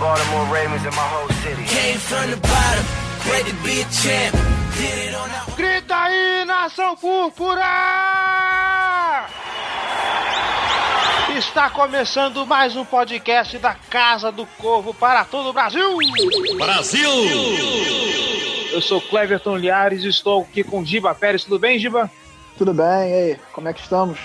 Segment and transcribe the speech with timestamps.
[0.00, 1.64] Baltimore Ravens and my whole city.
[1.66, 2.84] Came from the bottom,
[3.24, 4.34] great to be a champ.
[4.76, 7.62] Did it on our Grita aí, nação púrpura!
[11.36, 15.96] Está começando mais um podcast da Casa do Corvo para todo o Brasil!
[16.56, 17.10] Brasil!
[18.72, 21.44] Eu sou Cleverton Liares e estou aqui com Giba Pérez.
[21.44, 22.10] Tudo bem, Giba?
[22.58, 23.40] Tudo bem, e aí?
[23.52, 24.18] Como é que estamos?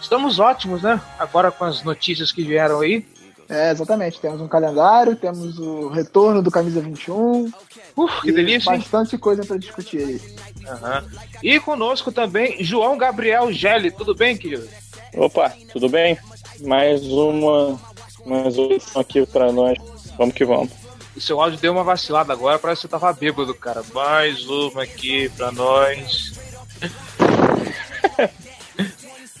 [0.00, 1.00] Estamos ótimos, né?
[1.16, 3.06] Agora com as notícias que vieram aí.
[3.52, 4.18] É, exatamente.
[4.18, 7.52] Temos um calendário, temos o retorno do Camisa 21.
[7.94, 8.78] Uf, que delícia, hein?
[8.78, 10.20] Bastante coisa para discutir aí.
[10.66, 11.04] Aham.
[11.42, 13.90] E conosco também João Gabriel Gelli.
[13.90, 14.66] Tudo bem, querido?
[15.14, 16.16] Opa, tudo bem?
[16.62, 17.78] Mais uma,
[18.24, 19.76] mais uma aqui pra nós.
[20.16, 20.70] Vamos que vamos.
[21.14, 23.82] O seu áudio deu uma vacilada agora, parece que você tava bêbado, cara.
[23.92, 26.32] Mais uma aqui pra nós.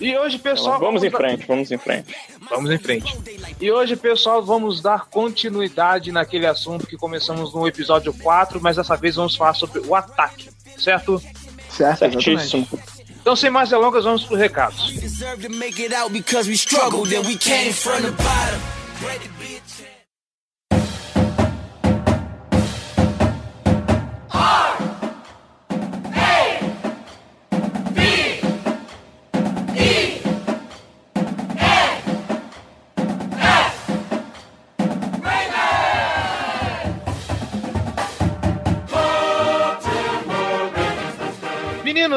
[0.02, 0.78] e hoje, pessoal.
[0.80, 2.14] vamos em dar- frente, vamos em frente.
[2.50, 3.16] Vamos em frente.
[3.60, 8.96] E hoje, pessoal, vamos dar continuidade naquele assunto que começamos no episódio 4, mas dessa
[8.96, 11.20] vez vamos falar sobre o ataque, certo?
[11.70, 12.62] Certo, Certíssimo.
[12.62, 13.02] exatamente.
[13.20, 14.92] Então, sem mais delongas, vamos para os recados.
[24.34, 24.71] We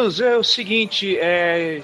[0.05, 1.81] Meninos, é o seguinte, é...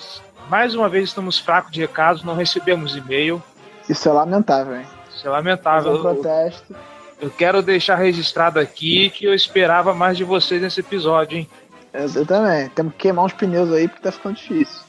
[0.47, 3.41] mais uma vez estamos fracos de recados, não recebemos e-mail.
[3.89, 4.85] Isso é lamentável, hein?
[5.13, 5.91] Isso é lamentável.
[5.91, 6.75] um Eu, protesto.
[7.19, 11.49] eu quero deixar registrado aqui que eu esperava mais de vocês nesse episódio, hein?
[11.91, 12.69] Eu, eu também.
[12.69, 14.81] Temos que queimar uns pneus aí porque tá ficando difícil.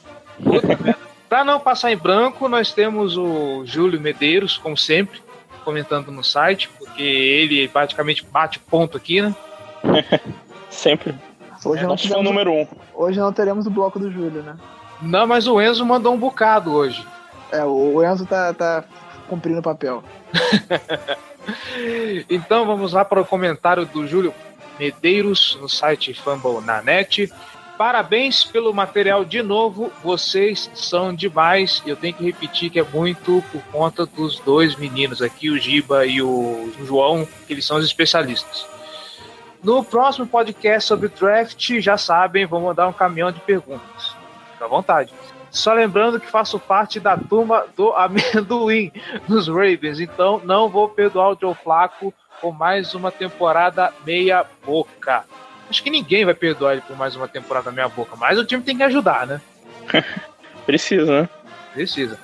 [1.27, 5.21] Para não passar em branco, nós temos o Júlio Medeiros, como sempre,
[5.65, 9.35] comentando no site, porque ele praticamente bate ponto aqui, né?
[10.69, 11.13] Sempre.
[11.65, 12.67] Hoje, não, Nosso fã tivemos, número um.
[12.93, 14.55] hoje não teremos o bloco do Júlio, né?
[15.01, 17.05] Não, mas o Enzo mandou um bocado hoje.
[17.51, 18.83] É, o o Enzo tá, tá
[19.27, 20.03] cumprindo o papel.
[22.29, 24.33] Então vamos lá para o comentário do Júlio
[24.79, 27.31] Medeiros no site Fumble na net.
[27.77, 31.81] Parabéns pelo material de novo, vocês são demais.
[31.85, 36.05] Eu tenho que repetir que é muito por conta dos dois meninos aqui, o Giba
[36.05, 38.65] e o João, que eles são os especialistas.
[39.63, 44.13] No próximo podcast sobre draft, já sabem, vou mandar um caminhão de perguntas.
[44.51, 45.13] Fica à vontade.
[45.49, 48.91] Só lembrando que faço parte da turma do amendoim
[49.25, 55.23] nos Ravens, então não vou perdoar o Joe Flaco por mais uma temporada meia boca.
[55.69, 58.61] Acho que ninguém vai perdoar ele por mais uma temporada meia boca, mas o time
[58.61, 59.39] tem que ajudar, né?
[60.65, 61.29] Precisa, né?
[61.73, 62.19] Precisa.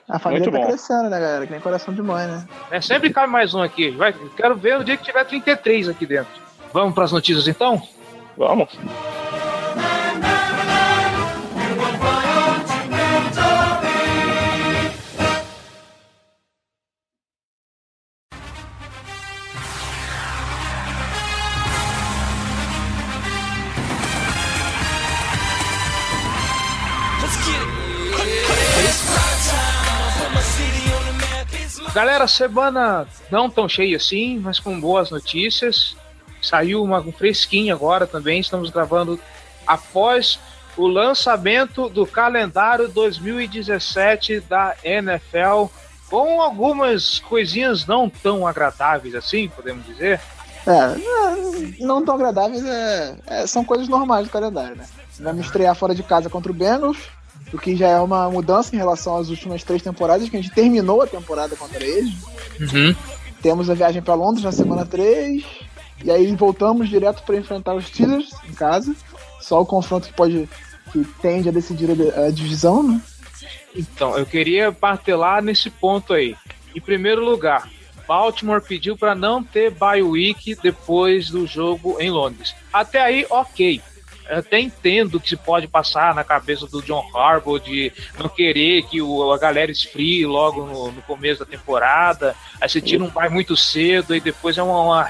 [0.08, 0.66] A família Muito tá bom.
[0.68, 1.46] crescendo, né, galera?
[1.46, 2.46] Que nem coração de mãe, né?
[2.70, 3.90] É, sempre cabe mais um aqui.
[3.90, 6.30] Vai, quero ver o dia que tiver 33 aqui dentro.
[6.72, 7.80] Vamos pras notícias então?
[8.36, 8.68] Vamos.
[31.94, 35.96] Galera, semana não tão cheia assim, mas com boas notícias.
[36.42, 38.40] Saiu uma um fresquinho agora também.
[38.40, 39.18] Estamos gravando
[39.64, 40.38] após
[40.76, 45.66] o lançamento do calendário 2017 da NFL,
[46.10, 50.20] com algumas coisinhas não tão agradáveis assim, podemos dizer.
[50.66, 54.84] É, não- não tão agradáveis, é, é- são coisas normais do calendário, né?
[55.20, 56.98] Vamos estrear fora de casa contra o Bengals,
[57.52, 60.54] o que já é uma mudança em relação às últimas três temporadas, que a gente
[60.54, 62.12] terminou a temporada contra eles.
[63.42, 65.44] Temos a viagem para Londres na semana 3,
[66.04, 68.94] e aí voltamos direto para enfrentar os Steelers em casa.
[69.40, 70.48] Só o confronto que pode
[70.92, 73.00] que tende a decidir a, di- a divisão, né?
[73.74, 76.36] Então, eu queria martelar nesse ponto aí.
[76.74, 77.68] Em primeiro lugar,
[78.06, 82.54] Baltimore pediu para não ter bye week depois do jogo em Londres.
[82.72, 83.82] Até aí, ok.
[84.28, 88.82] Eu até entendo que se pode passar na cabeça do John Harbaugh de não querer
[88.84, 92.34] que o, a galera esfrie logo no, no começo da temporada.
[92.60, 95.06] Aí você tira um bye muito cedo e depois é uma,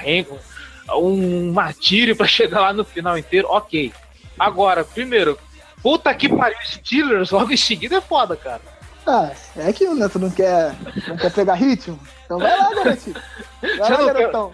[0.97, 3.47] um martírio para chegar lá no final inteiro.
[3.49, 3.93] Ok.
[4.37, 5.39] Agora, primeiro,
[5.81, 8.61] puta que pariu, Steelers logo em seguida é foda, cara.
[9.07, 10.09] Ah, é aquilo, né?
[10.09, 10.75] Tu não quer,
[11.07, 11.99] não quer pegar ritmo?
[12.25, 13.15] Então vai lá, garotinho.
[13.61, 14.51] Vai Você lá, não quer- garotão.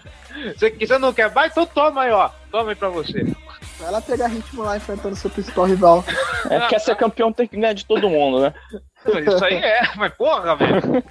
[0.56, 1.48] Você, você não quer vai?
[1.48, 2.30] Então toma aí, ó.
[2.50, 3.26] Toma aí pra você.
[3.82, 6.04] Vai lá pegar ritmo lá enfrentando seu principal rival.
[6.48, 8.54] É, quer ser campeão tem que ganhar de todo mundo, né?
[9.26, 11.04] Isso aí é, mas porra, velho.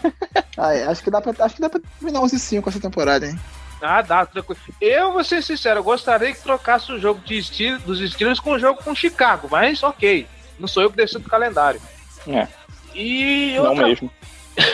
[0.58, 3.38] Ah, é, acho que dá pra, acho que dá pra terminar 11-5 essa temporada, hein?
[3.82, 4.58] Ah, dá, tranquilo.
[4.80, 8.52] Eu vou ser sincero, eu gostaria que trocasse o jogo de Steelers, dos Steelers com
[8.52, 10.26] o jogo com Chicago, mas ok.
[10.58, 11.82] Não sou eu que decido o calendário.
[12.28, 12.48] É,
[12.96, 14.12] E não outra, mesmo.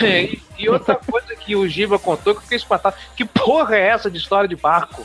[0.02, 2.94] e, e outra coisa que o Giba contou que eu fiquei espantado.
[3.16, 5.04] Que porra é essa de história de barco?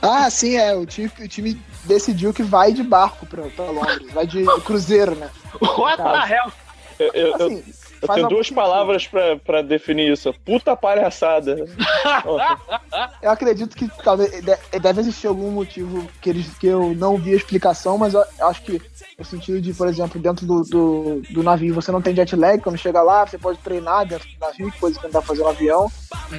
[0.00, 0.74] Ah, sim, é.
[0.76, 4.12] O time, o time decidiu que vai de barco pra, pra Londres.
[4.12, 5.28] Vai de cruzeiro, né?
[5.60, 6.52] What the hell?
[6.98, 7.64] Eu, eu- eu- Assim,
[8.02, 10.32] eu tenho duas palavras pra, pra definir isso.
[10.44, 11.56] Puta palhaçada.
[13.22, 17.32] Eu acredito que talvez de- deve existir algum motivo que, eles, que eu não vi
[17.32, 18.80] a explicação, mas eu acho que
[19.18, 22.60] no sentido de, por exemplo, dentro do, do, do navio você não tem jet lag,
[22.62, 25.28] quando chega lá você pode treinar dentro do navio, que coisa que não dá pra
[25.28, 25.90] fazer no avião.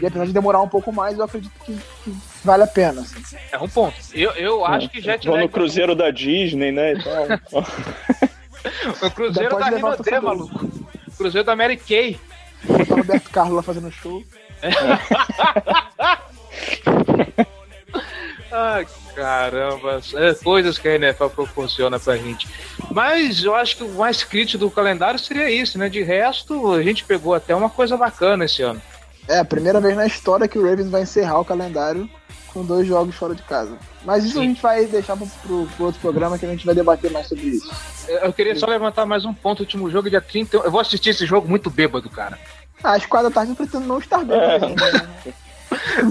[0.02, 3.02] E apesar de demorar um pouco mais, eu acredito que, que vale a pena.
[3.02, 3.38] assim.
[3.52, 3.96] É um ponto.
[4.14, 5.46] Eu, eu acho que jet Vou lag.
[5.46, 6.94] no cruzeiro da Disney, né?
[6.94, 7.64] E tal.
[9.02, 10.70] O Cruzeiro da o Rinodê, maluco.
[11.18, 12.20] Cruzeiro da Mary Kay.
[12.66, 14.22] Botar o Roberto Carlos lá fazendo show.
[18.52, 20.02] Ai, caramba.
[20.14, 22.48] É, coisas que a NFL proporciona pra gente.
[22.92, 25.88] Mas eu acho que o mais crítico do calendário seria isso, né?
[25.88, 28.82] De resto, a gente pegou até uma coisa bacana esse ano.
[29.30, 32.10] É a primeira vez na história que o Ravens vai encerrar o calendário
[32.52, 33.78] com dois jogos fora de casa.
[34.04, 34.40] Mas isso Sim.
[34.40, 37.28] a gente vai deixar pro, pro, pro outro programa que a gente vai debater mais
[37.28, 37.70] sobre isso.
[38.08, 39.60] Eu queria só levantar mais um ponto.
[39.60, 40.58] O último jogo, dia 30.
[40.58, 42.40] Eu vou assistir esse jogo muito bêbado, cara.
[42.84, 45.34] Ah, às quatro da tarde eu pretendo não estar bem ainda, né?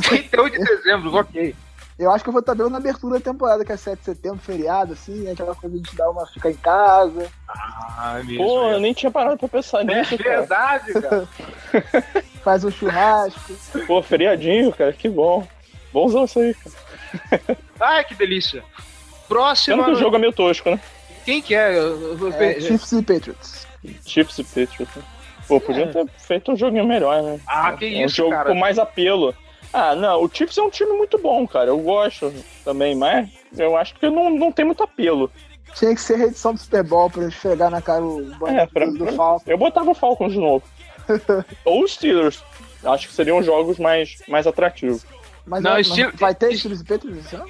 [0.00, 1.56] 31 de dezembro, ok.
[1.98, 4.04] Eu acho que eu vou estar bem na abertura da temporada, que é 7 de
[4.04, 7.26] setembro, feriado, assim, aquela coisa de a gente dar uma ficar em casa.
[7.48, 8.44] Ah, mesmo.
[8.44, 8.80] Pô, eu é.
[8.80, 10.38] nem tinha parado pra pensar É nisso, cara.
[10.38, 11.28] verdade, cara.
[12.48, 13.52] Faz um churrasco.
[13.86, 15.46] Pô, feriadinho, cara, que bom.
[15.92, 17.58] Bonzão isso aí, cara.
[17.78, 18.62] Ai, que delícia.
[18.62, 19.84] Sendo Próxima.
[19.84, 20.80] que o jogo é meio tosco, né?
[21.26, 21.76] Quem que é?
[21.76, 23.66] É, Chiefs e Patriots.
[24.06, 24.96] Chiefs e Patriots.
[24.96, 25.02] né?
[25.46, 27.38] Pô, podia ter feito um joguinho melhor, né?
[27.46, 28.48] Ah, que É um isso, jogo cara.
[28.48, 29.34] com mais apelo.
[29.70, 31.68] Ah, não, o Chiefs é um time muito bom, cara.
[31.68, 32.32] Eu gosto
[32.64, 33.28] também, mas
[33.58, 35.30] eu acho que não, não tem muito apelo.
[35.74, 38.96] Tinha que ser reedição do Super Bowl pra esfregar na cara o É, pra- do,
[38.96, 39.44] do Falcon.
[39.50, 40.64] Eu botava o Falcons de novo.
[41.64, 42.42] Ou os Steelers.
[42.84, 45.04] Acho que seriam jogos mais, mais atrativos.
[45.46, 47.48] Mas, Não, vai, estilo- vai ter Steelers e Patriots esse ano?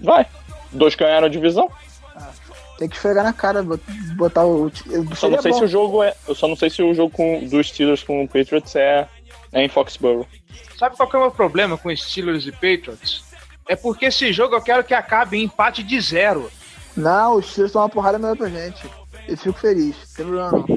[0.00, 0.26] Vai.
[0.72, 1.70] Dois ganharam a divisão.
[2.78, 3.82] Tem que esfregar na cara, bot-
[4.16, 4.70] botar o.
[5.14, 5.58] Só seria não sei bom.
[5.58, 6.14] se o jogo é.
[6.28, 9.08] Eu só não sei se o jogo com, dos Steelers com o Patriots é,
[9.52, 10.26] é em Foxborough.
[10.78, 13.24] Sabe qual que é o meu problema com Steelers e Patriots?
[13.68, 16.50] É porque esse jogo eu quero que acabe em empate de zero.
[16.96, 18.82] Não, os Steelers estão uma porrada melhor pra gente.
[19.26, 19.96] Eu fico feliz.
[19.96, 20.75] Não tem problema não.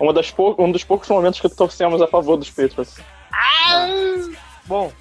[0.00, 2.96] Uma das pou- um dos poucos momentos que torcemos a favor dos Patriots.
[4.64, 4.92] Bom,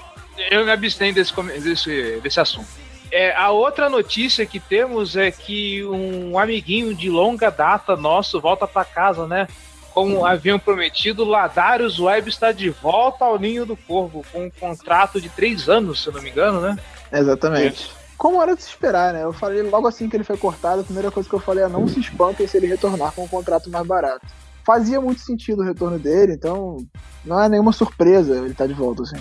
[0.51, 2.67] Eu me abstenho desse, desse, desse assunto.
[3.11, 8.65] É, a outra notícia que temos é que um amiguinho de longa data nosso volta
[8.67, 9.47] pra casa, né?
[9.93, 15.19] Como haviam prometido, Ladarius Web está de volta ao Ninho do Corvo, com um contrato
[15.19, 16.77] de três anos, se eu não me engano, né?
[17.11, 17.91] Exatamente.
[18.17, 19.23] Como era de se esperar, né?
[19.23, 21.67] Eu falei logo assim que ele foi cortado, a primeira coisa que eu falei é
[21.67, 24.25] não se espantem se ele retornar com um contrato mais barato.
[24.65, 26.77] Fazia muito sentido o retorno dele, então
[27.25, 29.17] não é nenhuma surpresa ele tá de volta, assim.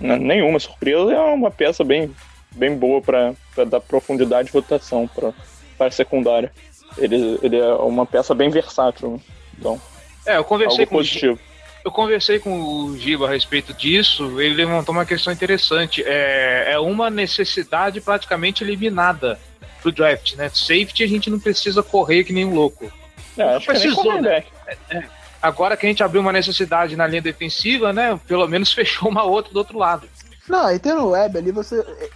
[0.00, 2.14] N- Nenhuma surpresa, é uma peça bem,
[2.52, 6.52] bem boa pra, pra dar profundidade de rotação para a secundária.
[6.98, 9.18] Ele, ele é uma peça bem versátil, né?
[9.58, 9.80] então,
[10.26, 11.38] É, eu conversei algo com positivo.
[11.82, 16.02] Eu conversei com o Giba a respeito disso, ele levantou uma questão interessante.
[16.04, 19.38] É, é uma necessidade praticamente eliminada
[19.80, 20.50] pro draft, né?
[20.52, 22.92] Safety a gente não precisa correr que nem um louco.
[23.38, 24.44] É, acho que nem precisou, né?
[24.76, 25.20] Cornerback.
[25.42, 28.18] Agora que a gente abriu uma necessidade na linha defensiva, né?
[28.26, 30.06] Pelo menos fechou uma outra do outro lado.
[30.48, 31.78] Não, e tendo o Web ali, você.
[31.80, 32.10] é,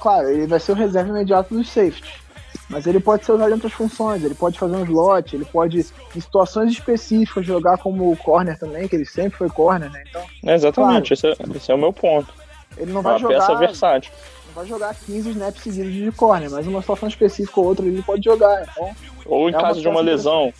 [0.00, 2.22] Claro, ele vai ser o reserva imediato dos safety.
[2.68, 5.84] Mas ele pode ser usado em outras funções, ele pode fazer um slot, ele pode,
[6.14, 10.02] em situações específicas, jogar como corner também, que ele sempre foi corner, né?
[10.08, 12.32] Então, É, exatamente, esse, é, esse é o meu ponto.
[12.78, 13.38] ele não É vai uma jogar.
[13.40, 14.12] peça versátil.
[14.46, 18.02] não vai jogar 15 snaps seguidos de corner, mas uma situação específica ou outra ele
[18.02, 18.62] pode jogar.
[18.70, 18.90] Então,
[19.26, 20.52] Ou em É uma caso de uma lesão,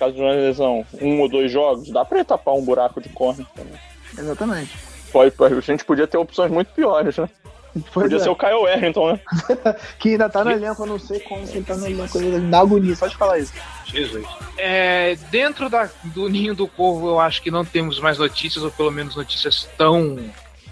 [0.00, 3.08] caso de uma lesão, um ou dois jogos, dá pra ele tapar um buraco de
[3.10, 3.78] corner também.
[4.18, 4.76] exatamente.
[5.12, 7.28] Pode, pode- a gente podia ter opções muito piores, né?
[7.72, 9.20] Pois Podia é, ser o Kyle Warrington, né?
[10.00, 12.40] que ainda tá no elenco, eu não sei como que ele tá no elenco, ele
[12.50, 13.52] dá agonia, só de falar isso.
[13.86, 14.26] Jesus.
[14.58, 18.70] É, dentro da- do Ninho do Corvo, eu acho que não temos mais notícias, ou
[18.72, 20.18] pelo menos notícias tão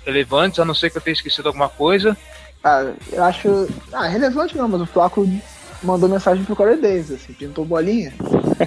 [0.04, 2.16] relevantes, a não ser que eu tenha esquecido alguma coisa.
[2.64, 3.68] Ah, eu acho.
[3.92, 5.24] Ah, relevante não, mas o Flaco
[5.82, 8.12] mandou mensagem pro Corey Davis, assim, pintou bolinha.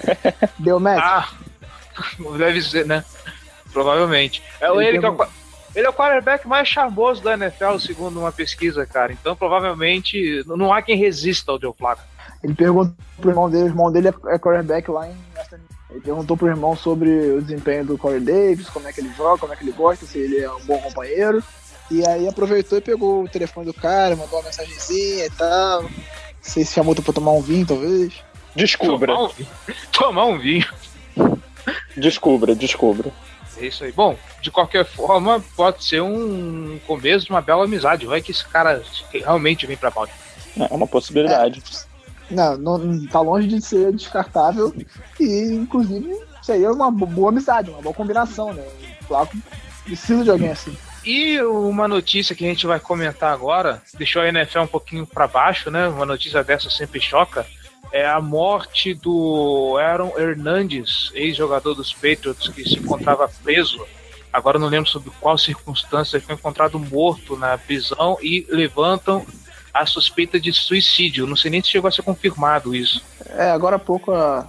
[0.60, 1.02] Deu match.
[1.04, 1.30] Ah,
[2.38, 3.04] deve ser, né?
[3.72, 4.44] Provavelmente.
[4.60, 5.28] É Ele ele, que é o,
[5.76, 9.14] ele é o quarterback mais charmoso da NFL, segundo uma pesquisa, cara.
[9.14, 12.04] Então, provavelmente, não há quem resista ao Joe Flacco.
[12.44, 15.16] Ele perguntou pro irmão dele, o irmão dele é é quarterback lá em.
[15.92, 19.40] Ele perguntou pro irmão sobre o desempenho do Corey Davis, como é que ele joga,
[19.40, 21.44] como é que ele gosta, se ele é um bom companheiro.
[21.92, 25.84] E aí aproveitou e pegou o telefone do cara, mandou uma mensagenzinha e tal.
[26.44, 28.14] Não sei se chamou pra tomar um vinho, talvez.
[28.56, 29.50] Descubra, Tomar um vinho.
[29.92, 30.68] Tomar um vinho.
[31.96, 33.12] descubra, descubra.
[33.58, 33.92] É isso aí.
[33.92, 38.06] Bom, de qualquer forma, pode ser um começo de uma bela amizade.
[38.06, 38.82] Vai que esse cara
[39.14, 40.20] realmente vem pra Baltimore.
[40.58, 41.62] É uma possibilidade.
[42.30, 44.74] Não, não, tá longe de ser descartável.
[45.20, 46.10] E, inclusive,
[46.42, 48.64] isso aí é uma bo- boa amizade, uma boa combinação, né?
[49.02, 49.38] O Flaco
[49.84, 50.76] precisa de alguém assim.
[51.04, 55.28] E uma notícia que a gente vai comentar agora, deixou a NFL um pouquinho para
[55.28, 55.88] baixo, né?
[55.88, 57.46] Uma notícia dessa sempre choca.
[57.92, 63.86] É a morte do Aaron Hernandes, ex-jogador dos Patriots, que se encontrava preso.
[64.32, 69.26] Agora não lembro sobre qual circunstância ele foi encontrado morto na prisão e levantam
[69.74, 71.28] a suspeita de suicídio.
[71.28, 73.04] Não sei nem se chegou a ser confirmado isso.
[73.26, 74.48] É, agora há pouco a-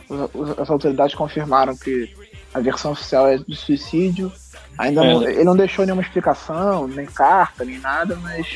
[0.58, 2.14] as autoridades confirmaram que
[2.54, 4.30] a versão oficial é de suicídio.
[4.78, 5.12] Ainda É.
[5.12, 8.46] não, ele não deixou nenhuma explicação, nem carta, nem nada, mas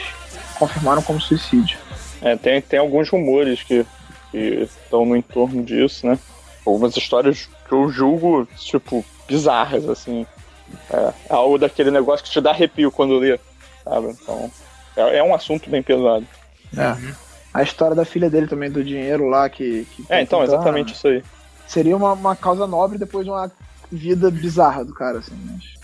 [0.59, 1.79] confirmaram como suicídio.
[2.23, 3.87] É, tem, tem alguns rumores que,
[4.31, 4.39] que
[4.85, 6.19] estão no entorno disso, né?
[6.65, 10.27] Algumas histórias que eu julgo, tipo, bizarras, assim.
[10.91, 13.39] É, é algo daquele negócio que te dá arrepio quando lê,
[13.85, 14.09] sabe?
[14.09, 14.51] Então,
[14.97, 16.27] é, é um assunto bem pesado.
[17.53, 19.87] A história da filha dele também, do dinheiro lá, que.
[19.93, 21.23] que É, então, então, exatamente isso aí.
[21.67, 23.51] Seria uma, uma causa nobre depois de uma
[23.91, 25.37] vida bizarra do cara, assim.
[25.47, 25.76] Mas...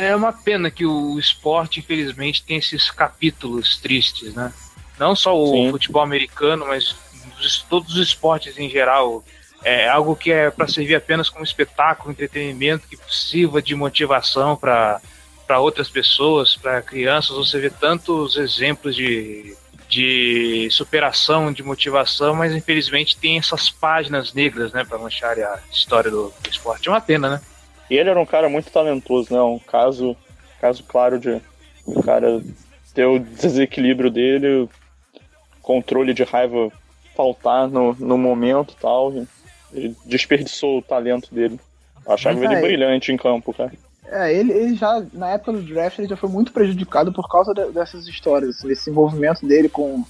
[0.00, 4.52] É uma pena que o esporte, infelizmente, tem esses capítulos tristes, né?
[4.98, 5.70] Não só o Sim.
[5.70, 6.94] futebol americano, mas
[7.40, 9.24] os- todos os esportes em geral.
[9.64, 15.00] É algo que é para servir apenas como espetáculo, entretenimento, que sirva de motivação para
[15.58, 17.36] outras pessoas, para crianças.
[17.36, 19.56] Você vê tantos exemplos de,
[19.88, 26.10] de superação, de motivação, mas infelizmente tem essas páginas negras, né, para manchar a história
[26.10, 26.88] do, do esporte.
[26.88, 27.40] É uma pena, né?
[27.90, 29.40] E ele era um cara muito talentoso, né?
[29.40, 30.16] Um caso,
[30.60, 31.40] caso claro de
[31.86, 32.42] o cara
[32.94, 34.68] ter o desequilíbrio dele, o
[35.62, 36.70] controle de raiva
[37.14, 39.12] faltar no, no momento e tal.
[39.72, 41.60] Ele desperdiçou o talento dele.
[42.06, 43.72] Eu achava Mas ele brilhante em campo, cara.
[44.08, 47.52] É, ele, ele já, na época do draft, ele já foi muito prejudicado por causa
[47.52, 50.04] de- dessas histórias, desse envolvimento dele com,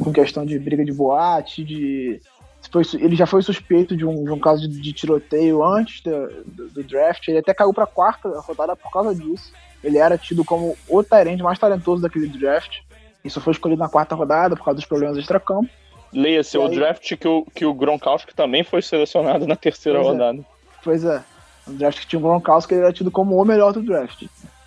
[0.00, 2.20] com questão de briga de boate, de.
[2.70, 6.28] Foi ele já foi suspeito de um, de um caso de, de tiroteio antes da-
[6.46, 9.52] do, do draft, ele até caiu pra quarta rodada por causa disso.
[9.84, 12.78] Ele era tido como o Tyrande mais talentoso daquele draft.
[13.24, 15.68] Isso foi escolhido na quarta rodada por causa dos problemas extracampo.
[16.12, 20.08] Leia-se o aí- draft que o, que o Gronkowski também foi selecionado na terceira Pois
[20.08, 20.12] é.
[20.12, 20.44] rodada.
[20.82, 21.22] Pois é,
[21.66, 24.24] no draft que tinha o Gronkowski, ele era tido como o melhor do draft.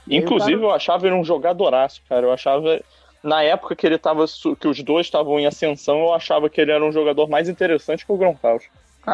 [0.08, 2.26] Inclusive, cara- eu achava ele um jogadoraço, cara.
[2.26, 2.80] Eu achava.
[3.24, 4.26] Na época que ele tava.
[4.60, 8.06] que os dois estavam em ascensão, eu achava que ele era um jogador mais interessante
[8.06, 8.70] que o Gronkowski.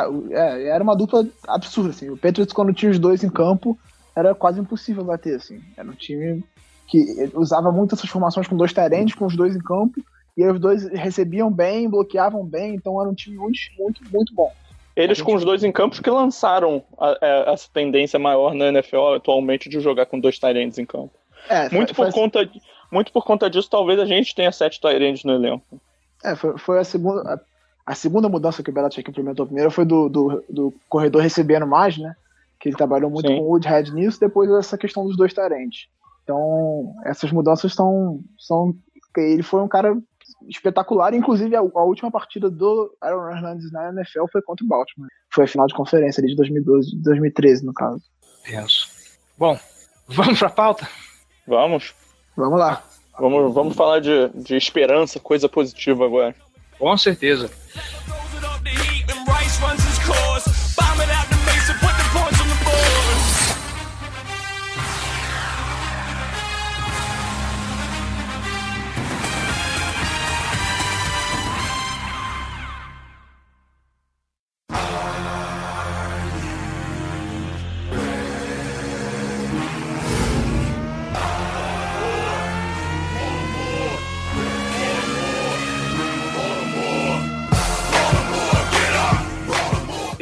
[0.10, 2.10] O- é, era uma dupla absurda, assim.
[2.10, 3.78] O Patriots, quando tinha os dois em campo,
[4.16, 5.60] era quase impossível bater, assim.
[5.78, 6.44] Era um time
[6.88, 10.00] que usava muito essas formações com dois terrenos, com os dois em campo,
[10.38, 14.34] e aí os dois recebiam bem, bloqueavam bem, então era um time muito, muito, muito
[14.36, 14.52] bom.
[14.96, 18.54] Eles A com gente- os dois em campos que lançaram a- a- essa tendência maior
[18.54, 21.12] na NFL atualmente de jogar com dois Tyrants em campo.
[21.50, 22.50] É, Muito foi, por, foi, conta,
[22.96, 25.82] muito por conta disso, talvez a gente tenha sete Tyrants no elenco.
[26.24, 27.34] é, foi, foi a segunda.
[27.34, 27.40] A,
[27.86, 29.44] a segunda mudança que o Belichick implementou.
[29.44, 32.16] A primeira foi do, do, do corredor recebendo mais, né?
[32.60, 33.38] Que ele trabalhou muito Sim.
[33.38, 35.88] com o Woodhead nisso, depois essa questão dos dois tarentes.
[36.24, 38.22] Então, essas mudanças são.
[38.40, 38.74] são
[39.18, 39.96] ele foi um cara
[40.50, 45.10] espetacular, inclusive a, a última partida do Aaron Hernandez na NFL foi contra o Baltimore.
[45.30, 48.02] Foi a final de conferência ali de 2012, 2013, no caso.
[48.44, 48.88] Tenso.
[49.38, 49.58] Bom,
[50.08, 50.88] vamos pra pauta?
[51.48, 51.94] Vamos?
[52.36, 52.84] Vamos lá.
[53.20, 56.36] Vamos, vamos falar de, de esperança, coisa positiva agora.
[56.78, 57.50] Com certeza.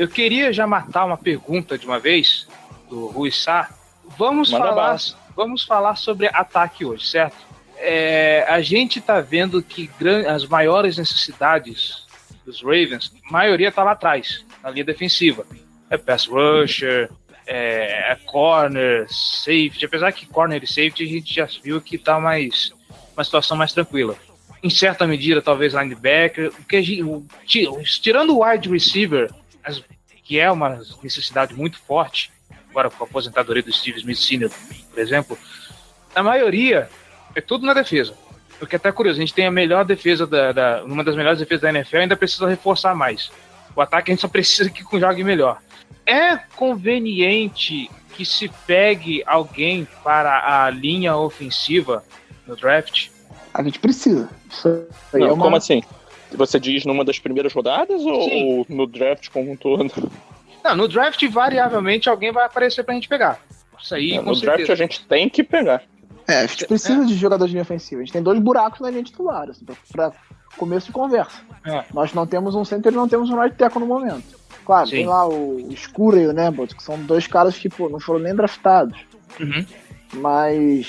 [0.03, 2.45] Eu queria já matar uma pergunta de uma vez
[2.89, 3.73] do Rui Sá.
[4.17, 4.97] Vamos Manda falar,
[5.33, 7.37] vamos falar sobre ataque hoje, certo?
[7.77, 9.89] É, a gente tá vendo que
[10.27, 12.05] as maiores necessidades
[12.45, 15.45] dos Ravens, a maioria tá lá atrás, na linha defensiva.
[15.89, 17.09] É pass rusher,
[17.47, 19.85] é, é corner, safety.
[19.85, 22.73] Apesar que corner e safety a gente já viu que tá mais
[23.15, 24.17] uma situação mais tranquila.
[24.61, 26.51] Em certa medida, talvez linebacker.
[26.59, 27.25] O que a gente-
[28.01, 29.31] tirando o wide receiver,
[29.63, 29.81] as-
[30.23, 32.31] que é uma necessidade muito forte,
[32.69, 34.49] agora com a aposentadoria do Steve Smith Sr.,
[34.89, 35.37] por exemplo,
[36.15, 36.89] a maioria
[37.35, 38.13] é tudo na defesa.
[38.61, 41.15] O que é até curioso, a gente tem a melhor defesa, da, da- uma das
[41.15, 43.31] melhores defesas da NFL, ainda precisa reforçar mais.
[43.75, 45.59] O ataque a gente só precisa que jogue melhor.
[46.05, 52.03] É conveniente que se pegue alguém para a linha ofensiva
[52.45, 53.09] no draft?
[53.53, 54.29] A gente precisa.
[54.49, 54.67] Isso
[55.13, 55.81] aí Não, é uma- Como assim?
[56.35, 59.91] Você diz numa das primeiras rodadas ou, ou no draft como um todo?
[60.63, 63.39] Não, no draft, variavelmente, alguém vai aparecer pra gente pegar.
[63.81, 64.73] Isso aí, com no draft certeza.
[64.73, 65.83] a gente tem que pegar.
[66.27, 68.01] É, a gente precisa de jogadores de linha ofensiva.
[68.01, 70.11] A gente tem dois buracos na linha titular, assim, pra, pra
[70.57, 71.41] começo de conversa.
[71.65, 71.83] É.
[71.93, 74.23] Nós não temos um center e não temos um right tackle no momento.
[74.65, 74.95] Claro, Sim.
[74.95, 78.21] tem lá o Escura e o Nebot, que são dois caras que pô, não foram
[78.21, 78.97] nem draftados.
[79.39, 79.65] Uhum.
[80.13, 80.87] Mas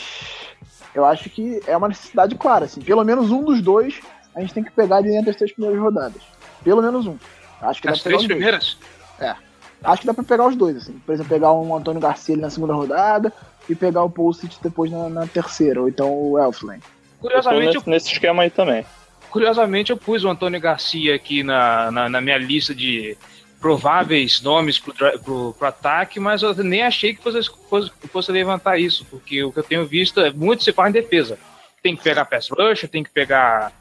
[0.95, 2.67] eu acho que é uma necessidade clara.
[2.67, 4.01] Assim, pelo menos um dos dois
[4.35, 6.23] a gente tem que pegar ali entre as três primeiras rodadas.
[6.63, 7.17] Pelo menos um.
[7.61, 8.37] Acho que dá As três os dois.
[8.37, 8.79] primeiras?
[9.85, 10.95] Acho que dá pra pegar os dois, assim.
[11.05, 13.33] Por exemplo, pegar um Antônio Garcia ali na segunda rodada
[13.69, 16.67] e pegar o Pulisic depois na, na terceira, ou então o tô
[17.21, 18.85] Curiosamente, eu nesse, nesse esquema aí também.
[19.31, 23.17] Curiosamente, eu pus o Antônio Garcia aqui na, na, na minha lista de
[23.61, 29.05] prováveis nomes pro, pro ataque, mas eu nem achei que fosse, fosse, fosse levantar isso,
[29.07, 31.39] porque o que eu tenho visto é muito se fala em defesa.
[31.83, 33.73] Tem que pegar pass rusher, tem que pegar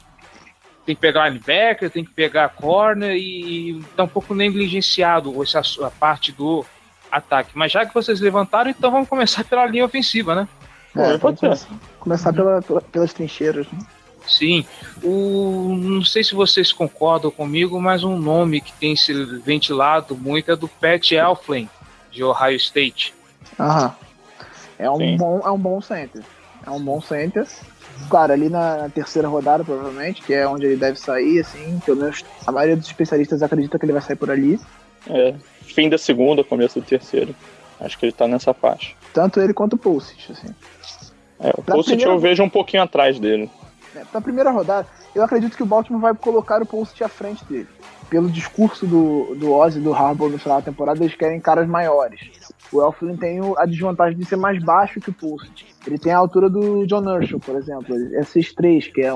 [0.84, 5.90] tem que pegar linebacker, tem que pegar corner e tá um pouco negligenciado essa a
[5.90, 6.64] parte do
[7.10, 7.50] ataque.
[7.54, 10.48] Mas já que vocês levantaram, então vamos começar pela linha ofensiva, né?
[10.96, 11.46] É, pode vamos ser.
[11.66, 11.68] começar,
[11.98, 13.66] começar pela- pela- pelas trincheiras.
[13.72, 13.78] Né?
[14.26, 14.64] Sim,
[15.02, 20.50] o, não sei se vocês concordam comigo, mas um nome que tem se ventilado muito
[20.50, 21.68] é do Pat Elflin,
[22.10, 23.12] de Ohio State.
[23.60, 23.94] Aham.
[24.78, 25.16] É um, Sim.
[25.16, 26.22] bom, é um bom center.
[26.66, 27.46] É um bom center.
[28.08, 32.24] Claro, ali na, terceira rodada, provavelmente, que é onde ele deve sair, assim, pelo menos
[32.46, 34.60] a maioria dos especialistas acredita que ele vai sair por ali.
[35.08, 37.34] É, fim da segunda, começo do terceiro.
[37.80, 38.94] Acho que ele tá nessa faixa.
[39.12, 40.48] Tanto ele quanto o Pulisic, assim.
[41.40, 43.50] É, o Pra primeira- eu vejo um pouquinho atrás dele.
[43.94, 47.44] É, pra primeira rodada, eu acredito que o Baltimore vai colocar o Pulisic à frente
[47.44, 47.68] dele.
[48.08, 51.66] Pelo discurso do, do Ozzy e do Harbaugh no final da temporada, eles querem caras
[51.66, 52.20] maiores.
[52.72, 55.73] O Elflin tem a desvantagem de ser mais baixo que o Pulisic.
[55.86, 57.94] Ele tem a altura do John Urshel, por exemplo.
[57.94, 59.10] Ele é 6'3", que é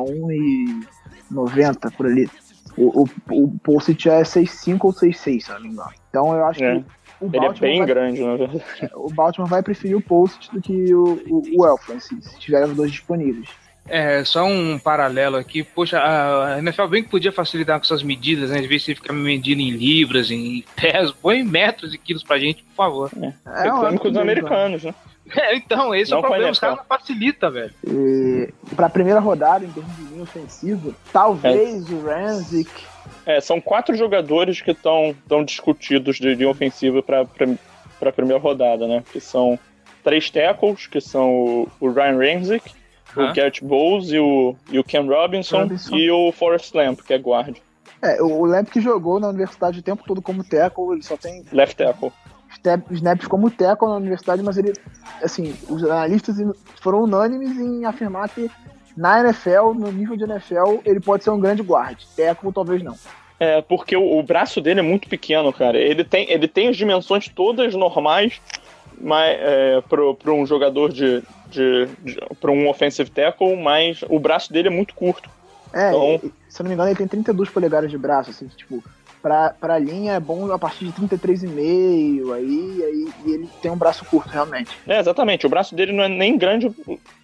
[1.30, 2.28] 1,90 por ali.
[2.76, 5.90] O, o, o Pulisic é 6'5 ou 6'6, se não me engano.
[6.08, 6.76] Então eu acho É.
[6.78, 6.84] que
[7.20, 8.62] o Ele é Baltimore, bem vai, grande, na verdade.
[8.94, 12.64] o Baltimore vai preferir o Pulisic do que o, o, o Elflin, se, se tiver
[12.64, 13.48] os dois disponíveis.
[13.90, 18.50] É, só um paralelo aqui, poxa, a NFL bem que podia facilitar com essas medidas,
[18.50, 18.58] né?
[18.58, 22.38] Às vezes você fica medindo em libras, em pés, põe em metros e quilos pra
[22.38, 23.10] gente, por favor.
[23.16, 24.94] É, Reclame eu com os acho que- americanos, né?
[25.36, 26.50] É, então, esse é Não o problema.
[26.50, 27.72] Os caras não facilitam, velho.
[27.86, 32.70] E pra primeira rodada, em termos de linha ofensiva, talvez o Ranzik.
[33.24, 38.86] É, são quatro jogadores que estão tão discutidos de linha ofensiva para a primeira rodada,
[38.86, 39.02] né?
[39.12, 39.58] Que são
[40.02, 42.70] três tackles, que são o, o Ryan Ramsick,
[43.16, 45.96] o Garrett Bowles e o, e o Cam Robinson, Robinson.
[45.96, 47.56] e o Forrest Lamp, que é guard,
[48.02, 51.44] É, o Lamp que jogou na universidade o tempo todo como tackle, ele só tem
[51.52, 52.12] left tackle.
[52.90, 54.72] Snaps como tackle na universidade, mas ele,
[55.22, 56.36] assim, os analistas
[56.80, 58.50] foram unânimes em afirmar que
[58.96, 61.98] na NFL, no nível de NFL, ele pode ser um grande guard.
[62.16, 62.96] Tackle talvez não.
[63.38, 65.78] É, porque o, o braço dele é muito pequeno, cara.
[65.78, 68.40] Ele tem, ele tem as dimensões todas normais
[69.00, 74.52] mas, é, para um jogador de, de, de para um offensive tackle, mas o braço
[74.52, 75.30] dele é muito curto.
[75.72, 78.82] É, Então- se eu não me engano, ele tem 32 polegadas de braço, assim, tipo,
[79.22, 83.76] pra, pra linha é bom a partir de 33,5, aí, aí e ele tem um
[83.76, 84.76] braço curto, realmente.
[84.86, 85.46] É, exatamente.
[85.46, 86.70] O braço dele não é nem grande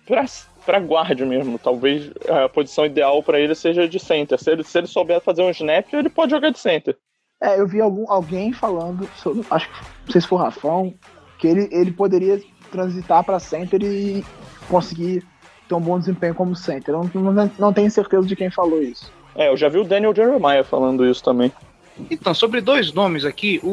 [0.06, 0.24] pra,
[0.64, 1.58] pra guard mesmo.
[1.58, 4.38] Talvez a posição ideal pra ele seja de center.
[4.38, 6.96] Se ele, se ele souber fazer um snap, ele pode jogar de center.
[7.40, 9.74] É, eu vi algum, alguém falando, sobre, acho que
[10.06, 10.94] não sei se foi o Rafão,
[11.38, 14.24] que ele, ele poderia transitar pra center e
[14.68, 15.22] conseguir
[15.68, 16.94] ter um bom desempenho como center.
[16.94, 19.12] Eu não, não, não tenho certeza de quem falou isso.
[19.34, 21.52] É, eu já vi o Daniel Jeremiah falando isso também.
[22.10, 23.68] Então, sobre dois nomes aqui, o,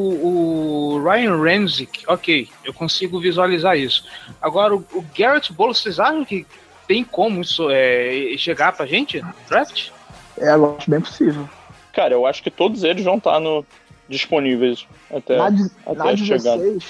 [0.96, 4.04] o Ryan Ramsick, ok, eu consigo visualizar isso.
[4.40, 6.46] Agora, o, o Garrett Bowles, vocês acham que
[6.86, 9.88] tem como isso é, chegar pra gente no draft?
[10.38, 11.48] É, eu acho bem possível.
[11.92, 13.64] Cara, eu acho que todos eles vão estar no,
[14.08, 16.58] disponíveis até, na, de- até na a chegada.
[16.62, 16.84] 16,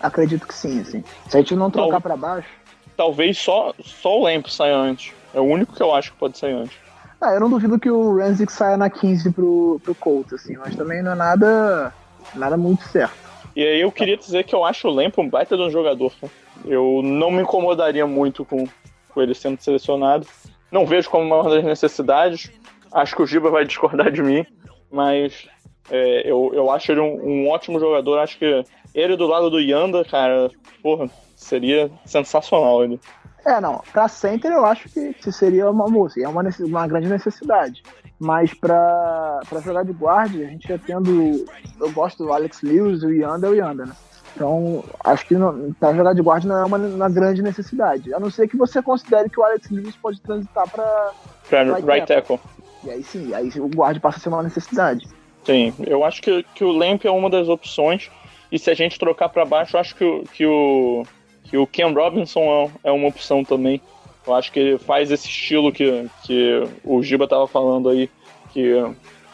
[0.00, 1.04] acredito que sim, assim.
[1.28, 2.48] Se a gente não trocar Tal- pra baixo,
[2.96, 5.12] Talvez só, só o Lamp saia antes.
[5.32, 6.76] É o único que eu acho que pode sair antes.
[7.20, 10.76] Ah, eu não duvido que o Renzik saia na 15 pro, pro Colts, assim, mas
[10.76, 11.92] também não é nada,
[12.34, 13.28] nada muito certo.
[13.56, 16.12] E aí eu queria dizer que eu acho o Lamp um baita de um jogador.
[16.20, 16.32] cara.
[16.64, 18.64] Eu não me incomodaria muito com,
[19.08, 20.26] com ele sendo selecionado.
[20.70, 22.52] Não vejo como uma das necessidades.
[22.92, 24.46] Acho que o Giba vai discordar de mim,
[24.90, 25.48] mas
[25.90, 28.18] é, eu, eu acho ele um, um ótimo jogador.
[28.18, 30.50] Acho que ele do lado do Yanda, cara,
[30.80, 33.00] porra, seria sensacional ele.
[33.48, 37.82] É, não, pra center eu acho que, seria uma moça, é uma, uma grande necessidade.
[38.20, 41.46] Mas pra, pra jogar de guarda, a gente já tendo.
[41.80, 43.92] Eu gosto do Alex Lewis, o Yanda é o Yanda, né?
[44.34, 48.12] Então, acho que não, pra jogar de guarda não é uma, uma grande necessidade.
[48.12, 51.10] A não ser que você considere que o Alex Lewis pode transitar pra.
[51.48, 52.38] Pra Right right tackle.
[52.84, 55.08] E aí sim, aí o guarda passa a ser uma necessidade.
[55.44, 58.10] Sim, eu acho que, que o Lamp é uma das opções.
[58.50, 61.04] E se a gente trocar pra baixo, eu acho que, o- que o
[61.48, 63.80] que o Ken Robinson é, é uma opção também.
[64.26, 68.10] Eu acho que ele faz esse estilo que, que o Giba tava falando aí,
[68.52, 68.74] que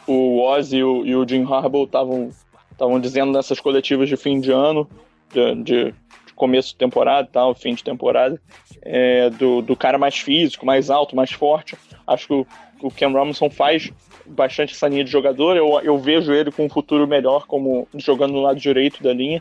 [0.07, 4.53] o Ozzy e o, e o Jim Harbaugh estavam dizendo nessas coletivas de fim de
[4.53, 4.89] ano,
[5.33, 5.95] de, de-
[6.37, 8.41] começo de temporada e tal, fim de temporada,
[8.83, 11.77] é, do, do cara mais físico, mais alto, mais forte.
[12.07, 12.47] Acho que o,
[12.83, 13.93] o Ken Robinson faz
[14.27, 15.57] bastante essa linha de jogador.
[15.57, 19.41] Eu, eu vejo ele com um futuro melhor como jogando no lado direito da linha.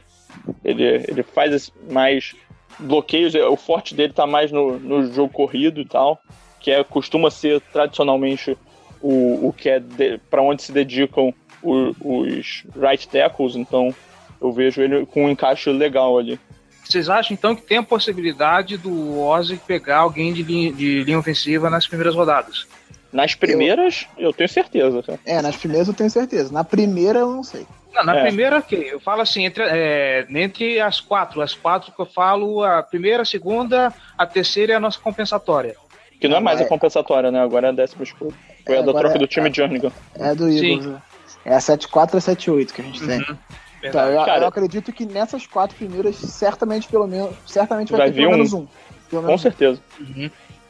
[0.64, 2.36] Ele, ele faz mais
[2.80, 6.22] bloqueios, o forte dele tá mais no, no jogo corrido e tal,
[6.60, 8.58] que é, costuma ser tradicionalmente
[9.02, 9.82] o, o que é
[10.30, 13.94] para onde se dedicam o- os right tackles, então
[14.42, 16.40] eu vejo ele com um encaixe legal ali.
[16.84, 21.18] Vocês acham então que tem a possibilidade do Ozzy pegar alguém de linha, de linha
[21.18, 22.68] ofensiva nas primeiras rodadas?
[23.12, 25.02] Nas primeiras, eu, tenho certeza.
[25.04, 25.20] Cara.
[25.26, 26.52] É, nas primeiras eu tenho certeza.
[26.52, 27.66] Na primeira eu não sei.
[27.94, 28.22] Não, na É.
[28.24, 28.90] primeira, ok.
[28.92, 31.42] Eu falo assim, entre, é, entre as quatro.
[31.42, 35.76] As quatro que eu falo, a primeira, a segunda, a terceira é a nossa compensatória.
[36.20, 36.64] Que não é mais É.
[36.64, 37.42] a compensatória, né?
[37.42, 38.34] Agora é a décima escolha.
[38.66, 39.92] Foi É, a da troca é- do time Jernigan.
[40.16, 40.72] É do Sim.
[40.74, 40.86] Eagles.
[40.88, 41.02] né?
[41.46, 43.18] É a 7-4 e a 7-8 que a gente tem.
[43.20, 43.38] Uhum.
[43.80, 44.12] Então, Verdade.
[44.16, 48.16] eu, Cara- eu acredito que nessas quatro primeiras, certamente, pelo menos, certamente vai, Vai ter
[48.16, 48.38] pelo vir um.
[48.38, 48.66] menos um.
[49.10, 49.44] Pelo Com menos um.
[49.44, 49.82] certeza.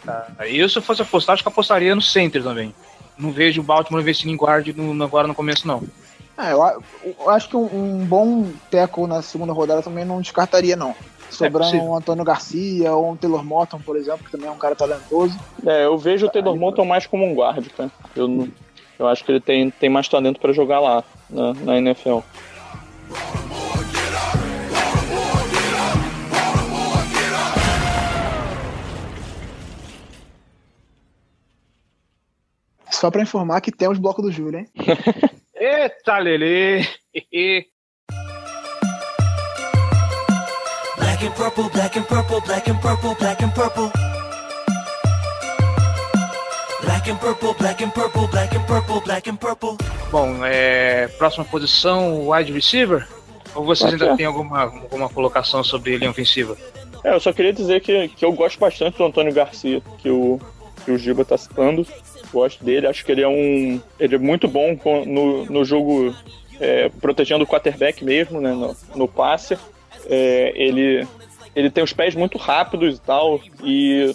[0.03, 0.27] Tá.
[0.47, 2.73] Eu, se eu fosse apostar, acho que apostaria no center também.
[3.17, 5.83] Não vejo o Baltimore investindo em guard no, agora no começo, não.
[6.37, 10.95] É, eu, acho que um, bom tackle na segunda rodada também não descartaria, não.
[11.29, 11.85] Sobrando possível.
[11.85, 15.39] um Antônio Garcia ou um Taylor Morton, por exemplo, que também é um cara talentoso.
[15.65, 17.91] É, eu vejo o Taylor Moton mais como um guard, cara.
[18.15, 18.47] Eu, não-
[18.99, 22.19] eu acho que ele tem, tem mais talento pra jogar lá, na, na NFL.
[32.91, 34.69] Só pra informar que temos bloco do Júlio, hein?
[35.65, 36.85] Eita, Lele!
[40.97, 43.91] Black and purple, black and purple, black and purple, black and purple.
[46.81, 49.77] Black and purple, black and purple, black and purple, black and purple.
[50.11, 53.07] Bom, é, próxima posição, wide receiver?
[53.55, 56.57] Ou vocês ainda têm alguma, alguma colocação sobre linha ofensiva?
[57.05, 60.41] É, eu só queria dizer que, que eu gosto bastante do Antônio Garcia, que o,
[60.83, 61.87] que o Giba tá citando.
[62.33, 63.79] Gosto dele, acho que ele é um.
[63.99, 66.13] Ele é muito bom no, no jogo
[66.59, 68.51] é, protegendo o quarterback mesmo, né?
[68.51, 69.57] No, no passe.
[70.09, 71.07] É, ele,
[71.55, 73.39] ele tem os pés muito rápidos e tal.
[73.63, 74.11] E,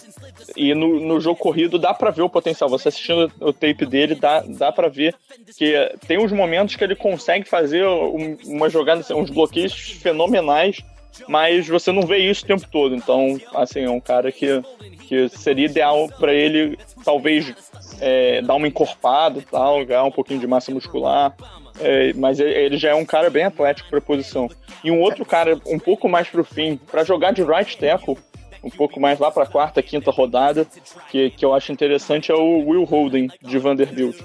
[0.55, 2.69] e no, no jogo corrido dá pra ver o potencial.
[2.69, 5.15] Você assistindo o tape dele, dá, dá pra ver
[5.57, 5.73] que
[6.07, 10.83] tem uns momentos que ele consegue fazer um- uma jogada, assim, uns bloqueios fenomenais
[11.27, 12.95] mas você não vê isso o tempo todo.
[12.95, 14.61] Então, assim, é um cara que,
[15.07, 17.53] que seria ideal para ele, talvez,
[17.99, 21.33] é, dar uma encorpada tal, ganhar um pouquinho de massa muscular.
[21.79, 24.49] É, mas ele- já é um cara bem atlético para posição.
[24.83, 28.17] E um outro cara um pouco mais pro fim, para jogar de right tackle,
[28.61, 30.67] um pouco mais lá para quarta, quinta rodada,
[31.09, 34.17] que, que eu acho interessante é o Will Holden de Vanderbilt.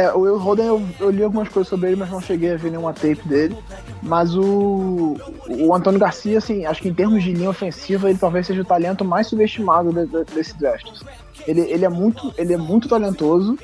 [0.00, 2.56] É, o Will Holden, eu, eu li algumas coisas sobre ele, mas não cheguei a
[2.56, 3.54] ver nenhuma tape dele.
[4.02, 5.14] Mas o,
[5.46, 8.64] o Antônio Garcia, assim, acho que em termos de linha ofensiva, ele talvez seja o
[8.64, 10.86] talento mais subestimado de- de- desse draft.
[11.46, 13.58] Ele, ele, é muito, ele é muito talentoso,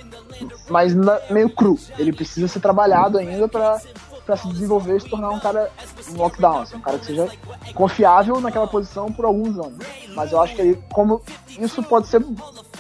[0.69, 0.95] mas
[1.31, 1.79] meio cru.
[1.99, 3.81] Ele precisa ser trabalhado ainda pra,
[4.27, 5.71] pra se desenvolver e se tornar um cara
[6.11, 7.31] um lockdown, assim, um cara que seja
[7.75, 9.79] confiável naquela posição por alguns anos.
[10.15, 11.23] Mas eu acho que ele, como
[11.59, 12.25] isso pode ser,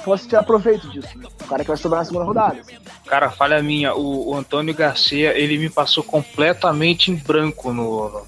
[0.05, 1.17] pode tirar proveito disso.
[1.17, 1.27] né?
[1.45, 2.61] Um cara que vai sobrar na segunda rodada.
[2.61, 2.75] assim.
[3.07, 8.23] Cara, falha minha, o, o Antônio Garcia, ele me passou completamente em branco no,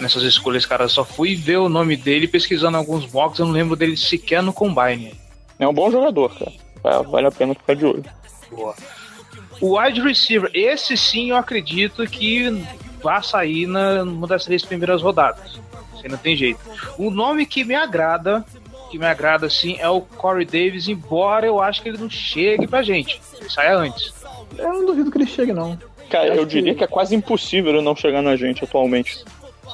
[0.00, 0.84] nessas escolhas, cara.
[0.84, 4.42] Eu só fui ver o nome dele pesquisando alguns mocks, eu não lembro dele sequer
[4.42, 5.14] no Combine.
[5.58, 6.52] É um bom jogador, cara.
[6.82, 8.04] Va- Vale a pena ficar de olho.
[8.50, 8.74] Boa.
[9.60, 12.64] O wide receiver, esse sim eu acredito que
[13.02, 15.58] vai sair na, numa das três primeiras rodadas.
[15.94, 16.60] Você não tem jeito.
[16.98, 18.44] O nome que me agrada,
[18.90, 22.66] que me agrada sim, é o Corey Davis, embora eu acho que ele não chegue
[22.66, 23.20] pra gente.
[23.40, 24.12] Ele saia antes.
[24.58, 25.78] Eu não duvido que ele chegue, não.
[26.10, 29.24] Cara, Acho eu diria que- que é quase impossível ele não chegar na gente atualmente.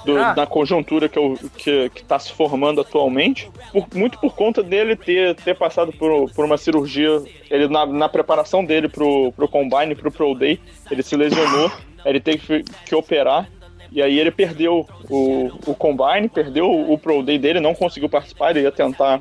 [0.04, 0.34] Do- Ah.
[0.34, 3.50] Na conjuntura que, eu, que, que tá se formando atualmente.
[3.72, 7.22] Por- muito por conta dele ter, ter passado por, por uma cirurgia.
[7.50, 10.58] Ele, na, na preparação dele pro, pro Combine, pro Pro Day,
[10.90, 11.70] ele se lesionou.
[12.04, 13.48] ele teve que, que operar.
[13.92, 18.50] E aí ele perdeu o, o Combine, perdeu o Pro Day dele, não conseguiu participar.
[18.50, 19.20] Ele ia tentar,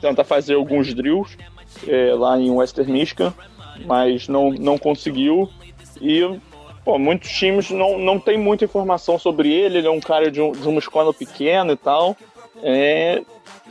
[0.00, 1.38] tentar fazer alguns drills
[1.86, 3.32] é, lá em Western Michigan,
[3.86, 5.48] mas não, não conseguiu.
[6.00, 6.20] E
[6.88, 10.40] pô, muitos times não, não tem muita informação sobre ele, ele é um cara de,
[10.40, 12.16] um- de uma escola pequena e tal.
[12.62, 13.20] É,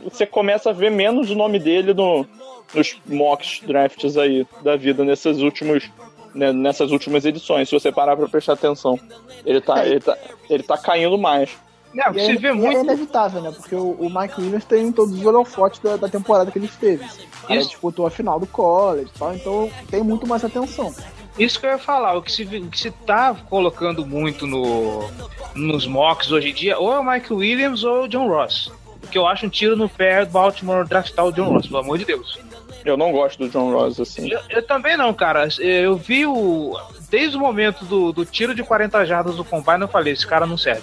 [0.04, 2.24] você começa a ver menos o nome dele no,
[2.72, 5.90] nos mocks drafts aí da vida nesses últimos,
[6.32, 8.96] né, nessas últimas edições, se você parar pra prestar atenção.
[9.44, 10.16] Ele tá, ele tá,
[10.48, 11.50] ele tá caindo mais.
[11.92, 12.78] Não, E você é, vê e é muito.
[12.84, 13.50] inevitável, né?
[13.50, 17.04] Porque o, o Mike Williams tem todos os holofotes da, da temporada que ele teve.
[17.50, 17.70] Isso.
[17.70, 20.94] disputou a final do college e tal, então tem muito mais atenção.
[21.38, 25.08] Isso que eu ia falar, o que se, o que se tá colocando muito no,
[25.54, 28.72] nos mocks hoje em dia, ou é o Mike Williams ou o John Ross.
[29.10, 31.98] Que eu acho um tiro no pé do Baltimore draftar o John Ross, pelo amor
[31.98, 32.38] de Deus.
[32.84, 34.30] Eu não gosto do John Ross assim.
[34.30, 35.48] Eu, eu também não, cara.
[35.58, 36.78] Eu vi o.
[37.10, 40.46] Desde o momento do, do tiro de 40 jardas do combine, eu falei, esse cara
[40.46, 40.82] não serve.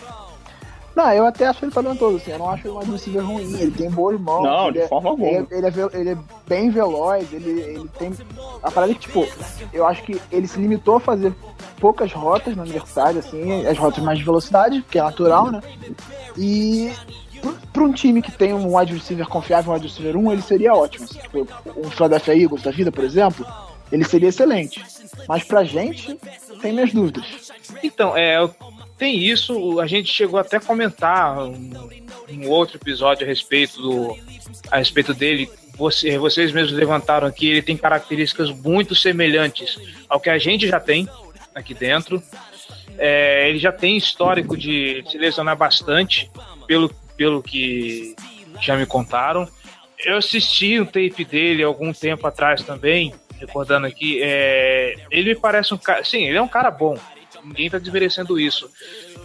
[0.96, 2.32] Não, eu até acho ele talentoso, assim.
[2.32, 3.54] Eu não acho ele um receiver ruim.
[3.60, 4.44] Ele tem boas mãos.
[4.44, 5.30] Não, ele de é- forma Ele alguma.
[5.30, 8.14] é, ele, é, ele é bem veloz, ele, ele tem.
[8.64, 9.28] A parada é que, tipo,
[9.74, 11.34] eu acho que ele se limitou a fazer
[11.80, 15.62] poucas rotas na universidade, assim, as rotas mais de velocidade, que é natural, né?
[16.38, 16.92] E
[17.74, 20.74] para um time que tem um wide receiver confiável, um wide receiver 1, ele seria
[20.74, 21.06] ótimo.
[21.06, 23.46] assim, tipo, um Philadelphia Eagles da vida, por exemplo,
[23.92, 24.82] ele seria excelente.
[25.28, 26.18] Mas pra gente,
[26.62, 27.52] tem minhas dúvidas.
[27.84, 28.50] Então, é,
[28.98, 29.80] tem isso.
[29.80, 31.90] A gente chegou até a comentar um,
[32.30, 34.18] um outro episódio a respeito do
[34.72, 35.50] a respeito dele.
[35.78, 39.78] Você, vocês mesmos levantaram aqui, ele tem características muito semelhantes
[40.08, 41.08] ao que a gente já tem
[41.54, 42.24] aqui dentro.
[42.98, 46.32] É, ele já tem histórico de se lesionar bastante,
[46.66, 48.16] pelo, pelo que
[48.62, 49.48] já me contaram.
[50.00, 54.22] Eu assisti um tape dele algum tempo atrás também, recordando aqui.
[54.24, 56.04] É, ele me parece um cara.
[56.06, 56.98] Sim, ele é um cara bom.
[57.46, 58.70] Ninguém tá desmerecendo isso.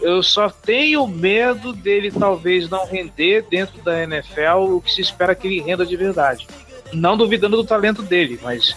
[0.01, 5.35] Eu só tenho medo dele talvez não render dentro da NFL o que se espera
[5.35, 6.47] que ele renda de verdade.
[6.93, 8.77] Não duvidando do talento dele, mas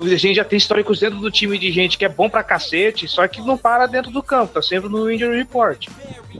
[0.00, 3.06] a gente já tem históricos dentro do time de gente que é bom pra cacete,
[3.06, 5.88] só que não para dentro do campo, tá sempre no injury report.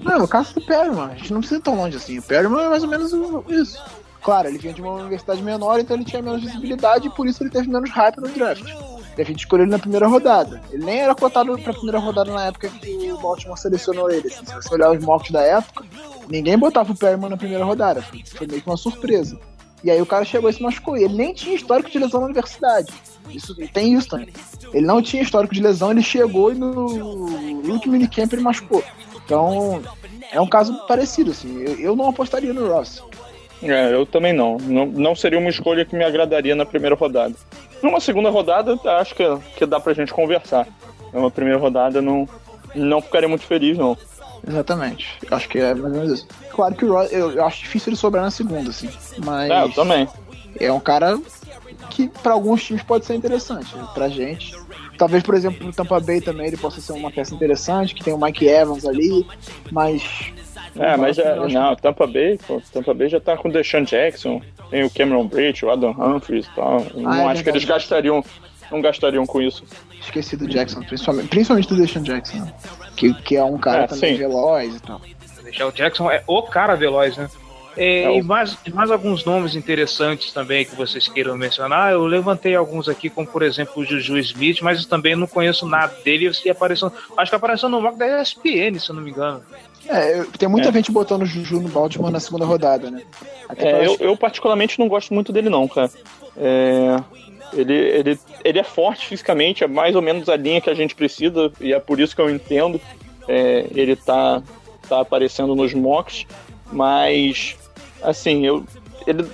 [0.02, 2.18] Não, no caso do Perryman, a gente não precisa ir tão longe assim.
[2.18, 3.12] O Perryman é mais ou menos
[3.48, 3.82] isso.
[4.22, 7.42] Claro, ele vinha de uma universidade menor, então ele tinha menos visibilidade e por isso
[7.42, 8.64] ele teve menos hype no draft.
[9.22, 10.60] A gente escolheu ele na primeira rodada.
[10.70, 14.28] Ele nem era cotado pra primeira rodada na época que o Baltimore selecionou ele.
[14.28, 14.44] assim.
[14.44, 15.84] se você olhar os mocks da época,
[16.28, 18.02] ninguém botava o Perryman na primeira rodada.
[18.02, 19.38] Foi, foi meio que uma surpresa.
[19.82, 20.96] E aí o cara chegou e se machucou.
[20.96, 22.92] E ele nem tinha histórico de lesão na universidade.
[23.30, 24.28] Isso, tem isso também.
[24.72, 26.86] Ele não tinha histórico de lesão, ele chegou e no
[27.70, 28.82] último minicamp ele machucou.
[29.24, 29.82] Então,
[30.32, 31.62] é um caso parecido, assim.
[31.62, 33.02] Eu, eu não apostaria no Ross.
[33.62, 34.56] É, eu também não.
[34.58, 34.86] não.
[34.86, 37.34] Não seria uma escolha que me agradaria na primeira rodada.
[37.82, 39.24] Numa segunda rodada, acho que,
[39.56, 40.66] que dá pra gente conversar.
[41.12, 42.28] Numa primeira rodada, não,
[42.74, 43.96] não ficaria muito feliz, não.
[44.46, 45.18] Exatamente.
[45.30, 46.28] Acho que é mais ou menos isso.
[46.50, 48.88] Claro que o eu, eu acho difícil ele sobrar na segunda, assim.
[49.18, 49.50] Mas.
[49.50, 50.08] É, eu também.
[50.58, 51.18] É um cara
[51.90, 53.74] que para alguns times pode ser interessante.
[53.94, 54.54] Pra gente.
[54.96, 58.12] Talvez, por exemplo, no Tampa Bay também ele possa ser uma peça interessante, que tem
[58.12, 59.26] o Mike Evans ali,
[59.70, 60.32] mas.
[60.76, 63.52] É, mas é, eu acho não, Tampa Bay, pô, Tampa Bay já tá com o
[63.52, 64.40] Deshaun Jackson,
[64.70, 66.86] tem o Cameron Bridge, o Adam Humphries e tal.
[66.94, 67.66] Não é acho que eles verdade.
[67.66, 68.24] gastariam,
[68.70, 69.64] não gastariam com isso.
[70.00, 72.52] Esqueci do Jackson, principalmente, principalmente do Deshaun Jackson, né?
[72.96, 74.18] que, que é um cara É, também sim.
[74.18, 75.00] veloz e tal.
[75.68, 77.28] O Jackson é o cara veloz, né?
[77.76, 81.92] É, É o- E mais, mais alguns nomes interessantes também que vocês queiram mencionar.
[81.92, 85.66] Eu levantei alguns aqui, como por exemplo o Juju Smith, mas eu também não conheço
[85.66, 86.30] nada dele.
[86.44, 89.42] E apareceu, acho que apareceu no mock da ESPN, se eu não me engano.
[89.90, 90.72] É, tem muita É.
[90.72, 93.02] gente botando o Juju no Baltimore na segunda rodada, né?
[93.56, 95.90] É, eu, eu particularmente não gosto muito dele não, cara.
[96.36, 96.96] É,
[97.52, 100.94] ele, ele, ele é forte fisicamente, é mais ou menos a linha que a gente
[100.94, 102.80] precisa, e é por isso que eu entendo
[103.28, 104.42] é, ele tá,
[104.88, 106.26] tá aparecendo nos mocks,
[106.72, 107.56] mas
[108.02, 108.64] assim, eu,
[109.06, 109.26] ele,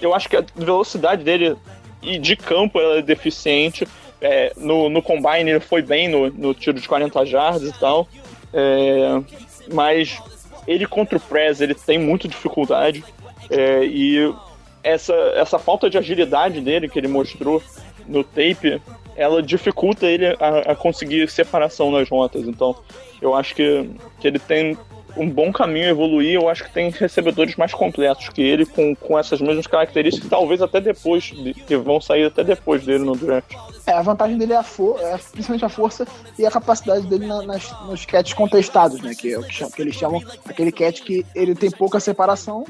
[0.00, 1.56] eu acho que a velocidade dele
[2.02, 3.86] e de campo ela é deficiente.
[4.20, 8.08] É, no, no combine ele foi bem no, no tiro de 40 jardas e tal.
[8.52, 9.20] É,
[9.72, 10.20] mas
[10.66, 13.04] ele contra o press ele tem muita dificuldade.
[13.50, 14.34] É, e
[14.82, 17.62] essa, essa falta de agilidade dele que ele mostrou
[18.06, 18.80] no tape,
[19.16, 22.46] ela dificulta ele a, a conseguir separação nas rotas.
[22.46, 22.76] Então,
[23.20, 24.76] eu acho que, que ele tem
[25.16, 26.34] um bom caminho evoluir.
[26.34, 30.60] Eu acho que tem recebedores mais completos que ele, com, com essas mesmas características, talvez
[30.62, 33.54] até depois, de- que vão sair até depois dele no draft.
[33.86, 36.06] É, a vantagem dele é, a for é principalmente a força
[36.38, 39.14] e a capacidade dele na- nas, nos catches contestados, né?
[39.14, 42.64] Que é o que, que eles chamam aquele catch que ele tem pouca separação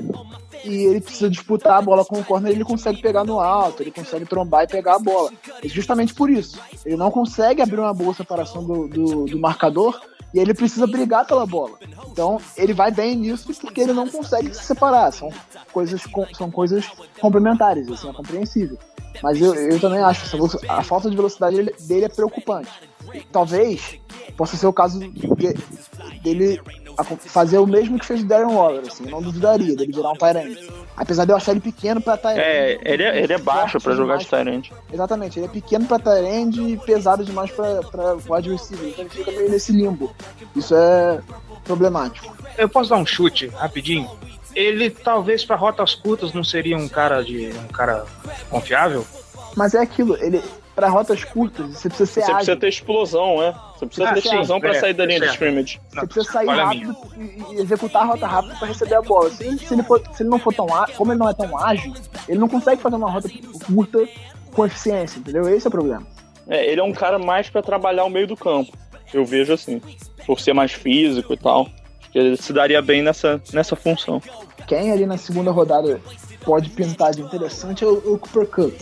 [0.64, 3.90] e ele precisa disputar a bola com o corner, ele consegue pegar no alto, ele
[3.90, 5.30] consegue trombar e pegar a bola.
[5.62, 6.59] E justamente por isso.
[6.85, 10.00] Ele não consegue abrir uma boa separação do, do, do marcador
[10.35, 11.79] e ele precisa brigar pela bola.
[12.11, 15.12] Então ele vai bem nisso porque ele não consegue se separar.
[15.12, 15.33] São
[15.73, 16.03] coisas,
[16.37, 18.77] são coisas complementares, assim, é compreensível.
[19.22, 22.70] Mas eu, eu também acho velo- a falta de velocidade dele, é preocupante.
[23.33, 23.98] Talvez
[24.37, 25.55] possa ser o caso de-
[26.22, 26.61] dele
[27.18, 30.57] fazer o mesmo que fez o Darren Waller, assim, não duvidaria dele virar um Tyrant.
[30.96, 32.38] Apesar de eu achar ele pequeno pra Tyrant.
[32.38, 34.70] É, ele é, ele é baixo pra jogar de Tyrant.
[34.92, 39.11] Exatamente, ele é pequeno pra Tyrant e pesado demais pra, pra wide receiver, então ele
[39.11, 40.12] fica meio nesse limbo.
[40.55, 41.20] Isso é
[41.64, 42.35] problemático.
[42.57, 44.09] Eu posso dar um chute rapidinho?
[44.55, 48.05] Ele talvez para rotas curtas não seria um cara de um cara
[48.51, 49.05] confiável?
[49.57, 50.43] Mas é aquilo, ele
[50.75, 52.35] para rotas curtas, você precisa ser Você ágil.
[52.37, 53.55] precisa ter explosão, né?
[53.79, 55.35] Você precisa Ah, ter sim, explosão pra é, sair da linha de certo.
[55.37, 55.81] scrimmage.
[55.90, 59.31] Você precisa sair rápido e, e executar a rota rápida para receber a bola.
[59.31, 61.57] Se, se, ele for- se ele não for tão ágil, como ele não é tão
[61.57, 61.93] ágil,
[62.29, 63.29] ele não consegue fazer uma rota
[63.67, 64.09] curta
[64.53, 65.49] com eficiência, entendeu?
[65.49, 66.05] Esse é o problema.
[66.49, 68.73] É, ele é um cara mais pra trabalhar o meio do campo.
[69.12, 69.81] Eu vejo assim.
[70.27, 71.69] Por ser mais físico e tal.
[72.14, 74.22] Ele se daria bem nessa, nessa função.
[74.66, 76.00] Quem ali na segunda rodada
[76.44, 78.74] pode pintar de interessante é o, o Cooper Cup.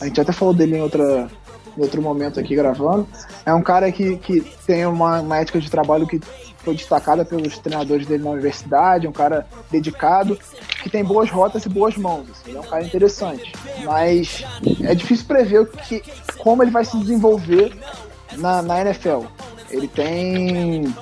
[0.00, 1.28] A gente até falou dele em, outra,
[1.76, 3.06] em outro momento aqui gravando.
[3.44, 6.20] É um cara que, que tem uma, uma ética de trabalho que
[6.58, 10.38] foi destacada pelos treinadores dele na universidade, um cara dedicado,
[10.82, 12.26] que tem boas rotas e boas mãos.
[12.30, 13.52] assim, é um cara interessante.
[13.84, 14.44] Mas
[14.82, 16.02] é difícil prever o que,
[16.38, 17.72] como ele vai se desenvolver
[18.36, 19.24] na, na NFL.
[19.70, 20.94] Ele tem.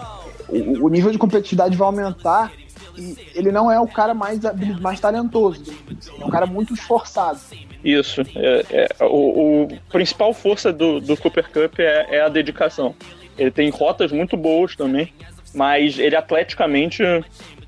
[0.48, 2.52] O, o nível de competitividade vai aumentar
[2.96, 4.40] e ele não é o cara mais,
[4.80, 5.62] mais talentoso.
[6.20, 7.38] É um cara muito esforçado.
[7.84, 8.22] Isso.
[8.34, 12.94] É, é, o, o principal força do, do Cooper Cup é, é a dedicação.
[13.36, 15.12] Ele tem rotas muito boas também,
[15.54, 17.02] mas ele atleticamente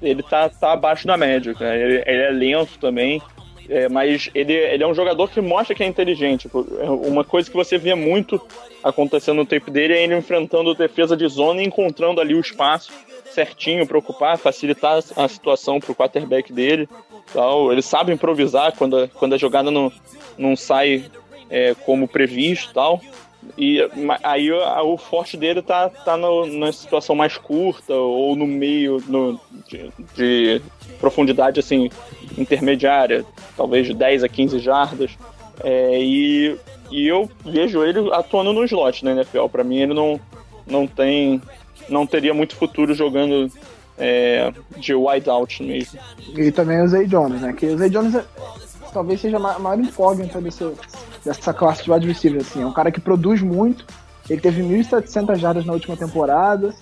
[0.03, 1.55] ele tá, tá abaixo da média.
[1.61, 3.23] Ele, ele é lento também,
[3.71, 6.49] é, mas ele, ele é um jogador que mostra que é inteligente.
[6.49, 8.41] Pô, é Uma coisa que você vê muito
[8.83, 12.93] acontecendo no tempo dele é ele enfrentando defesa de zona e encontrando ali o espaço
[13.33, 16.89] certinho para ocupar, facilitar a situação para o quarterback dele.
[17.33, 17.71] Tal.
[17.71, 19.93] Ele sabe improvisar quando a, quando a jogada não,
[20.37, 21.05] não sai
[21.49, 23.01] é, como previsto tal.
[23.57, 23.81] E
[24.23, 29.41] aí o forte dele tá, tá no, na situação mais curta ou no meio no,
[29.69, 30.63] de, de
[31.01, 31.89] profundidade assim
[32.41, 33.25] intermediária,
[33.57, 35.11] talvez de 10 a 15 jardas.
[35.63, 36.57] É, e,
[36.91, 39.47] e eu vejo ele atuando no slot na NFL.
[39.49, 40.19] Para mim ele não,
[40.67, 41.41] não tem
[41.89, 43.51] não teria muito futuro jogando
[43.99, 45.99] é, de wideout mesmo.
[46.37, 47.53] E também o Zay Jones, né?
[47.53, 48.25] Que o Zay Jones é-
[48.93, 50.65] talvez seja a ma- maior incógnita desse,
[51.25, 52.41] dessa classe de wide receiver.
[52.41, 52.63] Assim.
[52.63, 53.85] É um cara que produz muito.
[54.29, 56.73] Ele teve 1.700 jardas na última temporada.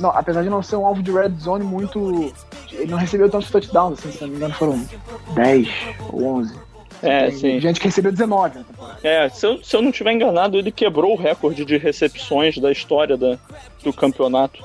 [0.00, 2.32] Não, apesar de não ser um alvo de red zone muito.
[2.72, 4.88] Ele não recebeu tantos touchdowns, assim, se não me engano, foram
[5.34, 5.68] 10
[6.12, 6.68] ou 11.
[7.02, 7.60] É, Tem sim.
[7.60, 8.98] gente que recebeu 19 na temporada.
[9.02, 12.72] É, se eu, se eu não estiver enganado, ele quebrou o recorde de recepções da
[12.72, 13.38] história da,
[13.84, 14.58] do campeonato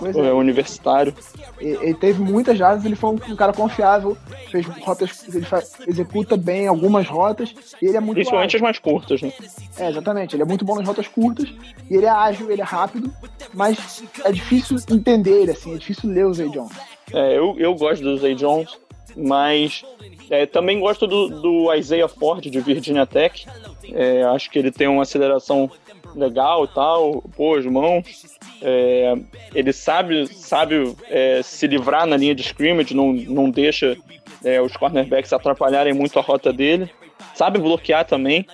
[0.00, 1.14] Pois é, é, universitário.
[1.60, 4.16] ele, teve muitas jardas, ele foi um, um cara confiável,
[4.50, 8.78] fez rotas, ele fa- executa bem algumas rotas, e ele é muito Principalmente as mais
[8.78, 9.32] curtas, né?
[9.78, 11.48] É, exatamente, ele é muito bom nas rotas curtas,
[11.88, 13.12] e ele é ágil, ele é rápido,
[13.54, 16.72] mas é difícil entender ele, assim, é difícil ler o Zay Jones.
[17.12, 18.78] É, eu, eu gosto do Zay Jones,
[19.16, 19.84] mas
[20.30, 23.46] é, também gosto do, do Isaiah Ford de Virginia Tech.
[23.92, 25.68] É, acho que ele tem uma aceleração
[26.14, 28.38] legal e tal, boas mãos.
[28.62, 29.14] É,
[29.54, 33.96] ele sabe, sabe é, se livrar na linha de scrimmage, não, não deixa
[34.44, 36.90] é, os cornerbacks atrapalharem muito a rota dele.
[37.34, 38.46] Sabe bloquear também.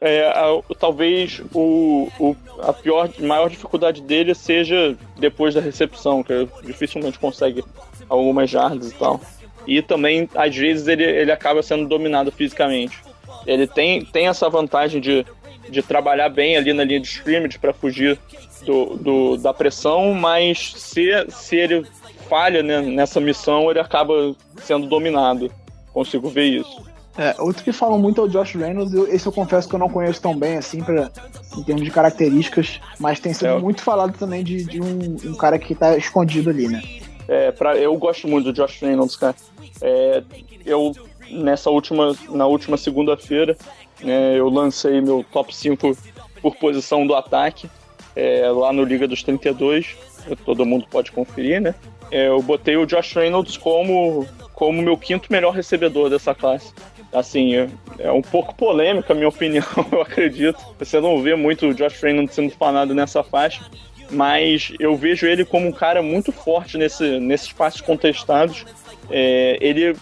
[0.00, 6.46] É, a- talvez o, o- a pior, maior dificuldade dele seja depois da recepção, que
[6.64, 7.64] dificilmente consegue
[8.08, 9.20] algumas jardas e tal.
[9.66, 12.98] E também, às vezes, ele, ele acaba sendo dominado fisicamente.
[13.46, 15.24] Ele tem, tem essa vantagem de,
[15.70, 18.18] de trabalhar bem ali na linha de scrimmage para fugir
[18.64, 21.86] do, do- da pressão, mas se, se ele
[22.28, 25.50] falha né, nessa missão, ele acaba sendo dominado.
[25.92, 26.82] Consigo ver isso.
[27.16, 29.78] É, outro que falam muito é o Josh Reynolds, eu- esse eu confesso que eu
[29.78, 31.10] não conheço tão bem, assim, pra,
[31.56, 33.58] em termos de características, mas tem sido É.
[33.60, 36.82] muito falado também de, de um, um cara que tá escondido ali, né?
[37.28, 39.36] É, pra, eu gosto muito do Josh Reynolds, cara.
[39.80, 40.22] É,
[40.66, 40.92] eu,
[41.30, 43.56] nessa última, na última segunda-feira,
[44.02, 45.96] né, eu lancei meu top 5
[46.42, 47.70] por posição do ataque,
[48.16, 49.96] é, lá no Liga dos 32.
[50.44, 51.74] Todo mundo pode conferir, né?
[52.10, 56.72] É, eu botei o Josh Reynolds como, como meu quinto melhor recebedor dessa classe.
[57.12, 60.58] Assim, é, é um pouco polêmica a minha opinião, eu acredito.
[60.78, 63.64] Você não vê muito o Josh Reynolds sendo fanado nessa faixa,
[64.10, 68.64] mas eu vejo ele como um cara muito forte nesse, nesses passos contestados.
[69.10, 69.96] É, ele,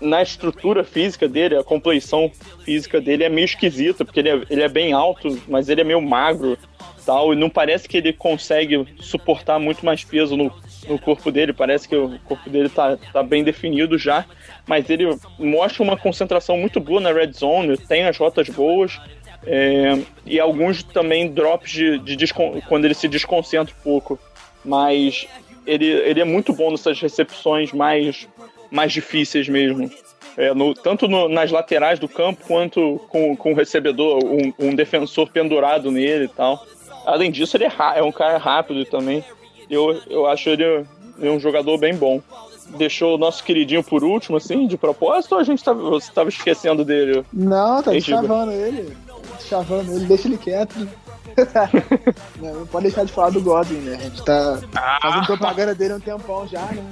[0.00, 2.30] na estrutura física dele, a compleição
[2.64, 5.84] física dele é meio esquisita, porque ele é, ele é bem alto, mas ele é
[5.84, 6.58] meio magro
[7.08, 10.52] tal, e não parece que ele consegue suportar muito mais peso no,
[10.86, 14.26] no corpo dele, parece que o corpo dele tá, tá bem definido já,
[14.66, 19.00] mas ele mostra uma concentração muito boa na red zone, tem as rotas boas,
[19.46, 22.34] é, e alguns também drops de, de
[22.68, 24.18] quando ele se desconcentra um pouco.
[24.62, 25.26] Mas
[25.66, 28.28] ele, ele é muito bom nessas recepções mais,
[28.70, 29.90] mais difíceis mesmo.
[30.36, 34.74] É, no- tanto no- nas laterais do campo quanto com, com o recebedor, um, um
[34.74, 36.66] defensor pendurado nele e tal.
[37.08, 39.24] Além disso, ele é, é um cara rápido também.
[39.70, 40.84] Eu, eu acho ele,
[41.18, 42.20] um jogador bem bom.
[42.76, 46.28] Deixou o nosso queridinho por último, assim, de propósito, ou a gente tava, você estava
[46.28, 47.24] esquecendo dele?
[47.32, 48.20] Não, tá Giba.
[48.20, 48.94] chavando ele.
[49.40, 50.86] Chavando ele, deixa ele quieto.
[52.40, 53.96] não, não pode deixar de falar do Godwin, né?
[53.96, 54.58] A gente tá
[55.00, 56.84] fazendo propaganda dele há um tempão já, né?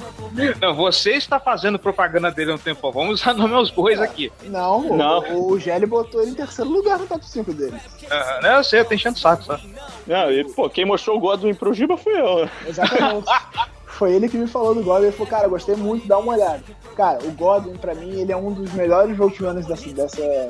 [0.60, 2.90] Não, você está fazendo propaganda dele há um tempo.
[2.92, 4.32] Vamos usar nome aos bois aqui.
[4.44, 5.18] Não, o- Não.
[5.34, 7.76] O, o Gelli botou ele em terceiro lugar no top 5 dele.
[8.10, 9.58] Ah, não, eu sei, eu tô enchendo o saco, só.
[10.06, 12.48] Não, e, pô, quem mostrou o Godwin pro Giba fui eu.
[12.66, 13.26] Exatamente.
[13.96, 15.04] Foi ele que me falou do Godwin.
[15.06, 16.62] Ele falou, cara, gostei muito, dá uma olhada.
[16.94, 20.48] Cara, o Godwin, pra mim, ele é um dos melhores runners dessa, dessa,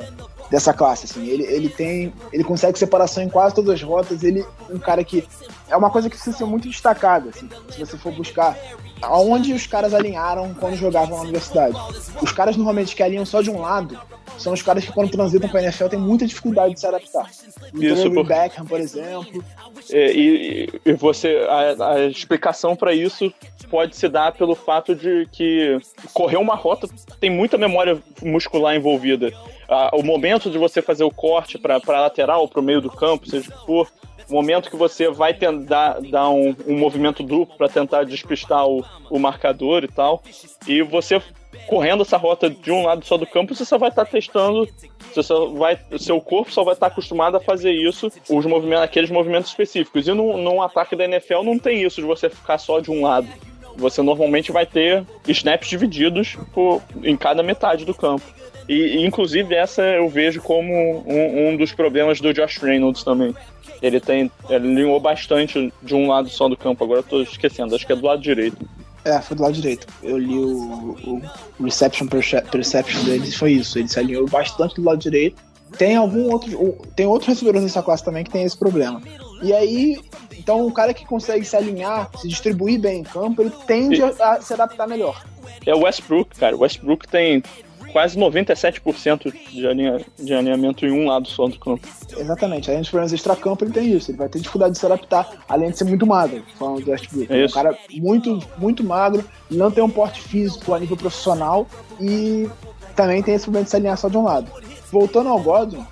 [0.49, 1.27] dessa classe, assim.
[1.27, 2.13] Ele, ele tem...
[2.31, 4.23] Ele consegue separação em quase todas as rotas.
[4.23, 5.27] Ele é um cara que...
[5.69, 7.49] É uma coisa que precisa ser muito destacada, assim.
[7.69, 8.57] Se você for buscar
[9.01, 11.77] aonde os caras alinharam quando jogavam na universidade.
[12.21, 13.99] Os caras, normalmente, que alinham só de um lado...
[14.37, 17.27] São os caras que, quando transitam pra NFL, têm muita dificuldade de se adaptar.
[17.73, 19.43] O Isso, por- Beckham, por exemplo.
[19.89, 23.33] É, e, e você a, a explicação para isso
[23.67, 25.79] pode se dar pelo fato de que
[26.13, 26.87] correr uma rota
[27.19, 29.33] tem muita memória muscular envolvida.
[29.69, 33.29] Ah, o momento de você fazer o corte para lateral, para o meio do campo,
[33.29, 33.91] seja o que for,
[34.29, 38.83] o momento que você vai tentar dar um, um movimento duplo para tentar despistar o,
[39.09, 40.21] o marcador e tal,
[40.67, 41.21] e você
[41.67, 44.67] correndo essa rota de um lado só do campo, você só vai estar testando,
[45.13, 49.09] você só vai, seu corpo só vai estar acostumado a fazer isso, os movimentos, aqueles
[49.09, 50.07] movimentos específicos.
[50.07, 53.01] E num, num ataque da NFL não tem isso de você ficar só de um
[53.01, 53.27] lado.
[53.75, 58.23] Você normalmente vai ter snaps divididos por, em cada metade do campo.
[58.67, 63.35] E, e, inclusive essa eu vejo como um, um dos problemas do Josh Reynolds também.
[63.81, 66.83] Ele tem, ele alinhou bastante de um lado só do campo.
[66.83, 68.57] Agora eu tô esquecendo, acho que é do lado direito.
[69.05, 69.87] É, foi do lado direito.
[70.03, 71.21] Eu li o,
[71.59, 73.79] o reception perce- perception deles foi isso.
[73.79, 75.41] Ele se alinhou bastante do lado direito.
[75.77, 76.77] Tem algum outro.
[76.95, 79.01] Tem outros recebedores dessa classe também que tem esse problema.
[79.41, 79.97] E aí,
[80.37, 84.07] então o cara que consegue se alinhar, se distribuir bem em campo, ele tende a,
[84.19, 85.23] a se adaptar melhor.
[85.65, 86.55] É o Westbrook, cara.
[86.55, 87.43] O Westbrook tem,
[87.91, 91.87] quase 97% de, alinha, de alinhamento em um lado só do campo.
[92.17, 92.69] Exatamente.
[92.69, 94.11] Além dos problemas extra-campo, ele tem isso.
[94.11, 97.33] Ele vai ter dificuldade de se adaptar, além de ser muito magro, falando do Westbrook.
[97.33, 101.67] É um cara muito, muito magro, não tem um porte físico a nível profissional
[101.99, 102.49] e
[102.95, 104.51] também tem esse problema de se alinhar só de um lado.
[104.91, 105.85] Voltando ao Godwin,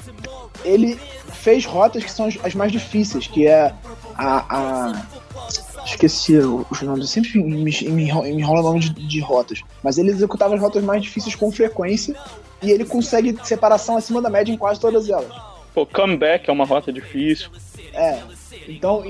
[0.64, 1.00] ele
[1.32, 3.74] fez rotas que são as mais difíceis, que é
[4.18, 5.06] a, a
[5.86, 10.56] esqueci os nomes, sempre me, me, me enrola nome de, de, rotas, mas ele executava
[10.56, 12.16] as rotas mais difíceis com frequência
[12.62, 15.32] e ele consegue separação acima da média em quase todas elas.
[15.74, 17.50] Pô, comeback é uma rota difícil.
[17.94, 18.20] É.
[18.68, 19.04] Então,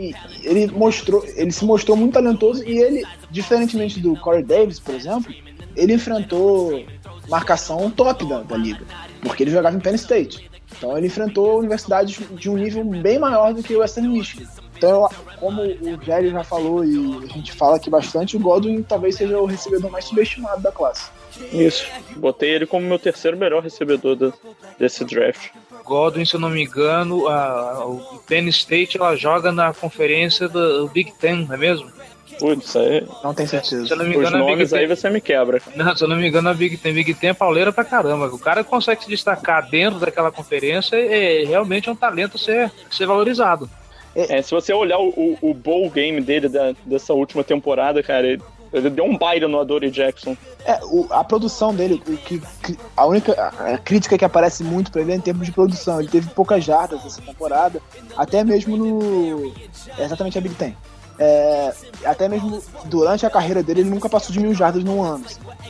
[0.44, 5.34] ele mostrou, ele se mostrou muito talentoso e ele, diferentemente do Corey Davis, por exemplo,
[5.76, 6.86] ele enfrentou
[7.30, 8.84] marcação top da, da liga,
[9.22, 10.50] porque ele jogava em Penn State.
[10.78, 14.48] Então ele enfrentou universidades de um nível bem maior do que o Western Michigan.
[14.78, 15.10] Então,
[15.40, 19.40] como o Jerry já falou e a gente fala aqui bastante, o Godwin talvez seja
[19.40, 21.10] o recebedor mais subestimado da classe.
[21.52, 21.86] Isso.
[22.18, 24.34] Botei ele como meu terceiro melhor recebedor do,
[24.80, 25.50] desse draft.
[25.84, 30.88] Godwin, se eu não me engano, a, o Penn State ela joga na conferência do
[30.88, 31.92] Big Ten, não é mesmo?
[32.40, 33.08] Putz, aí.
[33.24, 33.86] Não tem certeza.
[33.86, 35.62] Se eu não me engano, Os nomes aí você me quebra.
[35.76, 38.28] Não, se eu não me engano, a Big Ten, Big Ten é pauleira pra caramba.
[38.28, 42.40] O cara consegue se destacar dentro daquela conferência é, é realmente é um talento a
[42.40, 43.70] ser, ser valorizado.
[44.16, 48.42] É, se você olhar o, o, bowl game dele da, dessa última temporada, cara, ele,
[48.72, 50.38] ele deu um baile no Adore Jackson.
[50.64, 55.02] É, o, a produção dele, que, que, a única a crítica que aparece muito pra
[55.02, 56.00] ele é em termos de produção.
[56.00, 57.82] Ele teve poucas jardas essa temporada,
[58.16, 59.54] até mesmo no.
[59.98, 60.74] É exatamente a Big Ten.
[61.18, 65.26] É, até mesmo durante a carreira dele, ele nunca passou de mil jardas num ano.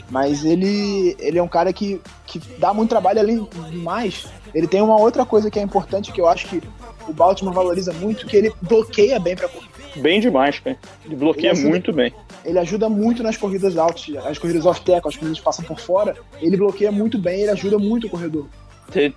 [0.08, 4.26] Mas ele, ele é um cara que, que dá muito trabalho além de mais.
[4.54, 6.62] Ele tem uma outra coisa que é importante que eu acho que
[7.08, 9.72] o Baltimore valoriza muito, que ele bloqueia bem pra corrida.
[9.96, 10.76] Bem demais, cara.
[11.04, 12.12] Ele bloqueia ele ajuda, muito bem.
[12.44, 16.14] Ele ajuda muito nas corridas altas, as corridas off-tackle, as corridas que passam por fora.
[16.40, 18.46] Ele bloqueia muito bem, ele ajuda muito o corredor.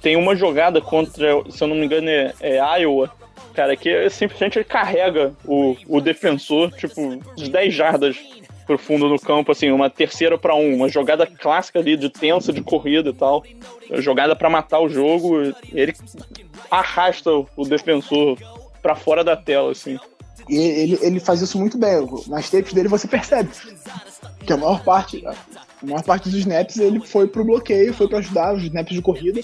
[0.01, 3.11] Tem uma jogada contra, se eu não me engano, é, é Iowa,
[3.53, 8.17] cara, que simplesmente ele carrega o, o defensor, tipo, de 10 jardas
[8.69, 12.53] pro fundo do campo, assim, uma terceira para um, uma jogada clássica ali de tensa
[12.53, 13.43] de corrida e tal,
[13.95, 15.41] jogada para matar o jogo,
[15.73, 15.95] ele
[16.69, 18.37] arrasta o defensor
[18.79, 19.97] para fora da tela, assim.
[20.47, 22.07] E ele, ele faz isso muito bem.
[22.27, 23.49] Nas tapes dele você percebe
[24.45, 25.23] que a maior parte,
[25.81, 29.01] a maior parte dos snaps ele foi pro bloqueio, foi para ajudar os snaps de
[29.01, 29.39] corrida.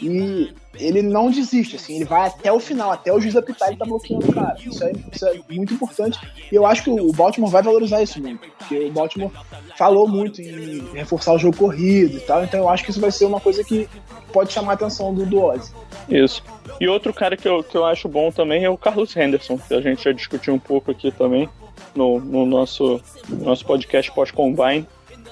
[0.00, 3.76] E ele não desiste, assim, ele vai até o final, até o juiz apitar, ele
[3.76, 4.56] tá bloqueando o cara.
[4.64, 6.18] Isso é, isso é muito importante.
[6.50, 8.48] E eu acho que o Baltimore vai valorizar isso muito.
[8.58, 9.32] Porque o Baltimore
[9.76, 12.44] falou muito em reforçar o jogo corrido e tal.
[12.44, 13.88] Então eu acho que isso vai ser uma coisa que
[14.32, 15.72] pode chamar a atenção do, do Ozzy.
[16.08, 16.42] Isso.
[16.80, 19.74] E outro cara que eu, que eu acho bom também é o Carlos Henderson, que
[19.74, 21.48] a gente já discutiu um pouco aqui também
[21.94, 24.86] no, no nosso, nosso podcast pós-combine.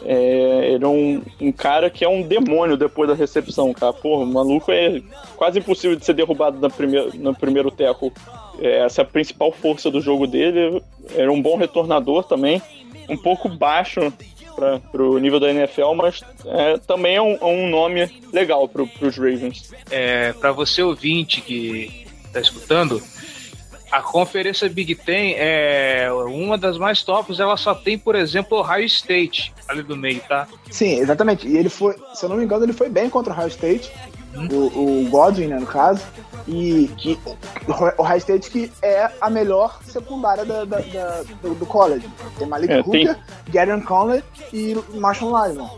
[0.04, 3.92] É, ele é um, um, cara que é um demônio depois da recepção, cara.
[3.92, 5.02] Porra, o maluco é
[5.36, 8.12] quase impossível de ser derrubado na primeira, no primeiro teco.
[8.60, 10.82] É, essa é a principal força do jogo dele.
[11.14, 12.62] Era um bom retornador também.
[13.08, 14.12] Um pouco baixo
[14.90, 18.82] para o nível da NFL, mas é, também é um, é um, nome legal para
[18.82, 19.72] os Ravens.
[19.90, 23.00] É, para você ouvinte que está escutando,
[23.90, 28.84] a conferência Big Ten é uma das mais tops, ela só tem, por exemplo, Ohio
[28.84, 30.46] State ali do meio, tá?
[30.70, 31.46] Sim, exatamente.
[31.46, 33.90] E ele foi, se eu não me engano, ele foi bem contra o Ohio State,
[34.34, 34.48] hum.
[34.50, 36.02] o, o Godwin, né, no caso
[36.48, 37.18] e que
[37.98, 42.08] o High State que é a melhor secundária da, da, da do, do, college.
[42.38, 43.24] Tem Malik é, Hooker, tem...
[43.52, 45.68] Gary Conley e Marshall Lyman.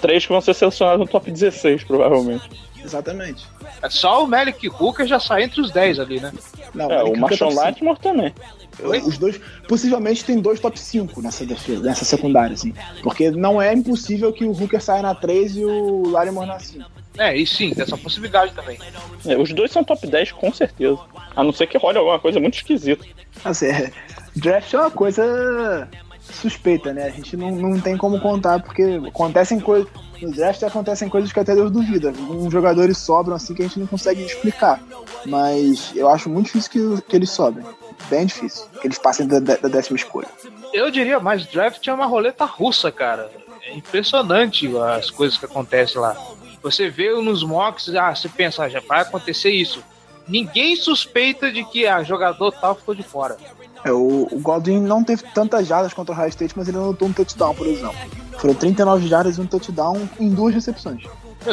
[0.00, 2.48] Três que vão ser selecionados no top 16, provavelmente.
[2.84, 3.46] Exatamente.
[3.80, 6.32] É só o Malik Hooker já sai entre os 10 ali, né?
[6.74, 8.34] Não, é, o Marshall Lyman também.
[8.82, 8.98] Oi?
[9.00, 12.72] Os dois, possivelmente tem dois top 5 nessa defesa, nessa secundária, assim.
[13.02, 16.90] Porque não é impossível que o Hooker saia na 3 e o Larimore na 5.
[17.18, 18.78] É, e sim, tem essa possibilidade também.
[19.26, 20.98] É, os dois são top 10 com certeza.
[21.36, 23.04] A não ser que role alguma coisa muito esquisita.
[23.44, 23.92] Assim, é,
[24.34, 25.88] draft é uma coisa
[26.20, 27.04] suspeita, né?
[27.04, 29.88] A gente não, não tem como contar, porque acontecem coisas.
[30.22, 32.10] No draft acontecem coisas que até Deus duvida.
[32.10, 34.80] Alguns jogadores sobram assim que a gente não consegue explicar.
[35.26, 37.66] Mas eu acho muito difícil que, que eles sobrem.
[38.08, 38.66] Bem difícil.
[38.80, 40.28] Que eles passem da, da décima escolha.
[40.72, 43.30] Eu diria mais, draft é uma roleta russa, cara.
[43.64, 46.16] É impressionante as coisas que acontecem lá.
[46.62, 49.82] Você vê nos mocks, ah, você pensa, ah, já vai acontecer isso.
[50.28, 53.36] Ninguém suspeita de que a ah, jogador tal ficou de fora.
[53.84, 57.08] É, o, o Godwin não teve tantas jardas contra o High State, mas ele anotou
[57.08, 57.94] um touchdown, por exemplo.
[58.38, 61.02] Foram 39 jardas e um touchdown em duas recepções.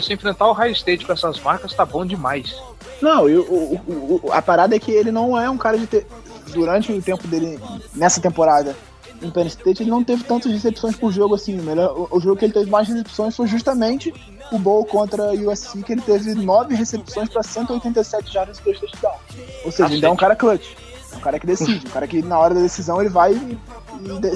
[0.02, 2.56] se enfrentar o High State com essas marcas tá bom demais.
[3.02, 6.06] Não, eu, o, o, a parada é que ele não é um cara de ter.
[6.54, 7.60] Durante o tempo dele,
[7.94, 8.76] nessa temporada,
[9.22, 11.60] em Penn State, ele não teve tantas recepções por jogo assim.
[11.60, 14.14] O, melhor, o, o jogo que ele teve mais recepções foi justamente
[14.52, 18.80] o bowl contra a USC, que ele teve nove recepções para 187 jardas e dois
[18.80, 19.20] touchdowns.
[19.64, 20.76] Ou seja, ele é um cara clutch.
[21.14, 23.58] É um cara que decide, um cara que na hora da decisão ele vai e,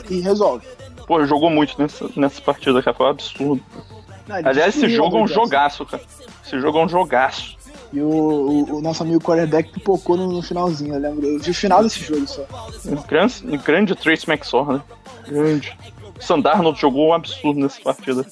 [0.09, 0.65] e- e resolve.
[1.07, 2.95] Pô, jogou muito nessa, nessa partida, cara.
[2.95, 3.63] Foi um absurdo.
[4.27, 6.01] Não, Aliás, esse jogo é um jogaço, cara.
[6.45, 7.57] Esse jogo é um jogaço.
[7.91, 11.25] E o, o- o nosso amigo quarterback pipocou no, no finalzinho, eu lembro.
[11.27, 12.43] Eu vi o final desse jogo só.
[12.87, 14.81] Um grande, um grande Trace McSorley.
[15.27, 15.77] Grande.
[16.17, 18.25] O Sandarnold jogou um absurdo nessa partida.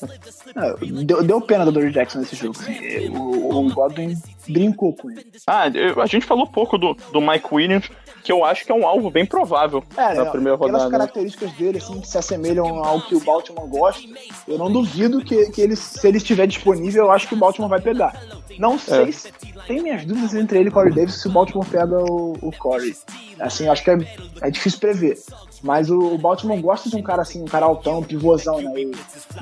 [0.55, 2.55] Ah, deu, deu pena do Dory Jackson nesse jogo.
[2.59, 3.09] assim.
[3.09, 4.15] O, o Godwin
[4.47, 5.25] brincou com ele.
[5.47, 7.89] Ah, eu- a gente falou pouco do, do Mike Williams,
[8.23, 10.89] que eu acho que é um alvo bem provável É, na né, primeira pelas rodada.
[10.89, 10.97] né?
[10.97, 14.07] características dele, assim, que se assemelham ao que o Baltimore gosta,
[14.47, 17.69] eu não duvido que, que ele, se ele estiver disponível, eu acho que o Baltimore
[17.69, 18.13] vai pegar.
[18.59, 19.11] Não sei É.
[19.11, 19.32] se.
[19.67, 22.51] Tem minhas dúvidas entre ele e o Corey Davis se o Baltimore pega o, o
[22.57, 22.95] Corey.
[23.39, 23.97] Assim, acho que é,
[24.41, 25.17] é difícil prever.
[25.64, 28.82] Mas o, Baltimore gosta de um cara assim, um cara altão, pivôzão, né?
[28.82, 28.91] E-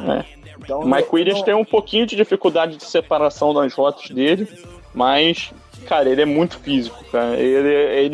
[0.09, 0.25] É.
[0.61, 4.47] Então, O Mike eu- Williams tem um pouquinho de dificuldade de separação das rotas dele,
[4.93, 5.51] mas,
[5.87, 7.37] cara, ele é muito físico, cara.
[7.37, 7.69] Ele,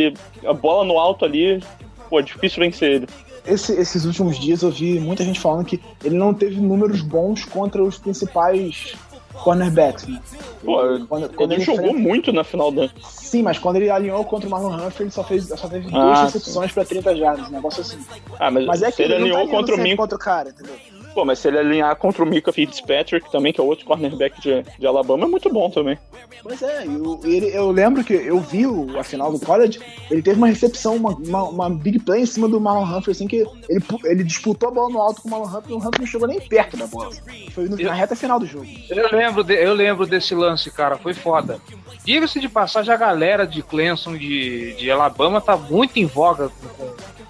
[0.09, 1.63] ele a bola no alto ali,
[2.09, 3.07] pô, é difícil vencer ele.
[3.47, 7.45] esse- esses últimos dias eu vi muita gente falando que ele não teve números bons
[7.45, 8.95] contra os principais
[9.43, 10.19] cornerbacks, né?
[10.63, 10.77] Pô,
[11.07, 12.89] Quando- quando ele, ele jogou enfrenta- muito na final da.
[13.03, 15.99] Sim, mas quando ele alinhou contra o Marlon Humphrey, ele só, fez, só teve Ah,
[16.05, 17.97] duas recepções pra 30 jardas, um negócio assim.
[18.39, 19.97] Ah, mas, Mas é que ele ele tá alinhou alinhando contra Mika.
[19.97, 20.75] contra o cara, entendeu?
[21.15, 24.63] Pô, mas se ele alinhar contra o Mika Fitzpatrick também, que é outro cornerback de,
[24.77, 25.97] de Alabama, é muito bom também.
[26.43, 29.79] Pois é, eu, ele, eu lembro que eu vi o, a final do college,
[30.11, 33.27] ele teve uma recepção, uma, uma, uma big play em cima do Marlon Humphrey, assim,
[33.27, 33.37] que
[33.69, 36.05] ele, ele disputou a bola no alto com o Marlon Humphrey e o Humphrey não
[36.05, 37.11] chegou nem perto da bola.
[37.53, 38.67] Foi no- na reta final do jogo.
[38.89, 41.61] Eu lembro, de- eu lembro desse lance, cara, foi foda.
[42.03, 46.51] Diga-se de passagem, a galera de Clemson, de, de Alabama, tá muito em voga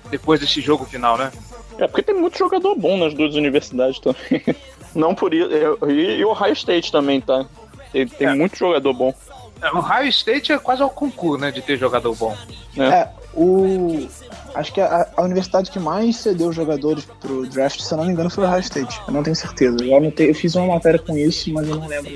[0.09, 1.31] depois desse jogo final, né?
[1.77, 4.41] É, porque tem muito jogador bom nas duas universidades também.
[4.95, 5.49] Não por isso.
[5.51, 7.45] é, E, e o Ohio State também, tá?
[7.91, 8.33] Tem, tem É.
[8.33, 9.13] muito jogador bom.
[9.73, 12.35] O Ohio State é quase ao concurso, né, de ter jogador bom.
[12.77, 14.07] É, o.
[14.53, 18.11] Acho que a, a universidade que mais cedeu jogadores pro draft, se eu não me
[18.11, 19.01] engano, foi o Ohio State.
[19.07, 19.77] Eu não tenho certeza.
[19.83, 22.11] Eu, anotei- eu fiz uma matéria com isso, mas eu não lembro.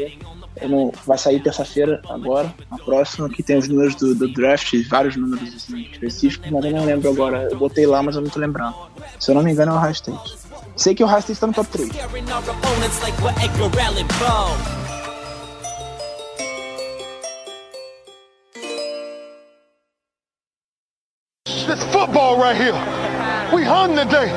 [0.67, 5.15] Não, vai sair terça-feira agora, a próxima, que tem os números do, do draft, vários
[5.15, 7.47] números assim, específicos, mas eu não lembro agora.
[7.49, 8.75] Eu botei lá, mas eu não tô lembrando.
[9.19, 10.37] Se eu não me engano, é o Ohio State.
[10.75, 11.89] Sei que o Ohio State tá no top 3.
[11.89, 14.55] Scaring our opponents like we're Edgar Allan Poe.
[21.67, 22.73] This football right here.
[23.53, 24.29] We hunting today.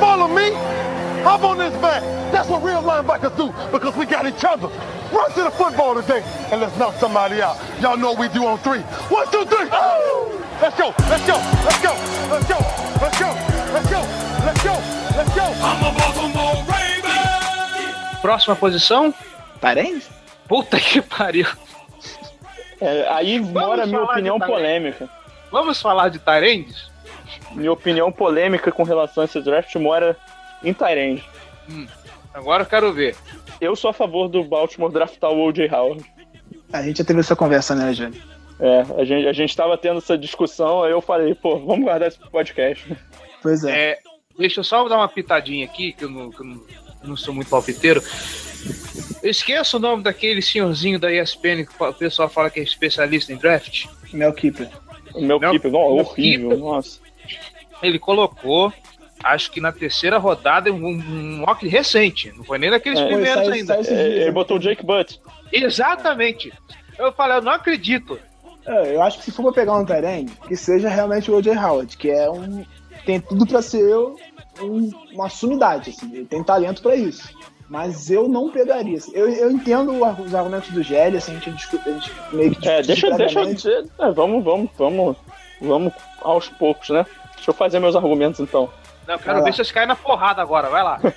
[0.00, 0.79] Follow me.
[1.22, 2.02] Hop on this back.
[2.32, 4.68] That's what real linebackers do because we got each other.
[5.12, 7.56] Run to the football today and let's knock somebody out.
[7.80, 8.80] Y'all know what we do on three.
[9.10, 9.68] One, two, three.
[9.72, 10.40] Oh!
[10.60, 10.94] Let's go.
[11.08, 11.36] Let's go.
[11.64, 11.94] Let's go.
[12.30, 12.58] Let's go.
[13.00, 13.30] Let's go.
[13.72, 14.00] Let's go.
[14.44, 14.74] Let's go.
[15.16, 15.42] Let's go.
[15.42, 18.20] I'm a Baltimore Raven.
[18.20, 19.14] Próxima posição?
[19.60, 20.06] Tyrande?
[20.46, 21.46] Puta que pariu.
[22.80, 25.08] É, aí mora a minha opinião polêmica.
[25.50, 26.90] Vamos falar de Tyrands?
[27.52, 30.16] Minha opinião polêmica com relação a esse draft mora
[30.62, 31.24] em Tyrande.
[32.32, 33.16] Agora eu quero ver.
[33.60, 35.68] Eu sou a favor do Baltimore draftar o O.J.
[35.74, 36.04] Howard.
[36.72, 38.20] A gente já teve essa conversa, né, Jânio?
[38.60, 42.08] É, a gente, a gente tava tendo essa discussão, aí eu falei, pô, vamos guardar
[42.08, 42.96] esse podcast.
[43.42, 43.70] Pois é.
[43.92, 43.98] É,
[44.38, 46.56] deixa eu só dar uma pitadinha aqui, que eu não, que eu não,
[47.02, 48.02] eu não sou muito palpiteiro.
[49.22, 53.32] Eu esqueço o nome daquele senhorzinho da ESPN que o pessoal fala que é especialista
[53.32, 53.86] em draft.
[54.12, 54.68] Mel Keeper.
[55.14, 56.64] O meu Não, keeper, não, horrível, keeper.
[56.64, 57.00] nossa.
[57.82, 58.72] Ele colocou,
[59.22, 62.32] acho que na terceira rodada, um, um mock recente.
[62.36, 63.80] Não foi nem daqueles É, primeiros saiu- ainda.
[63.80, 65.20] esses É, ele botou o Jake Butt.
[65.52, 66.52] Exatamente.
[66.98, 68.18] Eu falei, eu não acredito.
[68.66, 71.56] É, eu acho que se for pra pegar um Tyrande, que seja realmente o O.J.
[71.56, 72.64] Howard, que é um.
[73.06, 73.94] tem tudo pra ser
[74.60, 77.28] um- uma sumidade, assim, ele tem talento pra isso.
[77.68, 78.98] Mas eu não pegaria.
[78.98, 79.12] assim.
[79.14, 79.92] Eu, eu entendo
[80.22, 83.40] os argumentos do Gelli, assim, a gente discute a gente meio que É, deixa, deixa
[83.40, 83.86] eu dizer.
[83.98, 85.16] é, vamos, vamos, vamos.
[85.62, 85.92] Vamos
[86.22, 87.06] aos poucos, né?
[87.36, 88.68] Deixa eu fazer meus argumentos então.
[89.14, 89.56] Eu quero Vai ver lá.
[89.56, 91.00] vocês caem na porrada agora, vai lá.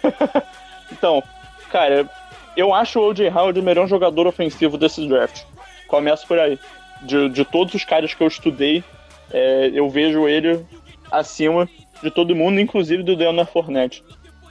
[0.91, 1.23] Então,
[1.71, 2.07] cara,
[2.55, 3.27] eu acho o O.J.
[3.29, 5.43] Howard o melhor jogador ofensivo desse draft.
[5.87, 6.59] Começo por aí.
[7.01, 8.83] De, de todos os caras que eu estudei,
[9.31, 10.63] é, eu vejo ele
[11.11, 11.67] acima
[12.03, 14.03] de todo mundo, inclusive do Leonard Fournette.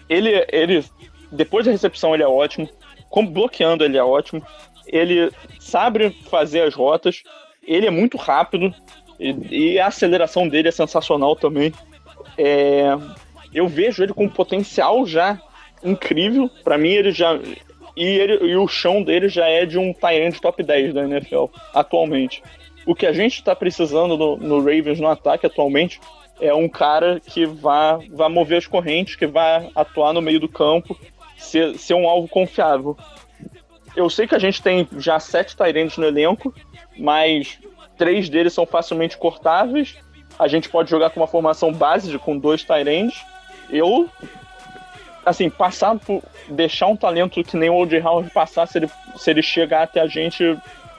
[0.08, 0.84] Ele, ele,
[1.30, 2.68] depois da recepção, ele é ótimo.
[3.08, 4.44] Como bloqueando, ele é ótimo.
[4.86, 5.30] Ele
[5.60, 7.22] sabe fazer as rotas.
[7.62, 8.74] Ele é muito rápido.
[9.20, 11.72] E, e a aceleração dele é sensacional também.
[12.36, 12.96] É,
[13.54, 15.40] eu vejo ele com um potencial já
[15.84, 16.50] incrível.
[16.62, 17.38] Pra mim, ele já.
[17.96, 21.46] E, ele, e o chão dele já é de um Tyrant top 10 da NFL
[21.74, 22.42] atualmente.
[22.86, 26.00] O que a gente tá precisando no, no Ravens no ataque atualmente
[26.40, 30.48] é um cara que vá, vá mover as correntes, que vá atuar no meio do
[30.48, 30.98] campo,
[31.36, 32.96] ser, ser um alvo confiável.
[33.94, 36.52] eu sei que a gente tem já sete Tyrants no elenco,
[36.98, 37.58] mas
[37.96, 39.96] três deles são facilmente cortáveis.
[40.38, 43.14] A gente pode jogar com uma formação base com dois Tyrants.
[43.72, 44.08] Eu,
[45.24, 46.22] assim, passar por.
[46.48, 50.00] deixar um talento que nem o Old Howard passar, se ele, se ele chegar até
[50.00, 50.56] a gente,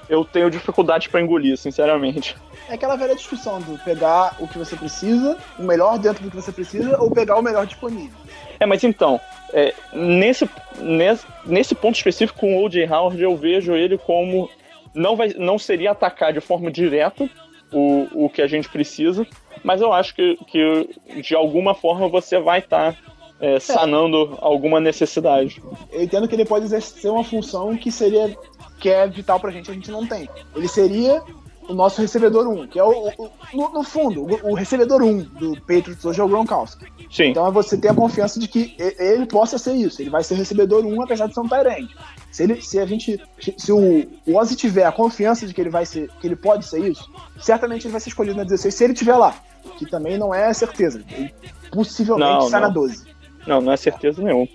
[0.10, 2.36] eu tenho dificuldade para engolir, sinceramente.
[2.68, 6.36] É aquela velha discussão do pegar o que você precisa, o melhor dentro do que
[6.36, 8.18] você precisa, ou pegar o melhor disponível.
[8.60, 9.20] É, mas então,
[9.54, 10.50] é, nesse,
[10.80, 12.88] nesse, nesse ponto específico com o O.J.
[12.88, 14.50] Howard, eu vejo ele como
[14.94, 17.30] não, vai, não seria atacar de forma direta
[17.72, 19.26] o, o que a gente precisa,
[19.64, 20.90] mas eu acho que, que
[21.22, 23.00] de alguma forma você vai estar tá,
[23.40, 25.62] é, sanando alguma necessidade.
[25.92, 28.36] Eu entendo que ele pode exercer uma função que seria
[28.80, 30.30] que é vital pra gente, a gente não tem.
[30.56, 31.22] Ele seria
[31.70, 35.20] o nosso recebedor 1, que é o, o no, no, fundo, o, o, recebedor 1
[35.20, 36.86] do Patriots hoje é o Gronkowski.
[37.10, 37.30] Sim.
[37.30, 40.02] Então é você ter a confiança de que ele possa ser isso.
[40.02, 41.96] Ele vai ser recebedor 1, apesar de ser um Tyrande.
[42.34, 43.22] Se, ele, se a gente.
[43.56, 46.10] Se o, o Ozzy tiver a confiança de que ele vai ser.
[46.20, 47.08] que ele pode ser isso,
[47.40, 49.36] certamente ele vai ser escolhido na 16 se ele tiver lá.
[49.78, 51.04] Que também não é certeza.
[51.12, 51.32] Ele
[51.72, 52.68] possivelmente não, sai não.
[52.68, 53.06] na 12.
[53.46, 54.48] Não, não é certeza nenhuma.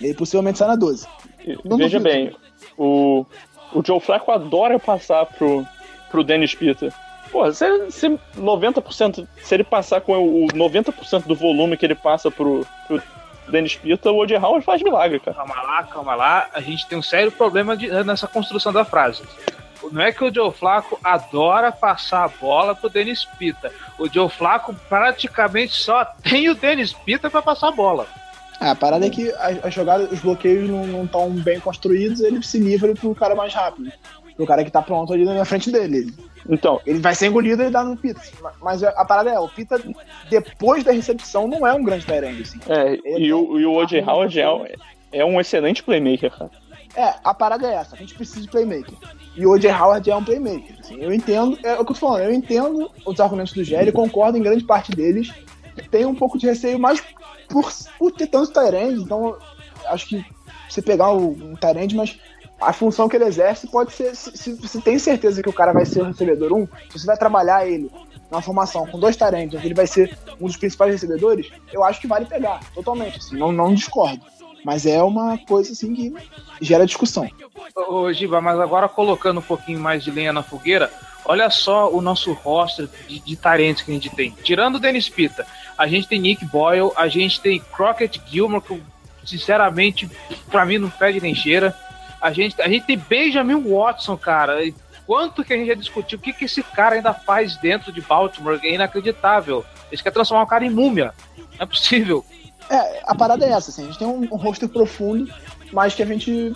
[0.00, 1.06] Ele possivelmente sai na 12.
[1.64, 2.36] Não Veja bem,
[2.76, 3.24] o,
[3.72, 5.64] o Joe Flacco adora passar pro,
[6.10, 6.92] pro Dennis Peter.
[7.30, 12.32] Pô, se, se 90%, se ele passar com o 90% do volume que ele passa
[12.32, 13.00] pro, pro
[13.50, 15.36] Dennis Peter, o Woody Howard faz milagre, cara.
[15.36, 16.48] Calma lá, calma lá.
[16.52, 19.22] A gente tem um sério problema de, nessa construção da frase.
[19.92, 23.72] Não é que o Joe Flaco adora passar a bola pro Dennis Pita.
[23.98, 28.06] O Joe Flaco praticamente só tem o Dennis Pita para passar a bola.
[28.58, 32.42] Ah, a parada é que a, a jogada, os bloqueios não estão bem construídos, ele
[32.42, 33.92] se livra pro cara mais rápido.
[34.36, 36.12] Pro cara que tá pronto ali na frente dele.
[36.48, 36.80] Então.
[36.86, 38.20] Ele vai ser engolido e dá no Pita.
[38.62, 39.80] Mas a parada é, o Pita,
[40.28, 42.60] depois da recepção, não é um grande Tyrande, assim.
[42.68, 44.02] É, ele e, o, e o O.J.
[44.02, 44.76] Howard é,
[45.12, 46.50] é um excelente playmaker, cara.
[46.94, 48.94] É, a parada é essa, a gente precisa de playmaker.
[49.36, 49.70] E o O.J.
[49.70, 50.76] Howard é um playmaker.
[50.80, 53.92] Assim, eu entendo, é o que eu tô falando, eu entendo os argumentos do Jerry,
[53.92, 55.32] concordo em grande parte deles.
[55.90, 57.02] Tenho um pouco de receio, mas
[57.48, 59.36] por, por ter tanto Tyrande, então
[59.88, 60.24] acho que
[60.68, 62.18] você pegar um Tyrande, mas
[62.60, 64.14] a função que ele exerce pode ser.
[64.16, 67.16] Se, você tem certeza que o cara vai ser o recebedor 1, se você vai
[67.16, 67.90] trabalhar ele
[68.30, 72.08] na formação com dois talentos, ele vai ser um dos principais recebedores, eu acho que
[72.08, 73.18] vale pegar, totalmente.
[73.18, 74.20] Assim, não, não discordo.
[74.64, 76.12] Mas é uma coisa assim que
[76.60, 77.28] gera discussão.
[77.76, 80.90] Ô, Giba, mas agora colocando um pouquinho mais de lenha na fogueira,
[81.24, 84.34] olha só o nosso roster de, de talentos que a gente tem.
[84.42, 85.46] Tirando o Dennis Pita,
[85.78, 88.82] a gente tem Nick Boyle, a gente tem Crockett Gilmore, que
[89.24, 90.10] sinceramente,
[90.50, 91.76] para mim não fede nem cheira.
[92.26, 94.58] A gente, a gente tem Benjamin Watson, cara.
[95.06, 96.18] Quanto que a gente já discutiu?
[96.18, 98.58] O que, que esse cara ainda faz dentro de Baltimore?
[98.64, 99.64] É inacreditável.
[99.92, 101.14] Ele quer transformar o cara em múmia.
[101.38, 102.24] Não é possível.
[102.68, 103.84] É, a parada é essa, assim.
[103.84, 105.32] A gente tem um, um profundo,
[105.72, 106.52] mas que a gente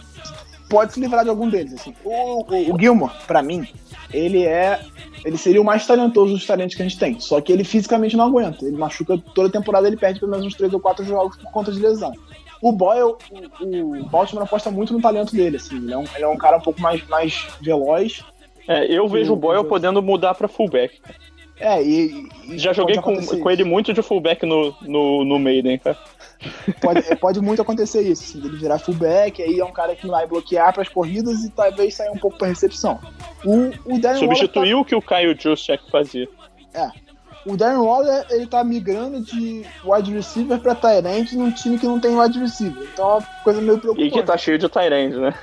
[0.69, 1.95] pode se livrar de algum deles, assim.
[2.05, 3.65] O, o, o Gilmore, pra mim,
[4.13, 4.81] ele é.
[5.25, 7.21] Ele seria o mais talentoso dos talentos que a gente tem.
[7.21, 8.65] Só que ele fisicamente não aguenta.
[8.65, 11.71] Ele machuca toda temporada, ele perde pelo menos uns 3 ou 4 jogos por conta
[11.71, 12.13] de lesão.
[12.61, 13.17] O Boyle,
[13.61, 15.77] o, o Baltimore aposta muito no talento dele, assim.
[15.77, 18.23] Ele é um, ele é um cara um pouco mais, mais veloz.
[18.69, 21.01] É, eu vejo o Boyle podendo mudar pra fullback.
[21.59, 22.29] É, e.
[22.49, 25.99] e Já joguei com, com ele muito de fullback no, no, no Maiden, cara.
[26.81, 30.27] Pode, pode muito acontecer isso, assim, ele virar fullback, aí é um cara que vai
[30.27, 32.99] bloquear para as corridas e talvez sair um pouco para recepção.
[33.45, 34.81] O, o Darren Substituiu tá...
[34.81, 36.27] o que o Caio Juszczyk fazia.
[36.73, 36.89] É.
[37.47, 41.99] O Darren Waller, ele tá migrando de wide receiver pra Tyrant num time que não
[41.99, 42.87] tem wide receiver.
[42.93, 44.09] Então é uma coisa meio preocupante.
[44.09, 45.35] E que tá cheio de Tyrant, né?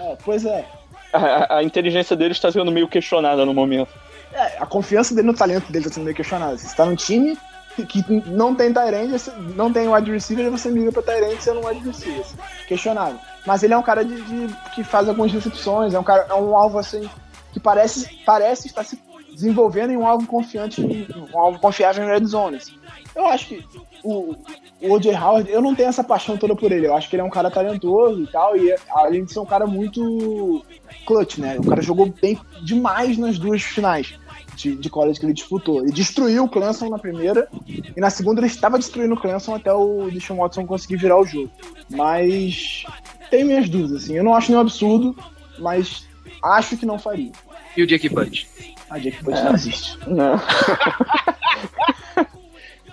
[0.00, 0.66] É, pois é.
[1.12, 3.90] A, a, inteligência dele está sendo meio questionada no momento.
[4.32, 6.58] É, a confiança dele no talento dele está sendo meio questionada.
[6.58, 7.38] Você está num time
[7.82, 9.10] que não tem Tyrant,
[9.56, 12.20] não tem wide receiver, você migra pra Tyrant sendo um wide receiver.
[12.20, 12.36] Assim,
[12.66, 13.18] questionável.
[13.46, 16.34] Mas ele é um cara de, de, que faz algumas recepções, é um cara, é
[16.34, 17.08] um alvo assim
[17.52, 18.96] que parece, parece estar se
[19.34, 22.56] desenvolvendo em um alvo confiante, um alvo confiável em red zone.
[22.56, 22.72] Assim.
[23.14, 23.64] Eu acho que
[24.02, 24.36] o,
[24.80, 25.14] o O.J.
[25.16, 26.86] Howard, eu não tenho essa paixão toda por ele.
[26.86, 29.46] Eu acho que ele é um cara talentoso e tal, e além de ser um
[29.46, 30.64] cara muito
[31.06, 31.58] clutch, né?
[31.58, 34.14] O cara jogou bem demais nas duas finais
[34.56, 35.82] de, de college que ele disputou.
[35.82, 39.72] Ele destruiu o Clemson na primeira, e na segunda ele estava destruindo o Clemson até
[39.72, 41.50] o Deshaun Watson conseguir virar o jogo.
[41.90, 42.84] Mas
[43.30, 44.14] tem minhas dúvidas, assim.
[44.14, 45.16] Eu não acho nenhum absurdo,
[45.58, 46.06] mas
[46.42, 47.32] acho que não faria.
[47.76, 48.48] E o Jake Butt?
[48.90, 49.42] A Jake é.
[49.42, 49.98] não existe.
[50.06, 50.40] Não.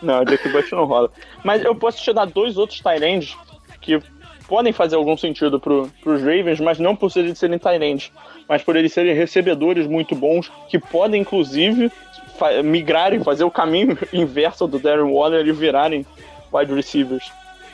[0.02, 1.12] não, Jake Butt não rola.
[1.44, 3.38] Mas eu posso te dar dois outros Tyrands
[3.82, 4.02] que
[4.48, 8.12] podem fazer algum sentido pro, pros Ravens, mas não por eles serem Tyrands,
[8.50, 11.90] mas por eles serem recebedores muito bons, que podem, inclusive,
[12.64, 16.06] migrarem, fazer o caminho inverso do Darren Waller e virarem
[16.52, 17.32] wide receivers.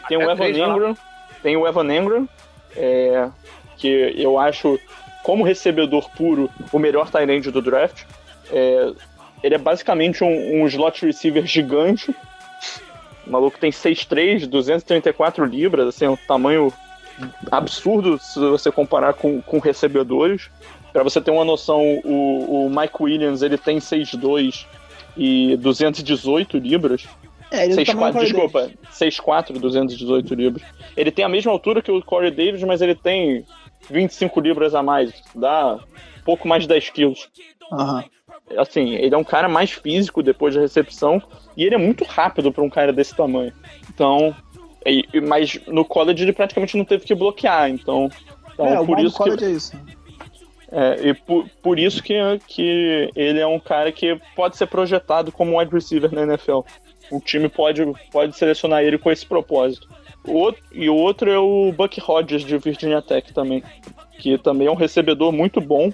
[0.07, 0.97] Tem o Evan Ingram,
[1.41, 2.29] tem o Evan Ingram,
[2.75, 3.29] é,
[3.77, 4.79] que eu acho,
[5.27, 8.05] como recebedor puro, o melhor tight end do draft.
[8.49, 8.93] É,
[9.43, 12.15] ele é basicamente um, um slot receiver gigante.
[13.25, 16.71] O maluco tem 6'3", 234 libras, assim, é um tamanho
[17.51, 20.49] absurdo se você comparar com, com recebedores.
[20.93, 24.65] Para você ter uma noção, o, o Mike Williams ele tem 6'2
[25.17, 27.05] e 218 libras.
[27.51, 30.65] É, ele é do 6'4, tamanho do Corey desculpa, 6'4, 218 libras.
[30.95, 33.45] Ele tem a mesma altura que o Corey Davis, mas ele tem
[33.89, 35.11] 25 libras a mais.
[35.35, 35.79] Dá
[36.25, 37.29] pouco mais de 10 quilos.
[37.71, 38.03] Aham.
[38.57, 41.21] Assim, ele é um cara mais físico depois da recepção
[41.55, 43.51] e ele é muito rápido para um cara desse tamanho.
[43.89, 44.33] Então,
[44.85, 48.09] e- mas no college ele praticamente não teve que bloquear, então,
[48.53, 49.77] então é, por isso que college é isso.
[50.71, 52.13] é, e por, por isso que,
[52.47, 56.59] que ele é um cara que pode ser projetado como wide receiver na NFL.
[57.11, 59.89] O time pode, pode selecionar ele com esse propósito.
[60.27, 63.63] O outro, e o outro é o Buck Hodges de Virginia Tech também,
[64.19, 65.91] que também é um recebedor muito bom.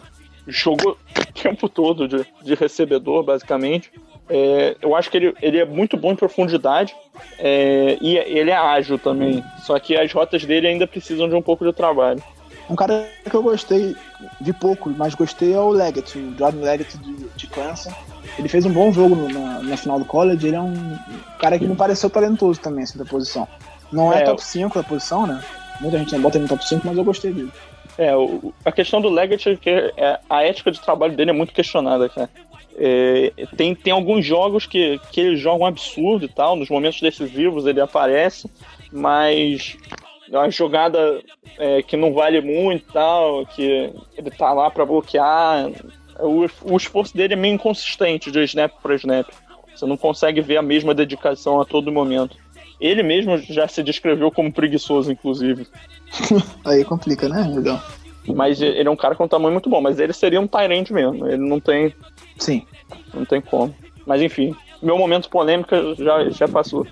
[0.47, 3.91] Jogou o tempo todo de, de recebedor, basicamente.
[4.29, 6.95] É, eu acho que ele, ele é muito bom em profundidade
[7.37, 9.43] é, e ele é ágil também.
[9.61, 12.23] Só que as rotas dele ainda precisam de um pouco de trabalho.
[12.69, 13.95] Um cara que eu gostei
[14.39, 17.91] de pouco, mas gostei é o Leggett, o Jordan Leggett de, de Clemson.
[18.39, 20.97] Ele fez um bom jogo na, na final do college, ele é um
[21.39, 23.47] cara que me pareceu talentoso também, assim, da posição.
[23.93, 25.41] Não é, É, top 5 da posição, né?
[25.79, 27.51] Muita gente não bota ele no top 5, mas eu gostei dele.
[27.97, 31.33] É, o- a questão do Leggett é que é, a ética de trabalho dele é
[31.33, 32.29] muito questionada, cara.
[32.75, 36.99] É, tem, tem alguns jogos que, que ele joga um absurdo e tal, nos momentos
[36.99, 38.49] decisivos ele aparece,
[38.91, 39.77] mas
[40.31, 41.21] é uma jogada
[41.59, 45.69] é, que não vale muito e tal, que ele tá lá pra bloquear,
[46.19, 49.27] o, o esforço dele é meio inconsistente de snap para snap.
[49.75, 52.37] Você não consegue ver a mesma dedicação a todo momento.
[52.83, 55.65] Ele mesmo já se descreveu como preguiçoso, inclusive.
[56.65, 57.81] Aí complica, né, Legal?
[58.27, 60.89] Mas ele é um cara com um tamanho muito bom, mas ele seria um Tyrant
[60.91, 61.25] mesmo.
[61.25, 61.95] Ele não tem,
[62.37, 62.65] Sim.
[63.13, 63.73] não tem como.
[64.05, 66.85] Mas enfim, meu momento polêmica já, já passou.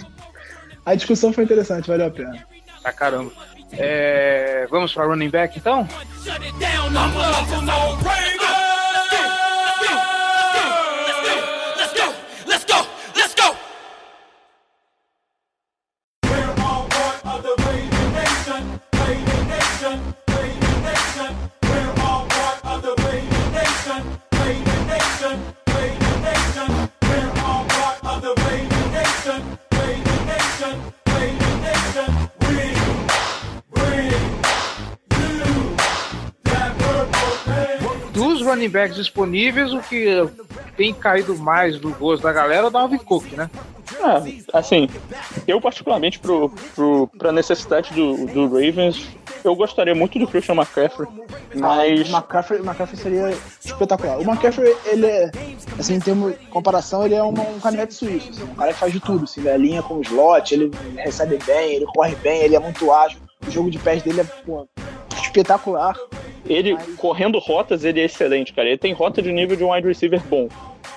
[0.84, 2.44] A discussão foi interessante, valeu a pena.
[2.82, 3.30] Pra caramba.
[3.72, 5.86] É, vamos pra running back então?
[38.12, 40.06] Dos running backs disponíveis, o que
[40.76, 43.50] tem caído mais do gosto da galera é o Dalvin Cook, né?
[44.00, 44.88] É, assim,
[45.46, 49.08] eu particularmente pro, pro, pra necessidade do, do Ravens,
[49.44, 51.08] eu gostaria muito do Christian McCaffrey,
[51.54, 53.30] mas O McCaffrey, McCaffrey seria
[53.64, 54.18] espetacular.
[54.18, 55.30] O McCaffrey, ele é,
[55.78, 58.30] assim, em termos de comparação, ele é uma- um canivete suíço.
[58.30, 61.38] assim, um cara que faz de tudo, assim, ele alinha com o slot, ele recebe
[61.46, 63.18] bem, ele corre bem, ele é muito ágil.
[63.46, 64.66] O jogo de pés dele é pô,
[65.22, 65.96] espetacular.
[66.46, 68.68] ele correndo rotas, ele é excelente, cara.
[68.68, 70.48] Ele tem rota de nível de um wide receiver bom.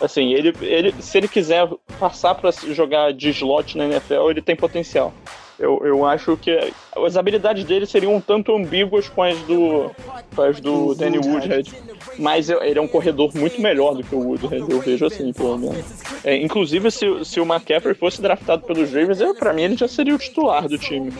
[0.02, 1.68] Assim, ele, ele se ele quiser
[2.00, 5.14] passar pra jogar de slot na NFL, ele tem potencial.
[5.58, 9.90] Eu, eu acho que as habilidades dele seriam um tanto ambíguas com as do,
[10.36, 11.72] com as do Danny Woodhead.
[12.20, 15.58] Mas ele é um corredor muito melhor do que o Woodhead, eu vejo assim, pelo
[15.58, 15.86] menos.
[16.24, 20.16] É, inclusive, se, se o McCaffrey fosse draftado pelos Ravens, pra mim ele já seria
[20.16, 21.12] o titular do time.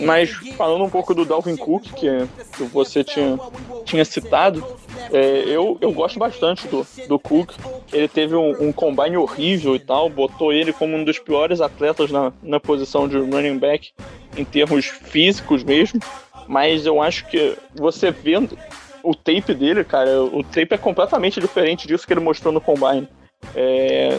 [0.00, 2.08] Mas falando um pouco do Dalvin Cook, que,
[2.56, 3.38] que você tinha,
[3.84, 4.64] tinha citado,
[5.12, 7.52] é, eu, eu gosto bastante do, do Cook.
[7.92, 12.10] Ele teve um, um combine horrível e tal, botou ele como um dos piores atletas
[12.10, 13.92] na, na posição de running back,
[14.36, 16.00] em termos físicos mesmo.
[16.46, 18.58] Mas eu acho que você vendo
[19.02, 23.08] o tape dele, cara, o tape é completamente diferente disso que ele mostrou no combine.
[23.54, 24.18] É,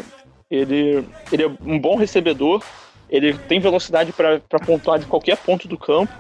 [0.49, 2.63] ele, ele é um bom recebedor,
[3.09, 6.11] ele tem velocidade para pontuar de qualquer ponto do campo.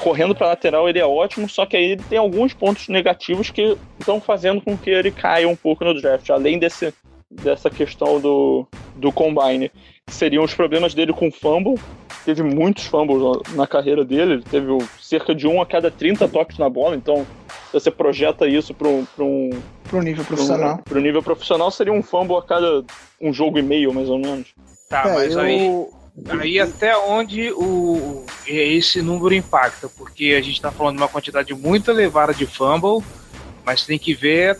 [0.00, 3.76] Correndo para lateral ele é ótimo, só que aí ele tem alguns pontos negativos que
[3.98, 6.92] estão fazendo com que ele caia um pouco no draft, além desse,
[7.30, 9.70] dessa questão do, do combine.
[10.08, 11.76] Seriam os problemas dele com fumble.
[12.24, 13.22] Teve muitos fumbles
[13.54, 14.66] na- carreira dele, ele teve
[15.00, 17.24] cerca de um a cada 30 toques na bola, então
[17.68, 19.50] se você projeta isso para um, pra um,
[19.88, 20.78] Pro nível profissional.
[20.84, 22.84] Pro nível profissional seria um fumble a cada
[23.20, 24.48] um jogo e meio, mais ou menos.
[24.90, 25.86] Tá, É, mas eu- aí,
[26.40, 29.88] aí até onde o, esse número impacta?
[29.88, 33.04] Porque a gente tá falando de uma quantidade muito elevada de fumble,
[33.64, 34.58] mas tem que ver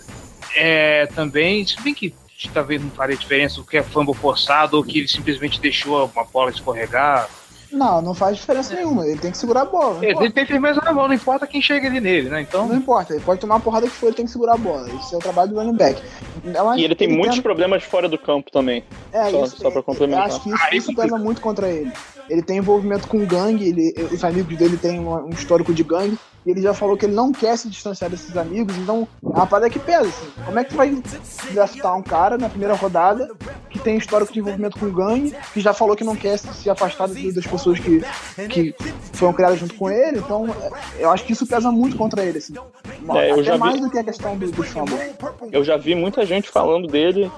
[0.54, 2.14] é, também, se bem que
[2.52, 6.24] talvez não faria diferença o que é fumble forçado ou que ele simplesmente deixou uma
[6.24, 7.28] bola escorregar.
[7.76, 9.06] Não, não faz diferença nenhuma.
[9.06, 9.94] Ele tem que segurar a bola.
[9.94, 10.30] Não Ele importa.
[10.32, 12.40] tem firmeza na mão, não importa quem chega ali nele, né?
[12.40, 12.66] Então.
[12.66, 14.88] Não importa, ele pode tomar a porrada que for, ele tem que segurar a bola.
[14.90, 16.02] Isso é o trabalho do running back.
[16.44, 18.82] Eu E ele tem que muitos tenta- problemas fora do campo também.
[19.12, 20.26] É, Só- isso, só pra eu complementar.
[20.26, 21.92] acho que isso, Aí isso pesa muito contra ele.
[22.28, 26.18] Ele tem envolvimento com gangue, ele, os amigos dele têm um, um histórico de gangue,
[26.47, 29.47] e ele já falou que ele não quer se distanciar desses amigos, então é uma
[29.47, 30.26] parada que pesa, assim.
[30.44, 31.03] Como é que tu vai
[31.53, 33.28] draftar um cara na primeira rodada
[33.68, 37.09] que tem histórico de envolvimento com gangue, que já falou que não quer se afastar
[37.09, 38.01] das pessoas que,
[38.49, 38.74] que
[39.12, 42.38] foram criadas junto com ele, então é, eu acho que isso pesa muito contra ele,
[42.38, 42.55] assim.
[43.14, 44.97] É, eu Até já vi- mais do que a questão do, do fumble.
[45.51, 47.30] Eu já vi muita gente falando dele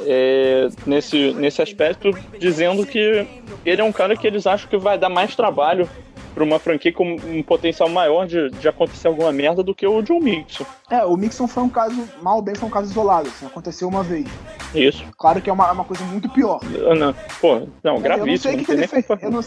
[0.00, 3.26] é, nesse, nesse aspecto, dizendo que
[3.64, 5.88] ele é um cara que eles acham que vai dar mais trabalho
[6.36, 10.02] para uma franquia com um potencial maior de, de acontecer alguma merda do que o
[10.02, 10.66] John Mixon.
[10.90, 13.88] É, o Mixon foi um caso, mal ou bem, foi um caso isolado, assim, aconteceu
[13.88, 14.26] uma vez.
[14.74, 15.02] Isso.
[15.16, 16.60] Claro que é uma, é uma coisa muito pior.
[16.90, 18.38] Ah, Não, pô, não, eu não gravíssimo.
[18.38, 19.06] sei o que, que ele fez.
[19.22, 19.40] Eu não,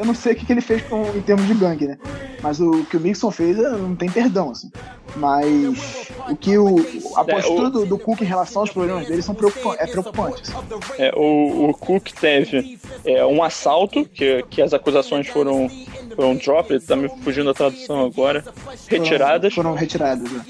[0.00, 1.98] eu não sei o que, que ele fez com, em termos de gangue, né?
[2.42, 4.70] Mas o que o Mixon fez é, não tem perdão, assim.
[5.16, 6.76] Mas o que o,
[7.16, 9.86] a É, postura o- do, do Cook em relação aos problemas dele são preocupan é
[9.86, 10.42] preocupante.
[10.42, 10.52] assim.
[10.98, 15.68] É, o, o Cook teve é, um assalto, que, que as acusações foram,
[16.16, 18.44] foram drop, tá me fugindo da tradução agora,
[18.88, 19.52] retiradas.
[19.52, 20.30] Foram, foram retiradas.
[20.32, 20.44] né?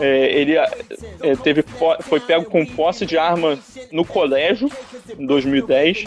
[0.00, 3.58] É, ele é, teve, po- foi pego com posse de arma
[3.92, 4.68] no colégio
[5.18, 6.04] em 2010,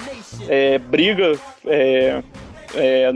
[0.49, 1.33] é, briga
[2.75, 3.11] é,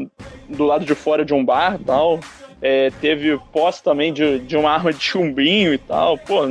[0.50, 2.20] do lado de fora de um bar e tal,
[2.62, 6.42] é, teve posse também de, de uma arma de chumbinho e tal, pô,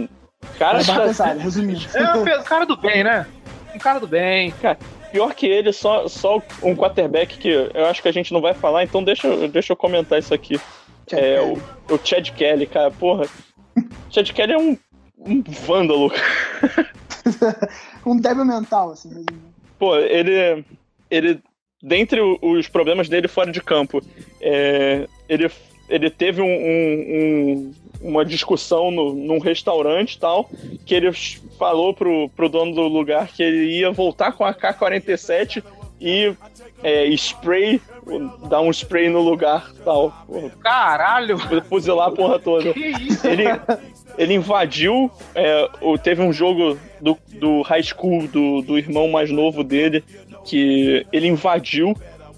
[0.59, 1.81] cara, É pesada, resumindo.
[1.95, 3.27] É um cara do bem, né?
[3.75, 4.51] Um cara do bem.
[4.61, 4.79] cara,
[5.11, 8.55] pior que ele, só, só um quarterback que eu acho que a gente não vai
[8.55, 10.59] falar, então deixa, eu- deixa eu comentar isso aqui.
[11.11, 11.63] Chad É, Kelly.
[11.91, 13.27] o, o Chad Kelly, cara, porra,
[14.11, 14.77] Chad Kelly é um,
[15.19, 16.13] um vândalo,
[18.07, 19.53] um débil mental, assim, resumindo.
[19.79, 20.65] Pô, ele.
[21.11, 21.41] Ele.
[21.83, 24.01] Dentre os problemas dele fora de campo,
[24.41, 25.51] é, ele,
[25.89, 27.73] ele teve um- um-
[28.03, 30.49] um- uma discussão no, num restaurante tal,
[30.87, 31.11] que ele
[31.59, 35.63] falou pro, pro dono do lugar que ele ia voltar com a K-47
[36.01, 36.33] e
[36.83, 37.81] é, spray,
[38.49, 40.13] dar um spray no lugar tal.
[40.63, 41.39] Caralho!
[41.69, 42.71] fuzilar a porra toda.
[42.71, 43.45] Ele,
[44.19, 45.11] ele invadiu.
[45.35, 45.69] é,
[46.03, 50.03] teve um jogo do, do high school do, do irmão mais novo dele,
[50.45, 51.95] que ele invadiu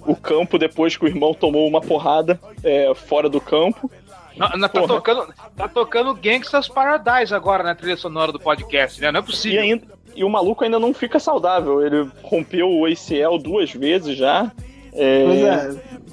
[0.06, 3.90] o campo depois que o irmão tomou uma porrada é, fora do campo.
[4.36, 4.88] Não, não, tá, Porra.
[4.88, 9.12] tocando, tá tocando Gangsta's Paradise agora na trilha sonora do podcast, né?
[9.12, 9.60] Não é E, possível.
[9.62, 9.82] ainda,
[10.16, 11.80] e o maluco ainda não fica saudável.
[11.86, 14.50] Ele rompeu o ACL duas vezes já.
[14.92, 16.04] É, Pois é.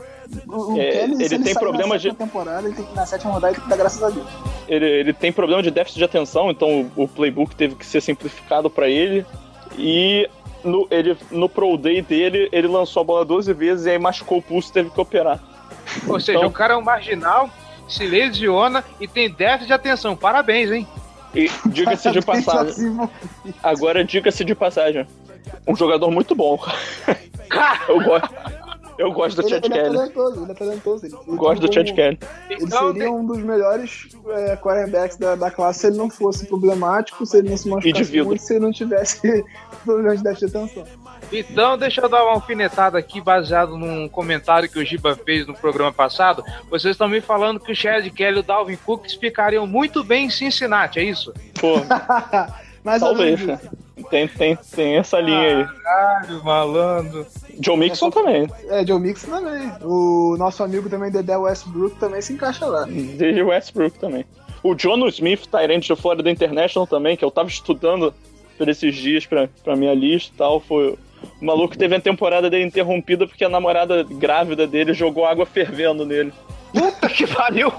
[0.48, 3.34] O, o É, Kelly, se ele tem problema de- temporada, ele tem que na sétima
[3.34, 4.26] rodada ele tem que dar graças a Deus.
[4.68, 8.00] ele, ele tem problema de déficit de atenção, então o, o playbook teve que ser
[8.02, 9.26] simplificado pra ele.
[9.78, 10.30] E
[10.64, 14.38] no, ele, no Pro Day dele, ele lançou a bola 12 vezes e aí machucou
[14.38, 15.40] o pulso e teve que operar.
[16.08, 17.50] Ou seja, Então- o cara é um marginal,
[17.88, 20.16] se lesiona e tem déficit de atenção.
[20.16, 20.88] Parabéns, hein?
[21.34, 22.98] E diga-se de passagem,
[23.64, 25.06] agora diga-se de passagem,
[25.68, 26.60] um jogador muito bom.
[27.88, 28.30] Eu gosto,
[29.02, 29.96] eu gosto do Ele, Chad ele é Kelly.
[29.96, 31.06] talentoso, ele é talentoso.
[31.06, 32.20] Ele, ele Gosto do Chad Kelly.
[32.50, 37.26] Ele seria um dos melhores é, quarterbacks da, da classe se ele não fosse problemático,
[37.26, 39.46] se ele não se machucasse muito, se ele não tivesse
[39.84, 40.84] problemas de déficit de atenção.
[41.32, 45.54] Então, deixa eu dar uma alfinetada aqui, baseado num comentário que o Giba fez no
[45.54, 46.44] programa passado.
[46.70, 50.26] Vocês estão me falando que o Chad Kelly e o Dalvin Cook ficariam muito bem
[50.26, 51.34] em Cincinnati, é isso?
[51.60, 51.76] Pô,
[52.84, 53.60] Mas eu talvez, não né?
[54.10, 55.66] Tem, tem, tem essa linha aí.
[55.66, 57.28] Caralho, malandro.
[57.60, 58.48] John Mixon também.
[58.70, 59.72] É, Joe Mixon também.
[59.82, 62.86] O nosso amigo também, Dedé Westbrook, também se encaixa lá.
[62.86, 64.26] De Westbrook também.
[64.64, 68.14] O Jono Smith, Tyrant do Florida International também, que eu tava estudando
[68.58, 70.96] por esses dias pra, pra minha lista e tal, foi
[71.42, 75.46] o maluco que teve a temporada dele interrompida porque a namorada grávida dele jogou água
[75.46, 76.32] fervendo nele.
[76.72, 77.74] Puta que pariu!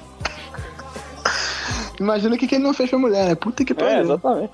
[2.03, 3.35] Imagina o que, que ele não fez pra mulher, né?
[3.35, 4.01] Puta que É, pariu.
[4.01, 4.53] exatamente.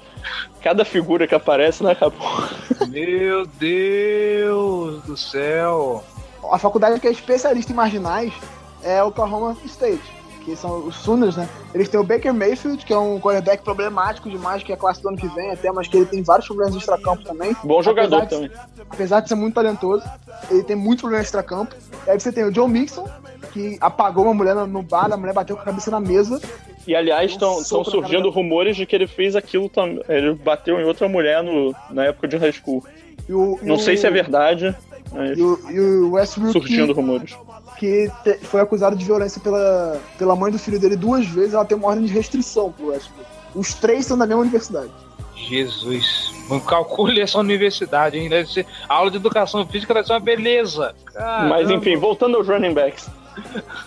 [0.62, 2.28] Cada figura que aparece, né, acabou.
[2.88, 6.04] Meu Deus do céu!
[6.52, 8.32] A faculdade que é especialista em marginais
[8.82, 10.00] é o Oklahoma State,
[10.48, 11.48] que são os Sooners, né?
[11.74, 15.02] Eles têm o Baker Mayfield, que é um quarterback problemático demais, que é a classe
[15.02, 17.54] do ano que vem até, mas que ele tem vários problemas de extracampo também.
[17.62, 18.64] Bom jogador Apesar de- também.
[18.90, 20.02] apesar de ser muito talentoso,
[20.50, 21.74] ele tem muito problema extra-campo.
[22.06, 23.06] E aí você tem o John Mixon,
[23.52, 26.40] que apagou uma mulher no- bar, a mulher bateu com a cabeça na mesa.
[26.86, 30.02] E aliás, estão surgindo rumores de que ele fez aquilo também.
[30.08, 32.82] Ele bateu em outra mulher no, na época de high school.
[33.28, 34.74] O, Não o- sei se é verdade,
[35.12, 37.36] mas E o, e o Westbrook, surgindo rumores.
[37.78, 41.64] Que te- foi acusado de violência pela, pela mãe do filho dele duas vezes, ela
[41.64, 43.26] tem uma ordem de restrição pro Westbrook.
[43.54, 44.90] Os três são da mesma universidade.
[45.34, 46.32] Jesus.
[46.50, 48.28] Não calcule essa universidade, hein?
[48.28, 48.66] Deve ser.
[48.88, 50.94] A aula de educação física deve ser uma beleza.
[51.14, 51.48] Caramba.
[51.48, 53.08] Mas enfim, voltando aos running backs,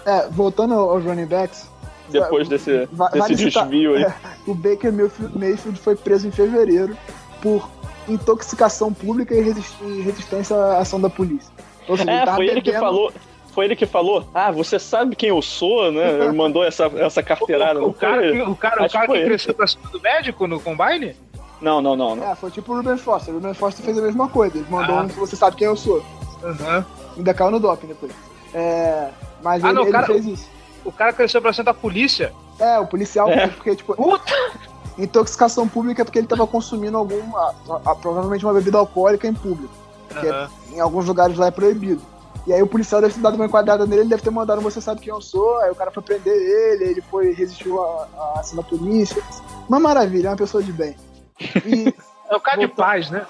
[0.05, 1.69] É, voltando aos running backs.
[2.09, 4.03] depois desse, va- desse desvio aí.
[4.05, 4.13] é,
[4.47, 6.95] o Baker Mayfield, foi preso em fevereiro
[7.41, 7.69] por
[8.07, 11.51] intoxicação pública e resist- resistência à ação da polícia.
[11.87, 13.11] Seja, É, tava foi ele que falou.
[13.53, 16.09] Foi ele que falou, ah, você sabe quem eu sou, né?
[16.23, 17.81] Ele mandou essa, essa carteirada.
[17.81, 20.59] O, o foi cara, o cara, o cara que cresceu pra cima do médico no
[20.59, 21.15] combine?
[21.59, 22.15] Não, não, não.
[22.15, 22.31] não.
[22.31, 23.33] É, foi tipo o Ruben Foster.
[23.33, 24.57] O Ruben Foster fez a mesma coisa.
[24.57, 25.01] Ele mandou Ah.
[25.01, 26.03] um você sabe quem eu sou.
[26.43, 26.85] Aham.
[27.17, 28.11] Ainda caiu no doping depois.
[28.53, 29.09] É,
[29.43, 30.49] mas Ah, ele, não, ele cara- fez isso.
[30.83, 32.33] O cara cresceu pra cima da polícia.
[32.59, 33.47] É, o policial É.
[33.47, 34.33] porque, tipo, Puta!
[34.97, 37.53] intoxicação pública é porque ele tava consumindo alguma.
[37.69, 39.73] a- a- provavelmente uma bebida alcoólica em público.
[40.19, 40.49] Que é- Aham.
[40.73, 42.01] em alguns lugares lá é proibido.
[42.47, 44.81] E aí o policial deve ter dado uma enquadrada nele, ele deve ter mandado você
[44.81, 48.39] sabe quem eu sou, aí o cara foi prender ele, ele foi, resistiu à à
[48.39, 49.21] ação da polícia.
[49.69, 50.95] Uma maravilha, é uma pessoa de bem.
[51.65, 51.93] E
[52.31, 53.25] É o cara de paz, né?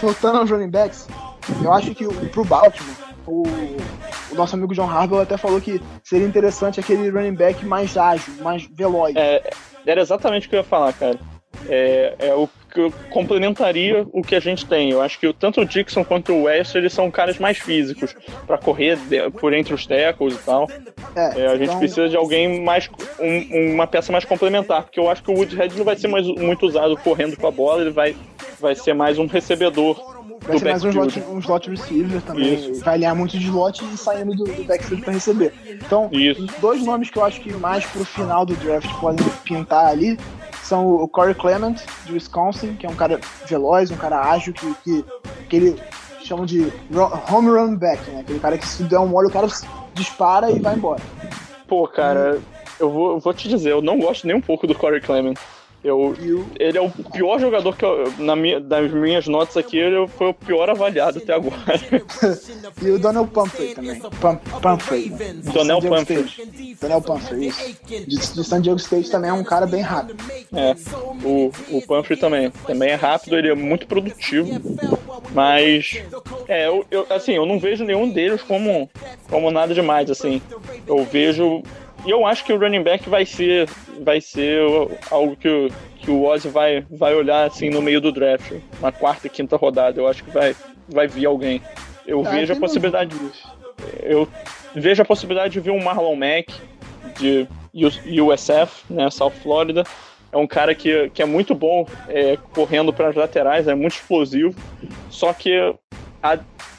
[0.00, 1.08] voltando aos running backs,
[1.60, 2.94] eu acho que pro Baltimore,
[3.28, 3.42] o,
[4.30, 8.34] o nosso amigo John Harbaugh até falou que seria interessante aquele running back mais ágil,
[8.42, 9.14] mais veloz.
[9.16, 9.50] É,
[9.86, 11.18] era exatamente o que eu ia falar, cara.
[11.68, 14.90] É, é o que complementaria o que a gente tem.
[14.90, 18.14] Eu acho que tanto o Dixon quanto o West eles são caras mais físicos
[18.46, 18.98] para correr
[19.40, 20.68] por entre os tackles e tal.
[21.16, 22.88] É, É, a gente então- precisa de alguém mais
[23.18, 26.26] um- uma peça mais complementar, porque eu acho que o Woodhead não vai ser mais
[26.26, 28.14] muito usado correndo com a bola, ele vai
[28.60, 29.96] vai ser mais um recebedor
[30.42, 32.54] Vai ser mais um slot, um slot receiver também.
[32.54, 32.80] Isso.
[32.84, 35.52] Vai alinhar muito de slot e saindo do, do backfield pra receber.
[35.68, 36.46] Então, Isso.
[36.60, 40.16] dois nomes que eu acho que mais pro final do draft podem pintar ali
[40.68, 44.74] são o Corey Clement, de Wisconsin, que é um cara veloz, um cara ágil, que,
[44.84, 45.04] que,
[45.48, 45.82] que ele
[46.22, 46.70] chama de
[47.32, 48.20] home run back, né?
[48.20, 49.48] Aquele cara que se der um olho, o cara
[49.94, 51.00] dispara e vai embora.
[51.66, 52.38] Pô, cara,
[52.78, 55.34] eu vou, eu vou te dizer, eu não gosto nem um pouco do Corey Clement.
[55.82, 56.14] Eu,
[56.58, 60.30] ele é o pior jogador que eu, na minha, das minhas notas aqui, ele foi
[60.30, 61.54] o pior avaliado até agora.
[62.82, 64.00] e o Donnell Pumphrey também.
[64.00, 65.10] Pum, Pumphrey.
[65.10, 65.16] Né?
[65.40, 66.20] Pumphrey.
[66.20, 66.76] State.
[66.80, 67.74] Donnell Pumphrey, isso.
[67.86, 70.16] De, de San Diego State também é um cara bem rápido.
[70.52, 70.74] É,
[71.24, 72.50] o, o Pumphrey também.
[72.66, 74.48] Também é rápido, ele é muito produtivo.
[75.32, 76.02] Mas,
[76.48, 78.90] é, eu, eu- assim, eu não vejo nenhum deles como,
[79.30, 80.42] como nada demais, assim.
[80.86, 81.62] Eu vejo.
[82.06, 83.68] E eu acho que o running back vai ser,
[84.00, 84.60] vai ser
[85.10, 85.68] algo que o,
[85.98, 88.52] que o Ozzy vai, vai olhar, assim, no meio do draft.
[88.80, 90.00] Na quarta e quinta rodada.
[90.00, 90.54] Eu acho que vai,
[90.88, 91.60] vai vir alguém.
[92.06, 93.10] Eu Ah, vejo a possibilidade.
[93.10, 93.42] dúvidas.
[94.02, 94.26] Eu
[94.74, 96.52] vejo a possibilidade de ver um Marlon Mack
[97.18, 97.46] de
[98.22, 99.84] USF, né, South Florida.
[100.32, 103.94] É um cara que, que é muito bom é, correndo para as laterais, é muito
[103.94, 104.54] explosivo.
[105.10, 105.74] Só que
[106.22, 106.38] a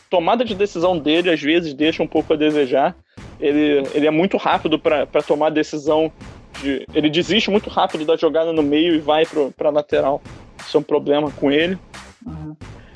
[0.09, 2.95] tomada de decisão dele às vezes deixa um pouco a desejar.
[3.39, 6.11] Ele, ele é muito rápido para tomar decisão.
[6.61, 10.21] De, ele desiste muito rápido da jogada no meio e vai para a lateral.
[10.59, 11.77] Isso é um problema com ele.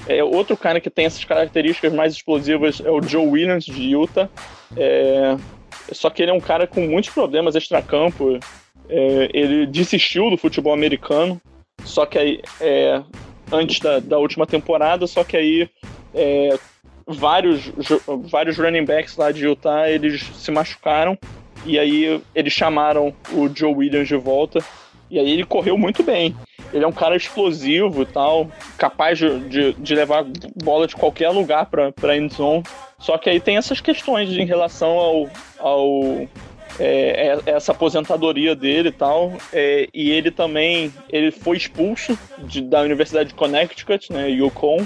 [0.08, 4.30] É, outro cara que tem essas características mais explosivas é o Joe Williams, de Utah.
[4.76, 5.38] É,
[5.92, 8.38] só que ele é um cara com muitos problemas extracampo.
[8.90, 11.42] É, ele desistiu do futebol americano,
[11.86, 13.02] só que aí, é,
[13.52, 15.70] antes da, da última temporada, só que aí
[16.14, 16.60] é,
[17.08, 17.72] vários,
[18.30, 21.18] vários running backs lá de Utah eles se machucaram
[21.66, 24.60] e aí eles chamaram o Joe Williams de volta
[25.10, 26.36] e aí ele correu muito bem.
[26.74, 28.50] Ele é um cara explosivo e tal,
[28.80, 30.26] capaz de, de, de levar
[30.64, 32.64] bola de qualquer lugar para para end zone.
[32.98, 36.28] Só que aí tem essas questões em relação ao, ao
[36.80, 39.34] é, é- essa aposentadoria dele e tal.
[39.54, 44.78] é, e ele também ele foi expulso de- da Universidade de Connecticut, né, Yukon,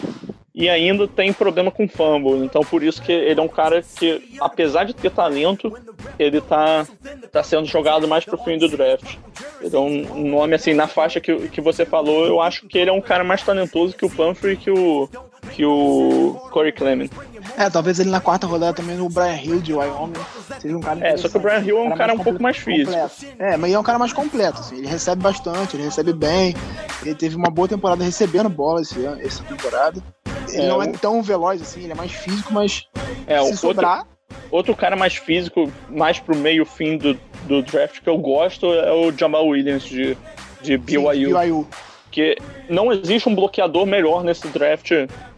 [0.57, 2.43] e ainda tem problema com fumble.
[2.43, 5.71] Então por isso que ele é um cara que, apesar de ter talento,
[6.17, 6.87] ele tá,
[7.31, 9.17] tá sendo jogado mais pro fim do draft.
[9.61, 12.93] Então, um nome assim, na faixa que, que você falou, eu acho que ele é
[12.93, 15.07] um cara mais talentoso que o Pumphrey e que o,
[15.51, 17.09] que o Corey Clement.
[17.55, 20.13] É, talvez ele na quarta rodada também o Brian Hill de Wyoming
[20.59, 22.57] seja um cara É, só que o Brian Hill é um cara um pouco mais
[22.57, 22.91] físico.
[22.91, 23.35] completo.
[23.37, 26.55] É, mas ele é um cara mais completo, assim, ele recebe bastante, ele recebe bem,
[27.03, 30.01] ele teve uma boa temporada recebendo bola esse essa temporada.
[30.49, 32.87] Ele É, não é tão veloz assim, ele é mais físico, mas
[33.25, 34.07] É, se outro, sobrar,
[34.51, 37.13] outro cara mais físico, mais pro meio fim do,
[37.43, 40.17] do draft que eu gosto é o Jamal Williams de,
[40.61, 41.39] de sim, BYU.
[41.39, 41.67] BYU.
[42.11, 42.37] que
[42.69, 44.91] não existe um bloqueador melhor nesse draft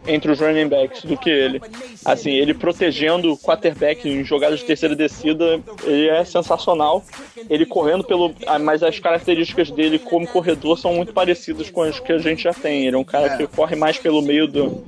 [0.08, 1.62] entre os running backs do que ele.
[2.06, 7.04] Assim, ele protegendo o quarterback em jogadas de terceira descida, ele é sensacional.
[7.50, 8.34] Ele correndo pelo.
[8.48, 12.44] ah, Mas as características dele como corredor são muito parecidas com as que a gente
[12.44, 12.86] já tem.
[12.86, 14.84] Ele é um cara que corre mais pelo meio do,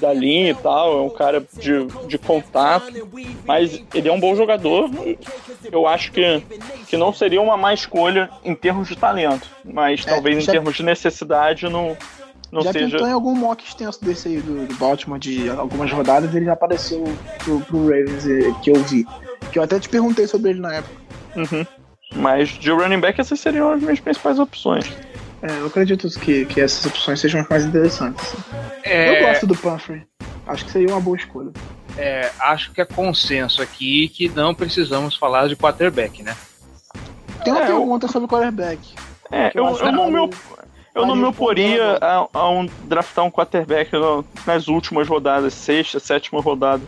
[0.00, 2.92] da linha e tal, é um cara de, de contato,
[3.44, 4.90] mas ele é um bom jogador.
[5.70, 6.42] Eu acho que,
[6.88, 10.82] que não seria uma má escolha em termos de talento, mas talvez em termos de
[10.82, 11.83] necessidade não,
[12.52, 12.90] não já seja.
[12.90, 16.52] tentou em algum mock extenso desse aí do, do Baltimore de algumas rodadas, ele já
[16.52, 17.04] apareceu
[17.44, 19.06] pro, pro Ravens eh, que eu vi.
[19.52, 20.94] Que eu até te perguntei sobre ele na época.
[21.36, 21.66] Uhum.
[22.16, 24.86] Mas de running back essas seriam as minhas principais opções.
[25.42, 28.34] É, eu acredito que, que essas opções sejam as mais interessantes.
[28.82, 30.02] É, Eu gosto do Pumphrey.
[30.46, 31.50] Acho que seria uma boa escolha.
[31.98, 36.36] é, acho que é consenso aqui que não precisamos falar de quarterback, né?
[37.44, 38.80] Tem uma É, eu- pergunta sobre o quarterback.
[39.30, 40.36] É, eu eu, eu não vale- me, op-
[40.94, 43.90] eu não me oporia a, a um, draftar um quarterback
[44.46, 46.82] nas últimas rodadas, sexta, sétima rodada.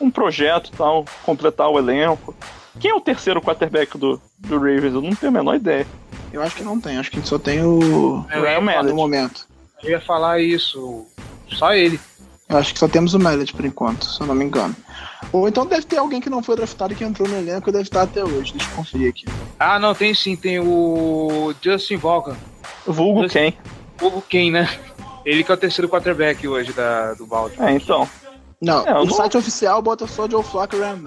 [0.00, 2.34] Um projeto tal, completar o elenco.
[2.78, 4.94] Quem é o terceiro quarterback do, do Ravens?
[4.94, 5.86] Eu não tenho a menor ideia.
[6.32, 8.24] Eu acho que não tem, acho que a gente só tem o.
[8.32, 8.88] Eu Ryan ia, Mallett.
[8.88, 9.46] No momento.
[9.82, 11.06] eu ia falar isso.
[11.48, 12.00] Só ele.
[12.48, 14.74] Eu acho que só temos o Mallet por enquanto, se eu não me engano.
[15.32, 17.84] Ou então deve ter alguém que não foi draftado que entrou no elenco e deve
[17.84, 18.54] estar até hoje.
[18.54, 19.24] Deixa eu conferir aqui.
[19.56, 22.36] Ah, não, tem sim, tem o Justin Vaughan.
[22.86, 23.56] Vulgo quem?
[24.00, 24.68] O quem, né?
[25.24, 27.68] Ele que é o terceiro quarterback hoje da, do Baltimore.
[27.68, 28.08] É, então.
[28.60, 30.98] Não, É, o não- site oficial bota só Joe Flacco e Ryan.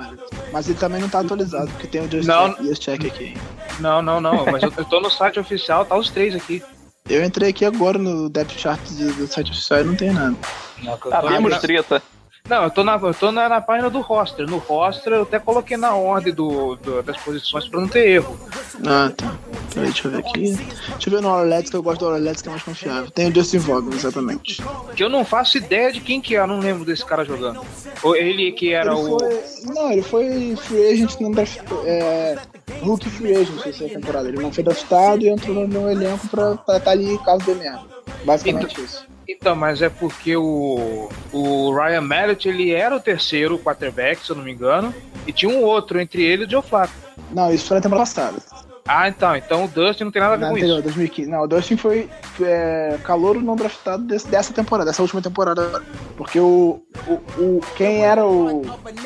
[0.52, 2.54] Mas ele também não tá atualizado, porque tem o Just Não.
[2.54, 3.38] Check, Just Check aqui.
[3.80, 6.64] Não, não, não, mas eu, eu tô no site oficial, tá os três aqui.
[7.10, 10.36] Eu entrei aqui agora no depth chart do, do site oficial e não tem nada.
[10.82, 12.02] Não, Abrimos na, treta.
[12.50, 14.46] Não, eu tô, na, eu tô na, na página do roster.
[14.50, 18.38] No roster eu até coloquei na ordem do, do- das posições pra não ter erro.
[18.86, 19.34] Ah, tá.
[19.74, 20.54] Peraí, deixa eu ver aqui.
[20.54, 23.10] Deixa eu ver no Orlets, que eu gosto do Orlets, que é mais confiável.
[23.12, 24.62] Tem o Justin Vaughan, exatamente.
[24.96, 27.62] Que eu não faço ideia de quem que é, eu não lembro desse cara jogando.
[28.04, 29.20] Ou ele que era Ele o.
[29.20, 29.44] foi...
[29.74, 31.60] Não, ele foi free agent no draft...
[31.86, 32.38] É...
[32.82, 34.28] Rookie free agent essa temporada.
[34.28, 37.82] Ele não foi draftado e entrou no meu elenco pra estar ali caso dê merda.
[38.26, 39.06] Basicamente isso.
[39.28, 44.36] Então, mas é porque o, o Ryan Mallett ele era o terceiro quarterback, se eu
[44.36, 44.94] não me engano,
[45.26, 46.94] e tinha um outro entre ele e o Joe Flacco.
[47.32, 48.38] Não, isso foi na temporada passada.
[48.86, 50.84] Ah, então, então o Dustin não tem nada a ver com anterior, isso.
[50.84, 51.30] 2015.
[51.30, 52.10] Não, o Dustin foi
[52.42, 55.64] é, calouro não draftado desse- dessa temporada, dessa última temporada.
[55.66, 55.84] agora.
[56.18, 58.62] Porque o, o, o- quem era o,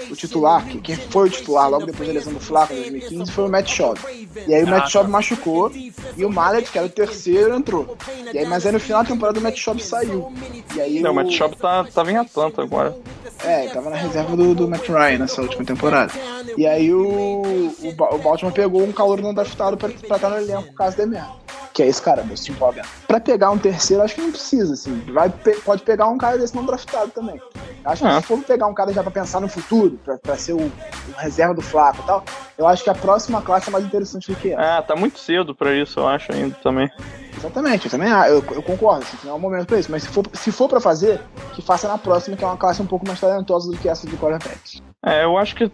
[0.10, 3.32] o titular, que- quem foi o titular logo depois da lesão do Flaco em 2015
[3.32, 4.00] foi o Matt Schaub.
[4.48, 7.96] E aí o Matt Schaub machucou e o Mallet, que era o terceiro, entrou.
[8.34, 10.32] E aí, mas aí no final da temporada o Matt Schaub saiu.
[10.76, 12.96] E aí Não, o, Matt Schaub tá, tava em Atlanta agora.
[13.44, 16.12] é, tava na reserva do, do Matt Ryan nessa última temporada.
[16.58, 20.38] E aí o, o, o Baltimore pegou um calor não draftado pra, pra estar no
[20.38, 21.32] elenco caso dê merda.
[21.74, 22.82] Que é esse cara, Dustin Vaughan.
[23.08, 25.00] Pra pegar um terceiro, acho que não precisa, assim.
[25.12, 25.30] Vai,
[25.64, 27.40] pode pegar um cara desse não draftado também.
[27.86, 28.20] Acho que Ah.
[28.22, 30.72] se for pegar um cara já pra pensar no futuro, pra, pra ser o, o
[31.18, 32.24] reserva do Flaco e tal,
[32.58, 34.78] eu acho que a próxima classe é mais interessante do que essa.
[34.78, 36.90] Ah, tá muito cedo pra isso, eu acho ainda também.
[37.38, 39.92] Exatamente, eu também ah, eu, eu concordo, assim, não é o momento pra isso.
[39.92, 41.22] Mas se for, se for pra fazer,
[41.54, 44.08] que faça na próxima, que é uma classe um pouco mais talentosa do que essa
[44.08, 44.82] de quarterbacks.
[45.06, 45.72] É, eu acho que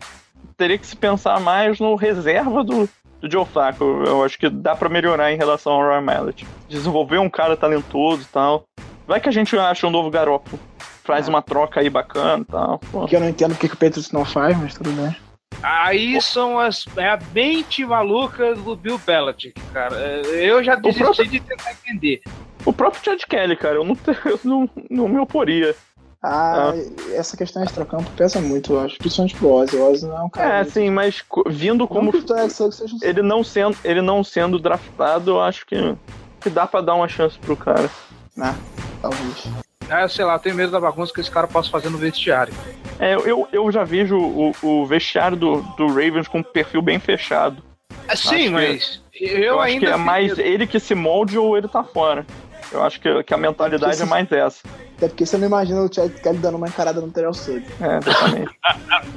[0.57, 2.88] teria que se pensar mais no reserva do,
[3.24, 3.84] do Joe Flacco.
[4.06, 6.45] Eu acho que dá pra melhorar em relação ao Ryan Mallett.
[6.68, 8.66] Desenvolver um cara talentoso e tal.
[9.08, 10.60] Vai que a gente acha um novo garoto.
[11.04, 12.80] Faz uma troca aí bacana e tal.
[12.91, 13.06] Pô.
[13.06, 15.16] Que eu não entendo porque que o Patriots não faz, mas tudo bem.
[15.62, 16.86] Aí são as.
[16.98, 19.95] É a mente maluca do Bill Belichick, cara.
[19.98, 22.22] É, Eu já desisti próprio- de tentar entender.
[22.66, 25.76] O próprio Chad Kelly, cara, eu não, te- eu não, não me oporia.
[26.24, 26.72] Ah,
[27.14, 28.98] essa questão extra-campo pesa muito, eu acho.
[28.98, 29.76] Principalmente pro Ozzy.
[29.76, 30.60] O Ozzy não é um cara.
[30.60, 33.78] É, sim, mas vindo como como que o Alex Suggs seja um ele não sendo,
[33.84, 35.95] ele não sendo draftado, eu acho que,
[36.40, 37.90] que dá pra dar uma chance pro cara.
[38.38, 38.56] né?
[39.02, 39.44] Talvez.
[39.90, 42.54] Ah, sei lá, eu tenho medo da bagunça que esse cara possa fazer no vestiário.
[43.00, 47.00] É, eu, eu já vejo o, o vestiário do, do Ravens com um perfil bem
[47.00, 47.62] fechado.
[48.08, 50.41] Ah, Sim, que- mas eu, Eu, acho ainda que é mais medo.
[50.41, 52.26] ele que se molde ou ele tá fora.
[52.72, 54.62] Eu acho que, que a mentalidade é mais essa.
[55.04, 57.68] Até porque você não imagina o Chad Kelly dando uma encarada no Terrell Suggs.
[57.82, 58.52] É, exatamente.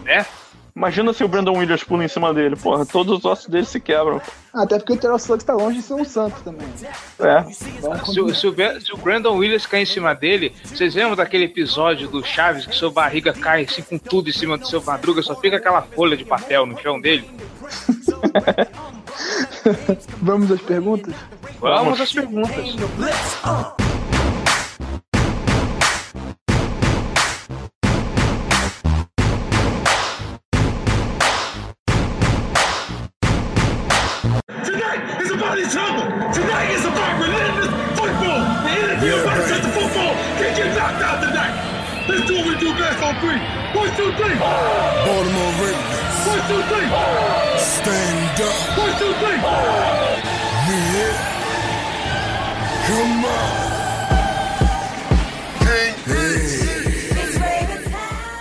[0.05, 0.27] né?
[0.75, 3.81] Imagina se o Brandon Williams pula em cima dele, porra, todos os ossos dele se
[3.81, 4.21] quebram.
[4.53, 6.67] Ah, até porque o Terrell Suggs tá longe de ser um santo também.
[7.21, 7.41] É.
[7.81, 11.17] Vamos Se, o- se o, se o Brandon Williams cair em cima dele, vocês lembram
[11.17, 14.83] daquele episódio do Chaves que sua barriga cai assim com tudo em cima do seu
[14.83, 17.25] madruga, só fica aquela folha de papel no chão dele?
[20.21, 21.15] Vamos às perguntas?
[21.59, 22.77] Vamos às perguntas.
[35.73, 36.07] Is.
[36.33, 38.41] Tonight is about relentless football.
[38.71, 41.55] And if you touch the football, get get knocked out tonight.
[42.09, 42.27] Let's
[45.07, 45.95] Baltimore Ravens.
[46.27, 46.89] One, two, three.
[47.59, 48.57] Stand up.
[48.79, 49.39] One, two, three.
[50.97, 51.15] Yeah.
[52.87, 53.67] Come on.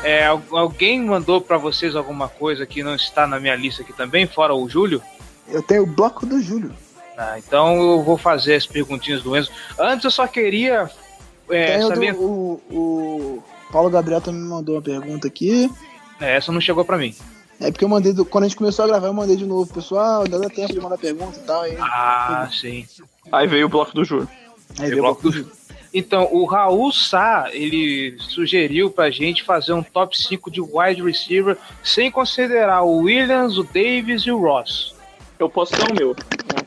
[0.04, 3.92] É, al- alguém mandou pra vocês alguma coisa que não está na minha lista aqui
[3.92, 5.02] também, fora o Júlio?
[5.48, 6.72] Eu tenho o bloco do Júlio.
[7.18, 9.52] Ah, então eu vou fazer as perguntinhas do Enzo.
[9.80, 10.90] Antes eu só queria
[11.50, 12.14] é, saber.
[12.14, 15.70] do, o, o Paulo Gabriel também me mandou uma pergunta aqui.
[16.20, 17.16] É, essa não chegou pra mim.
[17.60, 19.74] É porque eu mandei, do- quando a gente começou a gravar, eu mandei de novo.
[19.74, 21.62] Pessoal, ainda dá tempo de mandar pergunta e tal.
[21.62, 22.86] Aí, Ah, sim.
[23.32, 24.28] Aí veio o bloco do Júlio.
[24.78, 25.52] aí veio o bloco do Júlio.
[25.94, 31.58] Então, o Raul Sá, ele sugeriu pra gente fazer um top 5 de wide receiver
[31.82, 34.94] sem considerar o Williams, o Davis e o Ross.
[35.40, 36.14] Eu posso dar o meu.
[36.54, 36.65] À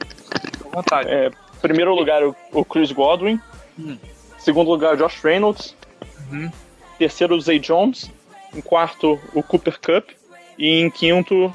[0.72, 1.08] vontade.
[1.08, 1.30] É,
[1.60, 3.40] primeiro lugar, o, o Chris Godwin.
[3.78, 3.98] Hum.
[4.38, 5.74] Segundo lugar, o Josh Reynolds.
[6.30, 6.50] Uhum.
[6.98, 8.10] Terceiro, o Zay Jones.
[8.54, 10.10] Em quarto, o Cooper Cup.
[10.58, 11.52] E em quinto,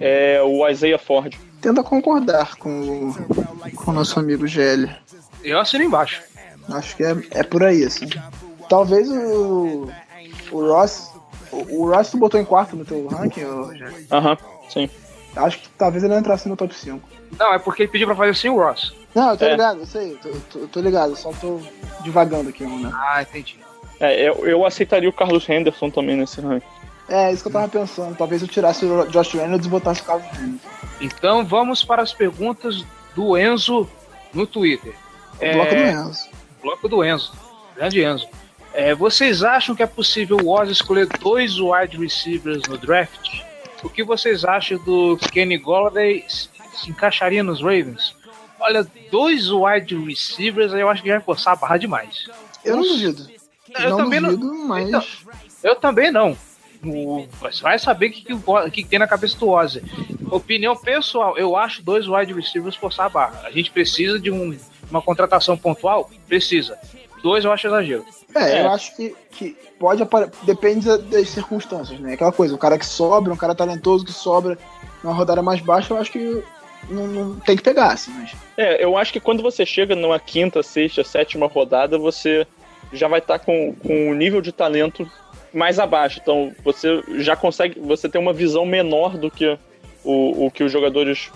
[0.00, 1.34] é, o Isaiah Ford.
[1.60, 4.88] Tenta concordar com o, com o nosso amigo GL.
[5.42, 6.22] Eu assino embaixo.
[6.68, 8.08] Acho que é, é por aí, assim.
[8.68, 9.90] Talvez o,
[10.52, 11.10] o Ross.
[11.50, 14.06] O, o Ross tu botou em quarto no teu ranking, ô, Rogério?
[14.10, 14.36] Aham,
[14.68, 14.88] sim.
[15.34, 17.17] Acho que talvez ele entrasse no top 5.
[17.38, 18.94] Não, é porque ele pediu pra fazer sem o Ross.
[19.14, 19.50] Não, eu tô É.
[19.52, 21.60] ligado, eu sei, eu tô, eu tô- tô ligado, eu só tô
[22.02, 22.90] divagando aqui, né?
[22.94, 23.58] Ah, entendi.
[24.00, 26.66] É, eu, eu aceitaria o Carlos Henderson também nesse ranking.
[27.08, 28.14] É, isso que eu tava pensando.
[28.16, 30.60] Talvez eu tirasse o Josh Reynolds e botasse o Carlos Reynolds.
[31.00, 32.84] Então vamos para as perguntas
[33.16, 33.88] do Enzo
[34.32, 34.94] no Twitter.
[35.40, 36.28] O bloco do Enzo.
[36.62, 37.32] bloco do Enzo.
[37.74, 38.28] Grande Enzo.
[38.74, 43.40] É, vocês acham que é possível o Oz escolher dois wide receivers no draft?
[43.82, 46.24] O que vocês acham do Kenny Golladay
[46.80, 48.14] se encaixaria nos Ravens?
[48.60, 52.28] Olha, dois wide receivers aí eu acho que vai forçar a barra demais.
[52.64, 53.28] Eu não duvido.
[53.78, 54.88] Eu não também não- duvido, mas.
[54.88, 55.02] Então,
[55.62, 56.36] Eu também não.
[57.40, 59.82] Mas vai saber o que, que, que tem na cabeça do Ozzy.
[60.30, 63.40] Opinião pessoal, eu acho dois wide receivers forçar a barra.
[63.44, 64.56] A gente precisa de um-
[64.90, 66.08] uma contratação pontual?
[66.28, 66.78] Precisa.
[67.22, 68.04] Dois eu acho exagero.
[68.34, 68.62] É, É.
[68.62, 70.32] eu acho que, que pode aparecer.
[70.44, 72.12] Depende da- das circunstâncias, né?
[72.14, 74.56] Aquela coisa, o cara que sobra, um cara talentoso que sobra
[75.02, 76.42] numa rodada mais baixa, eu acho que
[76.88, 78.34] não, não tem que pegar, assim, mas.
[78.56, 82.46] É, eu acho que quando você chega numa quinta, sexta, sétima rodada, você
[82.92, 85.10] já vai estar com, com um nível de talento
[85.52, 86.20] mais abaixo.
[86.22, 87.78] Então você já consegue.
[87.80, 89.58] Você tem uma visão menor do que
[90.04, 91.30] o, o que os jogadores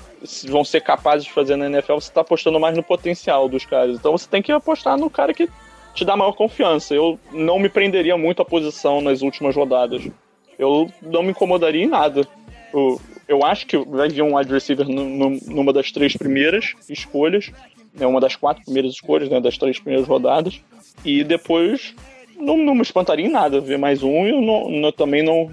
[0.48, 1.94] vão ser capazes de fazer na NFL.
[1.94, 3.96] Você está apostando mais no potencial dos caras.
[3.96, 5.48] Então você tem que apostar no cara que
[5.94, 6.94] te dá maior confiança.
[6.94, 10.08] Eu não me prenderia muito à posição nas últimas rodadas.
[10.58, 12.26] Eu não me incomodaria em nada.
[13.32, 17.50] Eu acho que vai vir um wide receiver nu- nu- numa das três primeiras escolhas,
[17.94, 20.60] né, uma das quatro primeiras escolhas, né, das três primeiras rodadas,
[21.04, 21.94] e depois
[22.36, 25.50] não, não me espantaria em nada ver mais um e eu não, não- também não,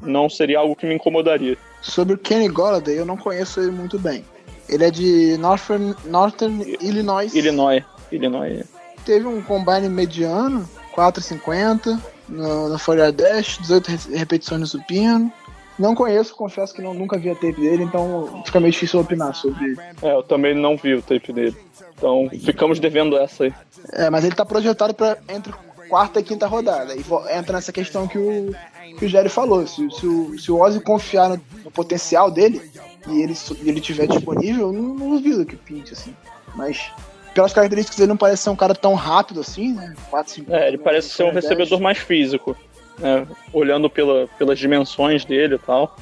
[0.00, 1.56] não seria algo que me incomodaria.
[1.80, 4.24] Sobre o Kenny Golladay, eu não conheço ele muito bem.
[4.68, 7.34] Ele é de Northern, Northern Illinois.
[7.34, 8.64] Illinois, Illinois.
[9.04, 15.32] Teve um combine mediano, 4,50 no, no Folha Dash, 18 re- repetições no supino.
[15.78, 19.34] Não conheço, confesso que não, nunca vi a tape dele, então fica meio difícil opinar
[19.34, 19.76] sobre.
[20.02, 21.56] É, eu também não vi o tape dele.
[21.96, 23.54] Então ficamos devendo essa aí.
[23.92, 25.52] É, mas ele tá projetado para entre
[25.88, 26.94] quarta e quinta rodada.
[26.94, 27.04] E
[27.36, 28.54] entra nessa questão que o,
[28.98, 29.66] que o Jerry falou.
[29.66, 32.62] Se, se, o, se o Ozzy confiar no, no potencial dele
[33.08, 36.14] e ele, ele tiver disponível, eu não, não duvido que pinte, assim.
[36.54, 36.90] Mas
[37.34, 39.94] pelas características ele não parece ser um cara tão rápido assim, né?
[40.10, 42.56] 4, 5, É, ele parece ser um recebedor mais físico.
[42.98, 45.96] Né, olhando pela, pelas dimensões dele e tal.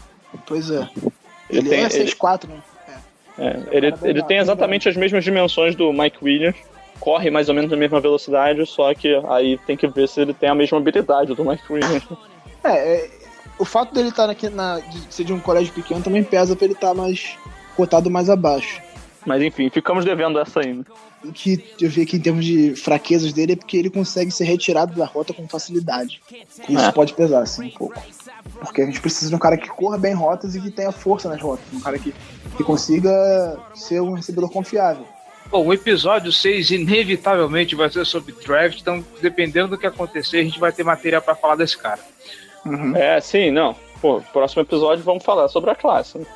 [0.47, 0.89] Pois é.
[1.49, 2.57] Ele Ele, tem- é ele- 6'4, né?
[3.39, 6.57] É, ele, bem ele tem rápido, exatamente as mesmas dimensões do Mike Williams,
[6.99, 10.35] corre mais ou menos na mesma velocidade, só que aí tem que ver se ele
[10.35, 12.03] tem a mesma habilidade do Mike Williams.
[12.63, 13.11] É, é,
[13.59, 16.67] o fato dele estar aqui na, de ser de um colégio pequeno também pesa pra
[16.67, 17.39] ele estar mais
[17.75, 18.83] cotado mais abaixo.
[19.27, 20.87] Mas enfim, ficamos devendo essa ainda.
[21.23, 24.45] O que eu vi aqui em termos de fraquezas dele é porque ele consegue ser
[24.45, 26.21] retirado da rota com facilidade.
[26.67, 26.93] Isso É.
[26.93, 28.01] pode pesar, assim, um pouco.
[28.61, 31.29] Porque a gente precisa de um cara que corra bem rotas e que tenha força
[31.29, 31.65] nas rotas.
[31.75, 32.15] Um cara que,
[32.57, 33.11] que consiga
[33.75, 35.07] ser um recebedor confiável.
[35.51, 40.45] Bom, o episódio 6 inevitavelmente vai ser sobre draft, então dependendo do que acontecer, a
[40.45, 42.01] gente vai ter material pra falar desse cara.
[42.65, 42.97] Uhum.
[42.97, 43.75] É, sim, não.
[44.01, 46.27] Pô, próximo episódio vamos falar sobre a classe, né?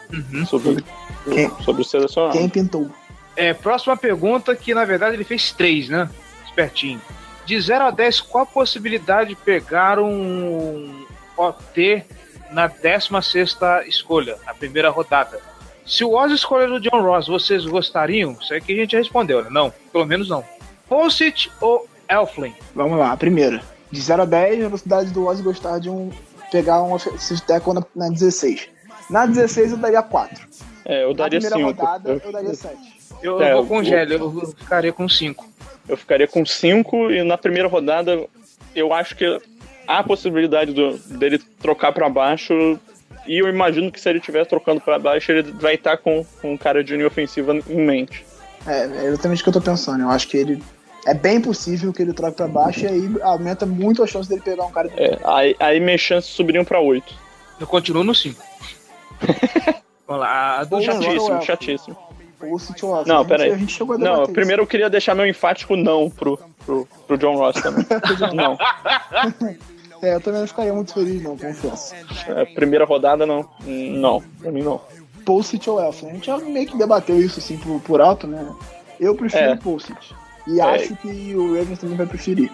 [0.46, 0.84] sobre,
[1.24, 2.36] Quem- sobre o selecionado.
[2.36, 2.90] Quem pintou?
[3.36, 6.08] É, próxima pergunta, que na verdade ele fez três, né?
[6.46, 7.00] Espertinho.
[7.46, 11.04] De 0 a 10, qual a possibilidade de pegar um
[11.36, 12.02] OT
[12.50, 15.40] na 16 escolha, na primeira rodada?
[15.86, 18.32] Se o Oz escolher o John Ross, vocês gostariam?
[18.40, 19.48] Isso aí que a gente respondeu, né?
[19.50, 20.42] Não, pelo menos não.
[20.88, 22.54] Possit ou Elflin?
[22.74, 23.62] Vamos lá, a primeira.
[23.90, 26.10] De 0 a 10, a velocidade do Ozzy gostar de um
[26.50, 28.68] pegar um offensive tackle na, na 16.
[29.10, 30.46] Na 16 eu daria 4.
[30.84, 31.66] É, eu Na daria primeira 5.
[31.82, 32.76] rodada Eu, eu daria 7.
[33.22, 35.46] Eu, É, eu vou com o Gélio, eu ficaria com 5.
[35.88, 38.24] eu ficaria com 5 e na primeira rodada
[38.74, 39.24] eu acho que
[39.86, 42.52] há a possibilidade do- dele trocar pra baixo.
[43.26, 46.52] E eu imagino que se ele estiver trocando pra baixo, ele vai estar com, com
[46.52, 48.24] um cara de linha ofensiva em mente.
[48.66, 50.02] É, é exatamente o que eu tô pensando.
[50.02, 50.62] Eu acho que ele.
[51.06, 54.40] É bem possível que ele troque pra baixo e aí aumenta muito a chance dele
[54.40, 57.14] pegar um cara de É, aí, aí minhas chances subiriam pra 8.
[57.60, 58.42] Eu continuo no 5.
[60.06, 60.80] Vamos lá, a do.
[60.80, 61.40] Chatíssimo, Elfman.
[61.42, 61.96] chatíssimo.
[62.40, 63.12] ou City Watson.
[63.12, 63.52] Não, peraí.
[63.52, 67.18] A gente chegou a Não, primeiro eu queria deixar meu enfático não pro, pro, pro
[67.18, 67.84] John Ross também.
[68.34, 68.54] não.
[69.50, 69.74] isso.
[70.02, 71.94] É, eu também não ficaria muito feliz, não, confesso.
[72.28, 73.48] É, primeira rodada, não.
[73.64, 74.80] Não, pra mim não.
[75.24, 76.10] Pulsit ou Elfman.
[76.10, 78.46] A gente já meio que debateu isso assim por, por alto, né?
[79.00, 79.56] Eu prefiro É.
[79.56, 80.14] Pulsit.
[80.46, 80.62] E É.
[80.62, 82.50] acho que o Ravens também vai preferir.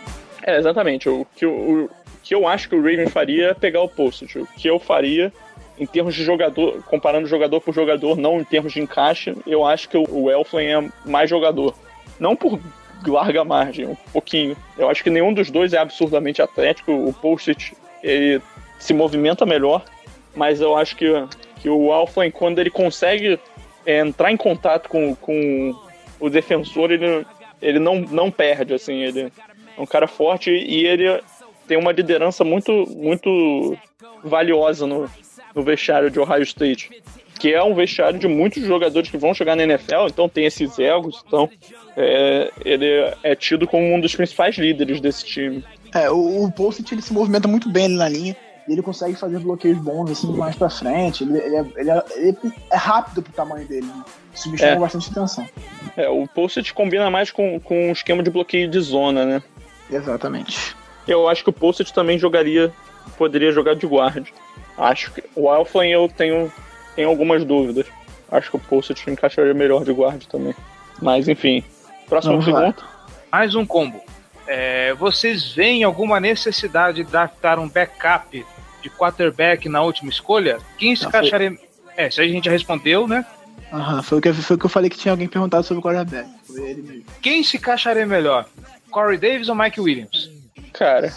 [0.47, 1.09] É, exatamente.
[1.09, 1.91] O que, eu- o,
[2.23, 4.39] que eu acho que o Raven faria é pegar o Postage.
[4.39, 5.33] O que eu faria,
[5.79, 9.89] em termos de jogador, comparando jogador por jogador, não em termos de encaixe, eu acho
[9.89, 11.75] que o, o Elflin é mais jogador.
[12.19, 12.59] Não por
[13.07, 14.57] larga margem, um pouquinho.
[14.79, 16.93] Eu acho que nenhum dos dois é absurdamente atlético.
[16.93, 17.73] O Postage,
[18.03, 18.41] ele
[18.79, 19.83] se movimenta melhor,
[20.35, 21.07] mas eu acho que,
[21.57, 23.39] que o Elflin, quando ele consegue
[23.85, 25.75] é, entrar em contato com, com
[26.19, 27.27] o defensor, ele,
[27.61, 29.33] ele não, não perde, assim, ele
[29.77, 31.21] é um cara forte e ele
[31.67, 33.77] tem uma liderança muito, muito
[34.25, 35.09] valiosa no,
[35.55, 36.91] no vestiário de Ohio State,
[37.39, 40.79] que é um vestiário de muitos jogadores que vão jogar na NFL, então tem esses
[40.79, 41.49] egos, então
[41.97, 42.87] é, ele
[43.23, 45.65] é tido como um dos principais líderes desse time.
[45.95, 46.53] É, o, o
[46.93, 48.37] ele se movimenta muito bem na linha.
[48.71, 51.25] E ele consegue fazer bloqueios bons assim mais pra frente.
[51.25, 52.37] Ele, ele é, ele é- ele
[52.71, 53.85] é rápido pro tamanho dele.
[53.87, 54.05] Né?
[54.33, 54.79] Isso me chama É.
[54.79, 55.45] bastante atenção.
[55.97, 59.43] É, o Postage combina mais com, com um esquema de bloqueio de zona, né?
[59.91, 60.77] Exatamente.
[61.09, 62.73] Eu acho que o Postage também jogaria,
[63.19, 64.25] poderia jogar de guarda.
[64.79, 66.53] Acho que o Alpha eu tenho,
[66.95, 67.87] tenho algumas dúvidas.
[68.31, 70.55] Acho que o Postage encaixaria melhor de guarda também.
[71.03, 71.65] Mas enfim,
[72.09, 72.61] próxima Vamos lá.
[72.61, 72.85] pergunta.
[73.33, 74.01] Mais um combo.
[74.47, 78.45] É, vocês veem alguma necessidade de draftar um backup
[78.83, 80.59] de quarterback na última escolha?
[80.79, 81.09] Quem se foi.
[81.09, 81.59] encaixaria.
[81.97, 83.25] É, isso aí a gente já respondeu, né?
[83.73, 85.83] Aham, foi o, que, foi o que eu falei que tinha alguém perguntado sobre o
[85.83, 86.29] quarterback.
[86.47, 87.05] Foi ele mesmo.
[87.23, 88.47] Quem se encaixaria melhor?
[88.91, 90.29] Corey Davis ou Mike Williams?
[90.73, 91.13] Cara,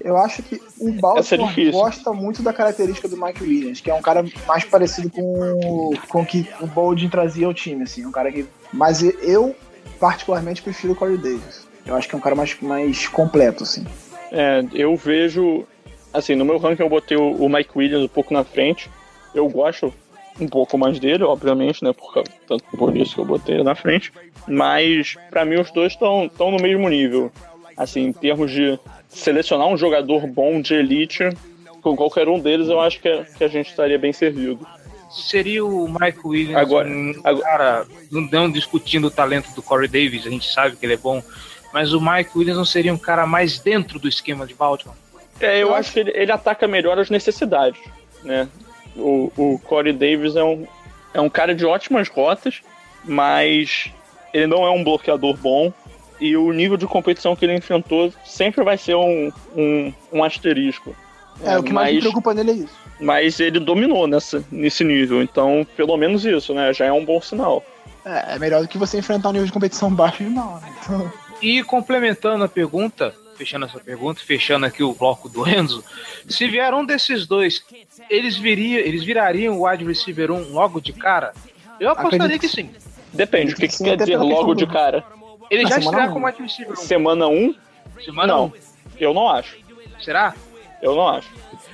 [0.00, 1.72] Eu acho que o é Baltimore difícil.
[1.72, 5.94] gosta muito da característica do Mike Williams, que é um cara mais parecido com, o-
[6.08, 8.46] com o que o Boldin trazia ao time, assim, um cara que.
[8.72, 9.56] Mas eu,
[9.98, 11.66] particularmente, prefiro o Corey Davis.
[11.84, 13.84] Eu acho que é um cara mais, mais completo, assim.
[14.30, 15.64] é, eu vejo.
[16.18, 18.90] Assim, no meu ranking eu botei o, o Mike Williams um pouco na frente.
[19.34, 19.92] Eu gosto
[20.40, 21.92] um pouco mais dele, obviamente, né?
[21.92, 24.12] Por, causa- tanto por isso que eu botei ele na frente.
[24.46, 27.30] Mas, pra mim, os dois estão no mesmo nível.
[27.76, 28.78] Assim, em termos de
[29.08, 31.28] selecionar um jogador bom de elite,
[31.82, 34.66] com qualquer um deles, eu acho que, a- que a gente estaria bem servido.
[35.10, 39.88] Seria o Mike Williams Agora- um agora- cara, não, não discutindo o talento do Corey
[39.88, 41.22] Davis, a gente sabe que ele é bom,
[41.72, 44.96] mas o Mike Williams não seria um cara mais dentro do esquema de Baltimore?
[45.40, 47.80] É, eu Eu acho que ele, ele ataca melhor as necessidades,
[48.22, 48.48] né?
[48.96, 50.66] O, o Corey Davis é um,
[51.14, 52.60] é um cara de ótimas rotas,
[53.04, 53.90] mas
[54.32, 55.72] ele não é um bloqueador bom
[56.20, 60.94] e o nível de competição que ele enfrentou sempre vai ser um, um, um asterisco.
[61.44, 62.74] É, o que mais me preocupa nele é isso.
[63.00, 66.72] mas ele dominou nessa, nesse nível, então pelo menos isso, né?
[66.72, 67.64] Já é um bom sinal.
[68.04, 70.74] É, é melhor do que você enfrentar um nível de competição baixo de mal, né?
[70.82, 75.84] Então, E complementando a pergunta, fechando essa pergunta, fechando aqui o bloco do Enzo,
[76.28, 77.64] se vier um desses dois,
[78.10, 81.32] eles viria, eles virariam o wide receiver 1 logo de cara?
[81.78, 82.70] Eu apostaria Acredito que sim.
[83.12, 85.04] Depende, o que, que quer dizer logo de cara?
[85.48, 86.12] Ele Na já um.
[86.12, 86.76] como wide receiver 1.
[86.76, 87.54] Semana 1?
[88.04, 88.52] Semana Não, 1.
[88.98, 89.56] eu não acho.
[90.00, 90.34] Será?
[90.82, 91.28] Eu não acho.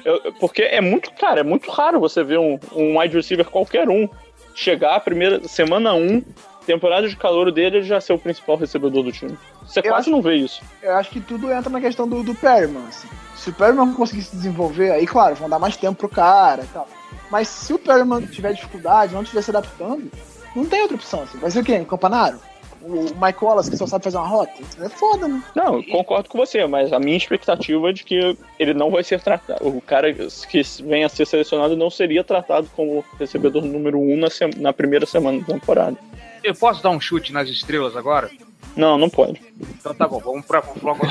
[0.05, 3.89] Eu- porque é muito, cara, é muito raro você ver um, um wide receiver qualquer
[3.89, 4.09] um
[4.55, 6.23] chegar a primeira semana 1,
[6.65, 9.37] temporada de calor dele, ele já ser o principal recebedor do time.
[9.67, 10.63] Você Eu quase acho- não vê isso.
[10.83, 13.09] eu acho que tudo entra na questão do, do Perryman, assim.
[13.37, 16.67] Se o Perryman conseguir se desenvolver, aí, claro, vão dar mais tempo pro cara e
[16.69, 16.89] tal.
[17.31, 20.11] Mas se o Perryman tiver dificuldade, não estiver se adaptando,
[20.55, 21.39] não tem outra opção, assim.
[21.39, 21.77] Vai ser o quê?
[21.79, 22.39] O Campanaro?
[22.87, 24.53] O Mike Wallace, que só sabe fazer uma rota?
[24.79, 25.43] É foda, né?
[25.55, 29.03] Não, eu concordo com você, mas a minha expectativa é de que ele não vai
[29.03, 29.67] ser tratado.
[29.67, 34.17] O cara que venha a ser selecionado não seria tratado como recebedor número 1 um
[34.19, 35.97] na, se- na primeira semana da temporada.
[36.45, 38.31] Eu posso dar um chute nas estrelas agora?
[38.77, 39.41] Não, não pode.
[39.79, 41.07] Então tá bom, vamos para o bloco.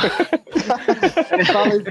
[1.52, 1.84] Fala aí.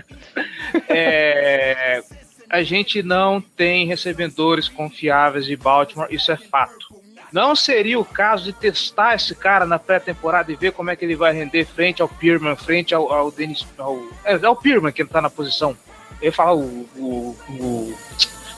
[0.89, 2.03] É,
[2.49, 7.03] a gente não tem recebedores confiáveis de Baltimore, isso é fato.
[7.33, 11.03] Não seria o caso de testar esse cara na pré-temporada e ver como é que
[11.03, 13.67] ele vai render frente ao Pierman, frente ao, ao Dennis.
[13.79, 15.75] Ao, é, é o Pierman que ele tá na posição.
[16.21, 16.87] Eu ia falar o.
[16.97, 17.99] o, o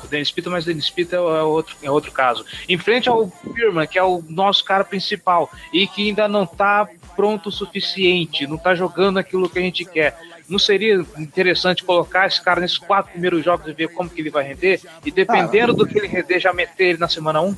[0.05, 2.44] o Dennis Pita, mas o Dennis Pita é outro, é outro caso.
[2.68, 6.89] Em frente ao Firman, que é o nosso cara principal, e que ainda não tá
[7.16, 10.18] pronto o suficiente, não tá jogando aquilo que a gente quer.
[10.48, 14.31] Não seria interessante colocar esse cara nesses quatro primeiros jogos e ver como que ele
[14.31, 14.81] vai render?
[15.05, 17.56] E dependendo do que ele render, já meter ele na semana 1?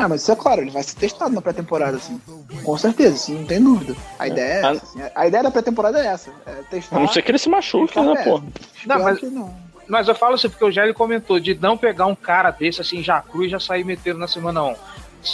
[0.00, 2.20] Ah, mas isso é claro, ele vai ser testado na pré-temporada, assim.
[2.62, 3.96] Com certeza, assim, não tem dúvida.
[4.16, 4.70] A ideia é essa.
[4.84, 6.30] assim, a ideia da pré-temporada é essa.
[6.46, 6.96] É testar.
[6.96, 8.22] A não ser que ele se machuque, né, É.
[8.22, 8.40] pô?
[8.86, 9.52] Não, mas- que não.
[9.88, 13.02] Mas eu falo assim porque o Gelli comentou de não pegar um cara desse assim,
[13.02, 14.74] já cru e já sair metendo na semana 1.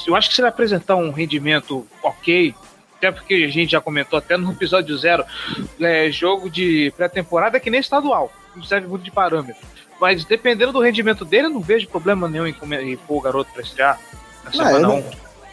[0.07, 2.55] Eu acho que se ele apresentar um rendimento ok,
[2.97, 5.25] até porque a gente já comentou até no episódio zero,
[5.81, 9.61] é, jogo de pré-temporada é que nem estadual, não serve muito de parâmetro.
[10.01, 13.21] Mas dependendo do rendimento dele, eu não vejo problema nenhum em, come- em pôr o
[13.21, 13.99] garoto pra estrear
[14.45, 15.05] na Não, eu, semana não- 1.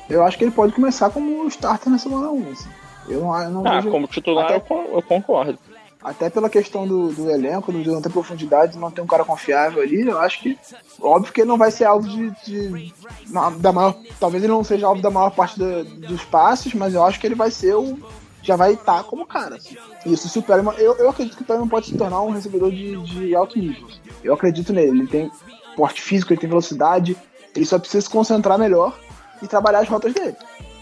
[0.09, 2.51] eu acho que ele pode começar como starter na semana 1.
[2.51, 2.69] Assim.
[3.09, 3.89] Eu não, eu não Ah, vejo.
[3.91, 4.55] como titular Até-
[4.91, 5.57] eu concordo.
[6.03, 10.01] Até pela questão do, do elenco, não ter profundidade, não ter um cara confiável ali,
[10.07, 10.57] eu acho que.
[10.99, 12.31] Óbvio que ele não vai ser alvo de.
[12.43, 12.93] de-
[13.59, 17.03] da maior, talvez ele não seja alvo da maior parte da- dos passes, mas eu
[17.03, 17.97] acho que ele vai ser o.
[18.43, 19.57] Já vai estar como cara.
[19.57, 19.77] assim.
[20.03, 20.73] Isso, se o Perryman.
[20.79, 23.87] Eu, eu acredito que o Perryman pode se tornar um recebedor de, de alto nível.
[24.23, 25.01] Eu acredito nele.
[25.01, 25.31] Ele tem
[25.75, 27.15] porte físico, ele tem velocidade.
[27.55, 28.97] Ele só precisa se concentrar melhor
[29.43, 30.35] e trabalhar as rotas dele.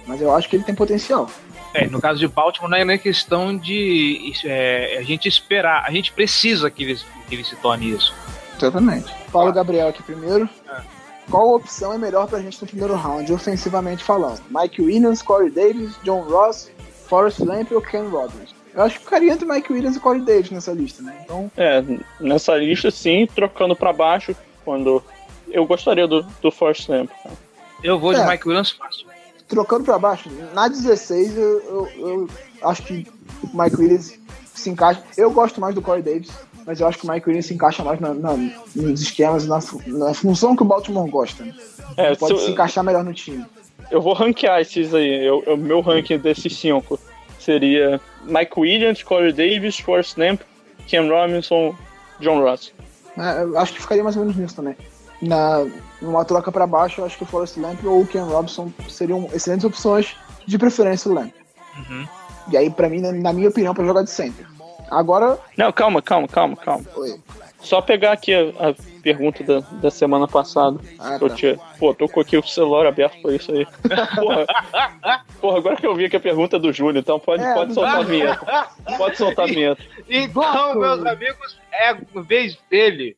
[0.07, 1.29] Mas eu acho que ele tem potencial.
[1.73, 5.91] É, no caso de Baltimore, não é nem questão de é, a gente esperar, a
[5.91, 6.95] gente precisa que ele,
[7.27, 8.13] que ele se torne isso.
[8.57, 9.13] Exatamente.
[9.31, 10.49] Paulo Gabriel aqui primeiro.
[10.67, 10.81] É.
[11.29, 14.41] Qual opção é melhor pra gente no primeiro round, ofensivamente falando?
[14.49, 16.71] Mike Williams, Corey Davis, John Ross,
[17.07, 18.53] Forrest Lamp ou Ken Roberts?
[18.73, 21.21] Eu acho que ficaria entre Mike Williams e Corey Davis nessa lista, né?
[21.23, 21.83] Então, É,
[22.19, 24.35] nessa lista sim, trocando pra baixo,
[24.65, 25.03] quando.
[25.51, 27.09] Eu gostaria do, do Force Lamp.
[27.23, 27.35] cara.
[27.83, 28.27] Eu vou de É.
[28.27, 29.07] Mike Williams fácil.
[29.49, 32.29] Trocando pra baixo, na 16 eu, eu, eu
[32.69, 33.05] acho que
[33.43, 34.17] o Mike Williams
[34.53, 35.03] se encaixa.
[35.17, 36.29] Eu gosto mais do Corey Davis,
[36.65, 38.37] mas eu acho que o Mike Williams se encaixa mais na- na-
[38.75, 41.43] nos esquemas, na, na função que o Baltimore gosta.
[41.43, 41.53] Né?
[41.97, 43.43] É, Pode se se encaixar melhor no time.
[43.89, 45.27] Eu vou ranquear esses aí.
[45.31, 46.99] O meu ranking desses cinco
[47.39, 50.41] seria Mike Williams, Corey Davis, Forrest Lamp,
[50.87, 51.75] Ken Robinson,
[52.19, 52.71] John Ross.
[53.17, 54.75] É, eu acho que ficaria mais ou menos nisso também.
[55.21, 55.65] Na,
[56.01, 59.29] numa troca pra baixo, eu acho que o Forrest Lamp ou o Ken Robson seriam
[59.33, 60.15] excelentes opções,
[60.45, 61.31] de preferência o Lamp.
[61.77, 62.07] Uhum.
[62.51, 64.45] E aí, pra mim, na, minha opinião, pra jogar de center.
[64.89, 66.83] Agora, Não, calma, calma, calma, calma.
[66.95, 67.19] oi.
[67.61, 70.79] Só pegar aqui a, a pergunta da, da semana passada.
[70.97, 71.35] Ah, Eu tá.
[71.35, 73.67] tinha, pô, tô com aqui o celular aberto pra isso aí.
[74.15, 74.45] Porra,
[75.41, 77.67] porra agora que eu vi que a pergunta é do Júlio, então pode, É, pode
[77.67, 78.67] do soltar a vinheta.
[78.97, 79.83] Pode soltar a vinheta.
[80.09, 83.15] Então, meus amigos, é a vez dele.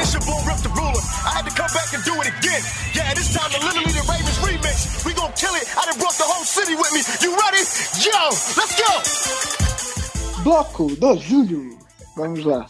[0.00, 1.02] It's your boy Rip the Ruler.
[1.24, 2.62] I had to come back and do it again.
[2.94, 5.04] Yeah, this time the Literally the Ravens remix.
[5.06, 5.66] We gonna kill it.
[5.76, 7.00] I done brought the whole city with me.
[7.22, 7.62] You ready?
[8.02, 8.20] Yo,
[8.58, 8.92] let's go!
[10.42, 11.78] Bloco do Júlio.
[12.16, 12.66] Vamos lá.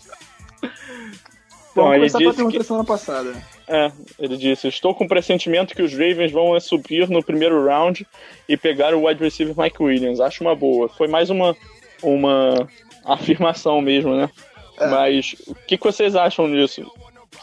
[0.62, 3.55] Então, Vamos ele começar com a disse pergunta que- da semana passada.
[3.66, 8.06] É, ele disse: Estou com o pressentimento que os Ravens vão subir no primeiro round
[8.48, 10.20] e pegar o wide receiver Mike Williams.
[10.20, 10.88] Acho uma boa.
[10.88, 11.56] Foi mais uma,
[12.02, 12.68] uma
[13.05, 14.30] afirmação mesmo, né?
[14.78, 14.86] É.
[14.88, 16.90] Mas o que, que vocês acham disso?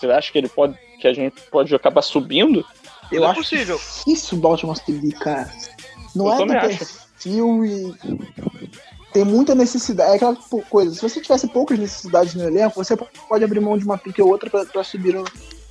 [0.02, 0.78] Você acha que ele pode.
[1.00, 2.66] que a gente pode acabar subindo?
[3.12, 3.78] Eu é acho possível.
[3.78, 5.52] difícil o Baltimore subir, cara.
[6.16, 6.78] Não Eu é do acho.
[6.78, 7.96] perfil e
[9.14, 10.14] tem muita necessidade.
[10.14, 10.36] É aquela
[10.70, 14.22] coisa, se você tivesse poucas necessidades no elenco, você pode abrir mão de uma pique
[14.22, 15.24] ou outra pra, pra subir no,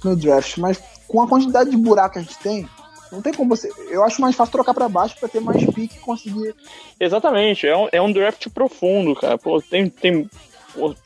[0.04, 0.58] no draft.
[0.58, 2.68] Mas com a quantidade de buraco que a gente tem,
[3.10, 3.70] não tem como você.
[3.88, 6.54] Eu acho mais fácil trocar pra baixo pra ter mais pique e conseguir.
[6.98, 9.36] Exatamente, é um, é um draft profundo, cara.
[9.38, 10.30] Pô, tem, tem,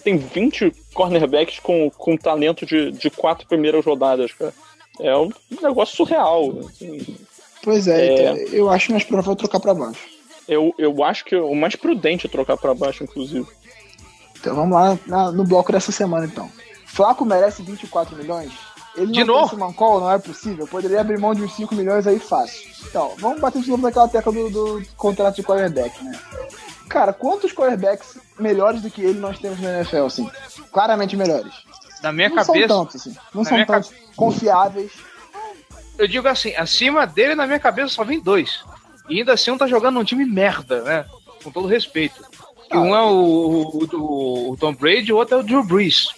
[0.02, 4.52] tem 20 cornerbacks com, com talento de, de quatro primeiras rodadas, cara.
[5.00, 5.30] É um
[5.62, 6.52] negócio surreal.
[6.68, 7.16] assim.
[7.62, 8.14] Pois é, É.
[8.32, 10.00] então, eu acho mais provável trocar pra baixo.
[10.46, 13.46] Eu, eu acho que o mais prudente é trocar pra baixo, inclusive.
[14.38, 16.50] Então vamos lá na- no bloco dessa semana então.
[16.86, 18.52] Flaco merece 24 milhões?
[18.96, 19.56] Ele De não novo?
[19.56, 20.66] tem Call, não é possível.
[20.68, 22.70] Poderia abrir mão de uns 5 milhões aí fácil.
[22.86, 26.12] Então, vamos bater de novo naquela tecla do, do contrato de quarterback, né?
[26.88, 30.30] Cara, quantos quarterbacks melhores do que ele nós temos na NFL, assim?
[30.72, 31.52] Claramente melhores.
[32.02, 33.16] Na minha não cabeça, são tantos, assim.
[33.34, 34.92] Não são tantos confiáveis.
[35.98, 38.62] eu digo assim, acima dele, na minha cabeça, só vem dois.
[39.08, 41.04] E ainda assim um tá jogando num time merda, né?
[41.42, 42.22] Com todo respeito.
[42.70, 45.62] Ah, um é o, o, o- o Tom Brady e o outro é o Drew
[45.64, 46.08] Brees.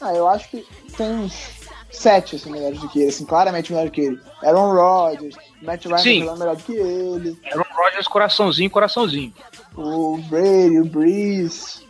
[0.00, 1.50] Ah, eu acho que tem uns
[1.90, 4.20] sete, assim, melhores do que ele, assim, claramente melhor do que ele.
[4.42, 6.20] Aaron Rodgers, Matt Ryan tá Sim.
[6.38, 7.38] melhor do que ele.
[7.50, 9.32] Aaron Rodgers, coraçãozinho, coraçãozinho.
[9.76, 11.84] O Brady, o Breeze.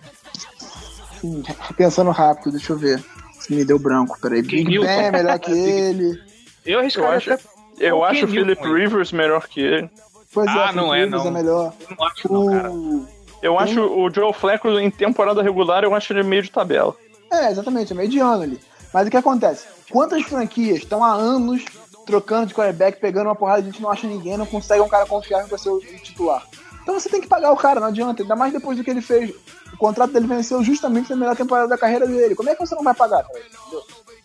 [1.23, 1.43] Hum,
[1.77, 3.02] pensando rápido, deixa eu ver.
[3.40, 4.43] Se me deu branco, peraí.
[4.43, 4.86] Big Newton.
[4.86, 6.20] Ben é melhor que ele.
[6.65, 7.43] Eu acho- até.
[7.78, 8.62] Eu o acho o Philip.
[8.62, 9.90] Rivers melhor que ele.
[10.32, 11.31] Pois Ah, é, não é, Rivers não.
[11.31, 11.73] é melhor.
[11.90, 12.70] Eu não acho, não, cara.
[12.70, 13.06] O...
[13.43, 16.97] Eu acho o Joe Flacco em temporada regular, eu acho ele meio de tabela.
[17.31, 18.59] É, exatamente, é mediano ali.
[18.93, 19.66] Mas o que acontece?
[19.90, 21.65] Quantas franquias estão há anos
[22.06, 25.05] trocando de quarterback, pegando uma porrada, a gente não acha ninguém, não consegue um cara
[25.05, 26.47] confiável para ser o titular.
[26.85, 28.23] Então você tem que pagar o cara, não adianta.
[28.23, 29.35] Ainda mais depois do que ele fez.
[29.73, 32.36] O contrato dele venceu justamente na melhor temporada da carreira dele.
[32.36, 33.24] Como é que você não vai pagar?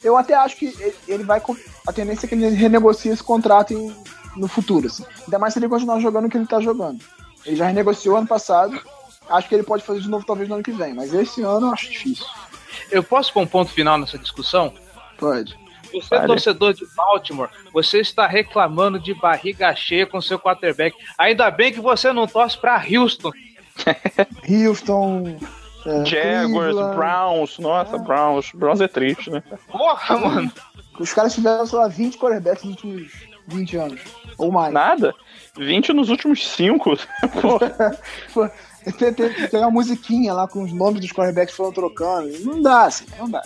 [0.03, 1.41] Eu até acho que ele- vai.
[1.88, 3.95] A tendência é que ele renegocie esse contrato em-
[4.36, 5.03] no futuro, assim.
[5.23, 6.99] Ainda mais se ele continuar jogando o que ele tá jogando.
[7.45, 8.80] Ele já renegociou ano passado.
[9.30, 10.94] Acho que ele pode fazer de novo talvez no ano que vem.
[10.94, 12.26] Mas esse ano eu acho difícil.
[12.91, 14.73] Eu posso pôr um ponto final nessa discussão?
[15.18, 15.57] Pode.
[15.91, 20.95] Você é torcedor de Baltimore, você está reclamando de barriga cheia com seu quarterback.
[21.18, 23.32] Ainda bem que você não torce pra Houston.
[24.48, 25.38] Houston.
[25.86, 26.95] é, Jaguars, Cleveland.
[26.95, 28.52] Browns, nossa, Browns.
[28.53, 29.44] Browns é triste, né?
[29.72, 30.52] Porra, mano.
[30.99, 33.11] Os caras tiveram, sei lá, 20 quarterbacks nos últimos
[33.48, 34.02] 20 anos.
[34.38, 34.74] Ou mais.
[34.74, 35.14] Nada.
[35.57, 36.98] 20 nos últimos 5.
[37.41, 37.60] Pô,
[38.34, 38.49] Pô,
[38.98, 42.30] Tem, tem, tem uma musiquinha lá com os nomes dos quarterbacks que foram trocando.
[42.40, 43.41] Não dá, assim, não dá.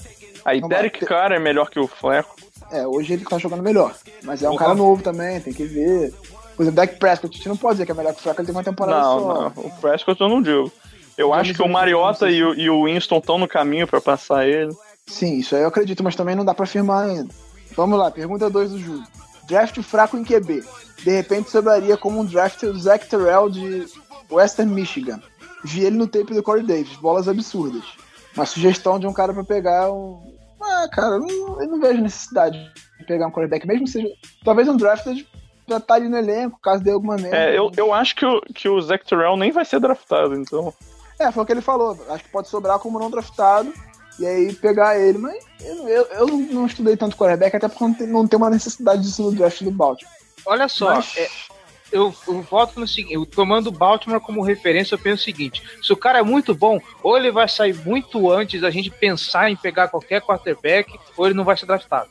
[0.45, 2.35] Aí Não Derek vai ter- Carr é melhor que o Fleco.
[2.71, 3.93] É, hoje ele tá jogando melhor.
[4.23, 4.65] Mas é um Porra.
[4.65, 6.13] cara novo também, tem que ver.
[6.55, 8.41] Por exemplo, Dak Prescott, a gente não pode dizer que é melhor que o Fraco,
[8.41, 9.41] ele tem uma temporada Não, só.
[9.55, 9.63] não.
[9.65, 10.71] O Prescott eu não digo.
[11.17, 13.87] Eu James acho que o Mariota não e o, e o Winston estão no caminho
[13.87, 14.75] pra passar ele.
[15.07, 17.29] Sim, isso aí eu acredito, mas também não dá pra afirmar ainda.
[17.75, 19.03] Vamos lá, pergunta 2 do Júlio.
[19.47, 20.63] Draft fraco em QB.
[21.03, 23.85] De repente sobraria como um draft o Zach Terrell de
[24.31, 25.21] Western Michigan.
[25.63, 27.83] Vi ele no tape do Corey Davis, bolas absurdas.
[28.35, 30.32] Uma sugestão de um cara pra pegar um.
[30.63, 32.57] Ah, cara, eu não, eu não vejo necessidade
[32.99, 34.07] de pegar um quarterback, mesmo que seja.
[34.43, 35.05] Talvez um draft
[35.67, 37.35] já tá ali no elenco, caso dê alguma merda.
[37.37, 40.73] É, eu, eu acho que o, que o Zach Terrell nem vai ser draftado, então.
[41.19, 41.97] É, foi o que ele falou.
[42.09, 43.73] Acho que pode sobrar como não draftado.
[44.19, 45.17] E aí pegar ele.
[45.17, 48.37] Mas eu, eu, eu não- não estudei tanto quarterback, até porque não tem, não tem
[48.37, 50.13] uma necessidade disso no draft do Baltimore.
[50.45, 51.27] Olha só, Mas- é,
[51.93, 55.61] eu, eu voto no seguinte, eu tomando o Baltimore como referência, eu penso o seguinte:
[55.81, 59.49] se o cara é muito bom, ou ele vai sair muito antes da gente pensar
[59.49, 62.09] em pegar qualquer quarterback, ou ele não vai ser draftado.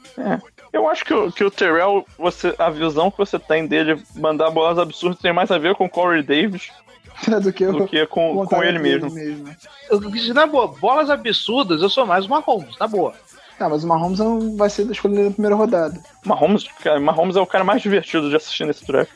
[0.72, 4.50] Eu acho que o, que o Terrell, você, a visão que você tem dele mandar
[4.50, 6.70] bolas absurdas tem mais a ver com o Corey Davis
[7.42, 9.10] do que, do o- que com, com ele mesmo.
[9.10, 9.54] né?
[9.90, 10.00] Eu,
[10.32, 13.12] na boa, bolas absurdas, eu sou mais uma Mahomes, na boa.
[13.60, 16.00] Ah, mas o Mahomes não vai ser escolhido na primeira rodada.
[16.24, 19.12] Mahomes, cara, Mahomes é o cara mais divertido de assistir nesse draft.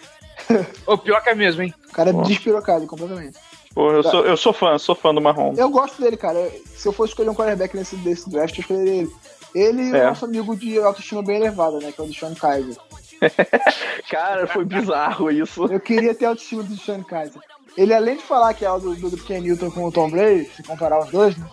[0.87, 1.75] O pior que é mesmo, hein?
[1.89, 2.23] O cara é Pô.
[2.23, 3.39] despirocado completamente.
[3.75, 4.11] Pô, eu, Tá.
[4.11, 5.59] sou, eu sou fã, sou fã do Mahomes.
[5.59, 6.51] Eu gosto dele, cara.
[6.75, 9.11] Se eu fosse escolher um quarterback nesse desse draft, eu escolheria ele.
[9.55, 10.05] Ele e É.
[10.05, 11.93] o nosso amigo de autoestima bem elevada, né?
[11.93, 12.77] Que é o Deshaun Kaiser.
[14.11, 15.65] Cara, foi bizarro isso.
[15.67, 17.41] Eu queria ter a autoestima do Deshaun Kaiser.
[17.77, 20.51] Ele, além de falar que é o do, do, Ken Newton com o Tom Brady,
[20.55, 21.47] se comparar os dois, né?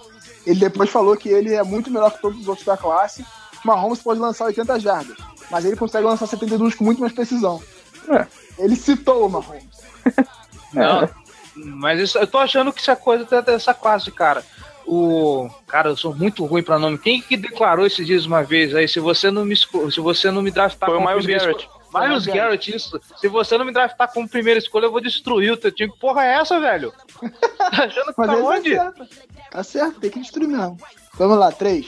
[0.46, 3.26] Ele depois falou que ele é muito melhor que todos os outros da classe.
[3.64, 5.18] O Mahomes pode lançar 80 jardas,
[5.50, 7.62] mas ele consegue lançar 72 com muito mais precisão.
[8.10, 8.28] É.
[8.58, 9.66] Ele citou o Mahomes.
[10.74, 11.10] Não,
[11.56, 14.44] mas isso, eu tô achando que isso é coisa da- dessa classe, cara.
[14.86, 16.98] O cara, eu sou muito ruim pra nome.
[16.98, 18.88] Quem que declarou esses dias uma vez aí?
[18.88, 21.66] Se você não me se você não me draftar Foi o como Miles primeira Garrett.
[21.70, 23.00] escolha- Miles Garrett, isso.
[23.18, 25.92] Se você não me draftar como primeira escolha, eu vou destruir o teu time.
[25.92, 26.92] Que porra é essa, velho?
[27.58, 28.76] Tá achando que Mas tá ele onde?
[28.76, 29.08] tá certo.
[29.52, 30.78] Tá certo, tem que destruir mesmo.
[31.18, 31.86] Vamos lá, 3.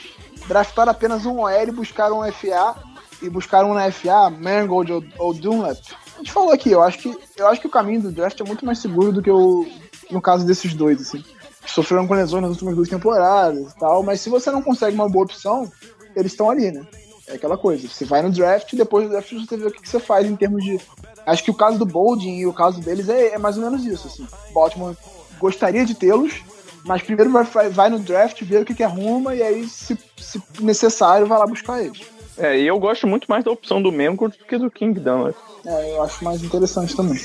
[0.47, 2.75] Draftar apenas um OL e buscar um FA.
[3.21, 5.77] E buscar um na FA, Mangold ou, ou Dunlap.
[6.15, 8.43] A gente falou aqui, eu acho, que, eu acho que o caminho do draft é
[8.43, 9.65] muito mais seguro do que o.
[10.09, 11.23] No caso desses dois, assim.
[11.65, 15.09] Sofreram com lesões nas últimas duas temporadas e tal, mas se você não consegue uma
[15.09, 15.69] boa opção,
[16.15, 16.85] eles estão ali, né?
[17.27, 17.87] É aquela coisa.
[17.87, 20.35] Você vai no draft e depois do draft você vê o que, você faz em
[20.35, 20.79] termos de.
[21.25, 23.83] Acho que o caso do Boldin e o caso deles é, é mais ou menos
[23.83, 24.27] isso, assim.
[24.53, 24.95] Baltimore
[25.39, 26.43] gostaria de tê-los,
[26.85, 29.97] mas primeiro vai, vai, vai no draft, ver o que, que arruma e aí, se,
[30.17, 32.14] se necessário, vai lá buscar eles.
[32.37, 35.35] É, e eu gosto muito mais da opção do Mengo do que do King Dunlap.
[35.65, 37.19] É, eu acho mais interessante também.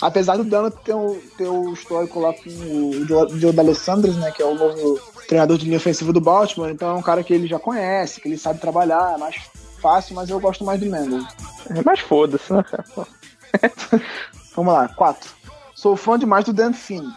[0.00, 3.06] Apesar do Dano ter o, ter o histórico lá com o
[3.38, 6.94] Joe D'Alessandro, né, que é o novo treinador de linha ofensiva do Baltimore, então é
[6.94, 9.36] um cara que ele já conhece, que ele sabe trabalhar, é mais
[9.80, 11.20] fácil, mas eu gosto mais do Mendel.
[11.70, 12.84] É, mas foda-se, né, cara?
[14.56, 15.30] Vamos lá, 4.
[15.74, 17.08] Sou fã demais do Dan Finn.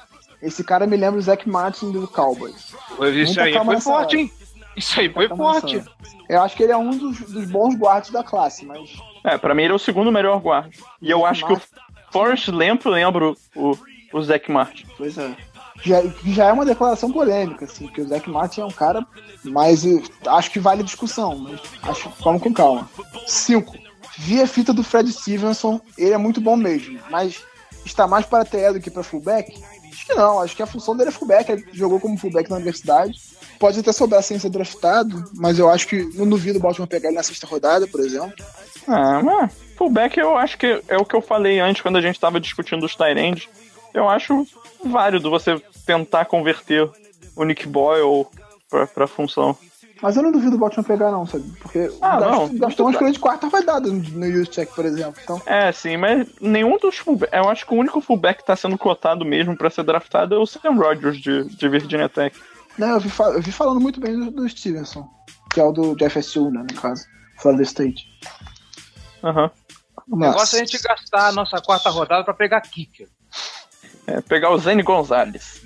[0.42, 2.74] Esse cara me lembra o Zac Martin do Cowboys.
[3.14, 4.18] Isso Muita aí foi forte, hora.
[4.18, 4.34] hein?
[4.78, 5.78] Isso aí foi forte.
[5.78, 5.90] nessa.
[6.28, 8.90] Eu acho que ele é um dos, dos bons guardas da classe, mas
[9.24, 10.72] É, pra mim ele é o segundo melhor guarda.
[11.02, 11.62] E eu acho que o
[12.12, 13.78] Forrest Lamp lembra o,
[14.14, 14.86] o, Zac Martin.
[14.98, 15.36] Pois é.
[15.84, 19.06] Já, já é uma declaração polêmica, assim, porque o Zac Martin é um cara,
[19.44, 22.90] mas eh, acho que vale discussão, mas acho vamos com calma.
[23.28, 23.76] 5.
[24.18, 27.44] Vi a fita do Fred Stevenson, ele é muito bom mesmo, mas
[27.86, 29.54] está mais para TE do que para fullback?
[29.92, 32.56] Acho que não, acho que a função dele é fullback, ele jogou como fullback na
[32.56, 33.20] universidade.
[33.60, 37.08] Pode até sobrar sem ser draftado, mas eu acho que não duvido o Baltimore pegar
[37.10, 38.34] ele na sexta rodada, por exemplo.
[38.88, 42.20] Ah, mas fullback eu acho que é o que eu falei antes quando a gente
[42.20, 43.48] tava discutindo os Tyrands.
[43.94, 44.46] Eu acho
[44.84, 46.90] válido você tentar converter
[47.36, 48.26] o Nick Boyle
[48.70, 49.58] pra, pra função.
[50.02, 51.46] Mas eu não duvido o Baltimore pegar, não, sabe?
[51.62, 52.58] Porque Ah, gastou, não.
[52.58, 55.16] gastou uma escolha de quarta rodada no, no Juszczyk, por exemplo.
[55.24, 57.34] Então, É, sim, mas nenhum dos fullbacks.
[57.34, 60.38] Eu acho que o único fullback que tá sendo cotado mesmo pra ser draftado é
[60.38, 62.36] o Sam Rodgers de, de Virginia Tech.
[62.78, 65.08] Né, eu, vi, eu vi falando muito bem do, do Stevenson,
[65.54, 67.06] que é o do de FSU, né, no caso.
[67.38, 68.08] Florida State.
[69.24, 69.52] Aham.
[70.10, 73.10] O negócio é a gente gastar a nossa quarta rodada pra pegar kicker.
[74.08, 75.64] É, pegar o Zane Gonzalez.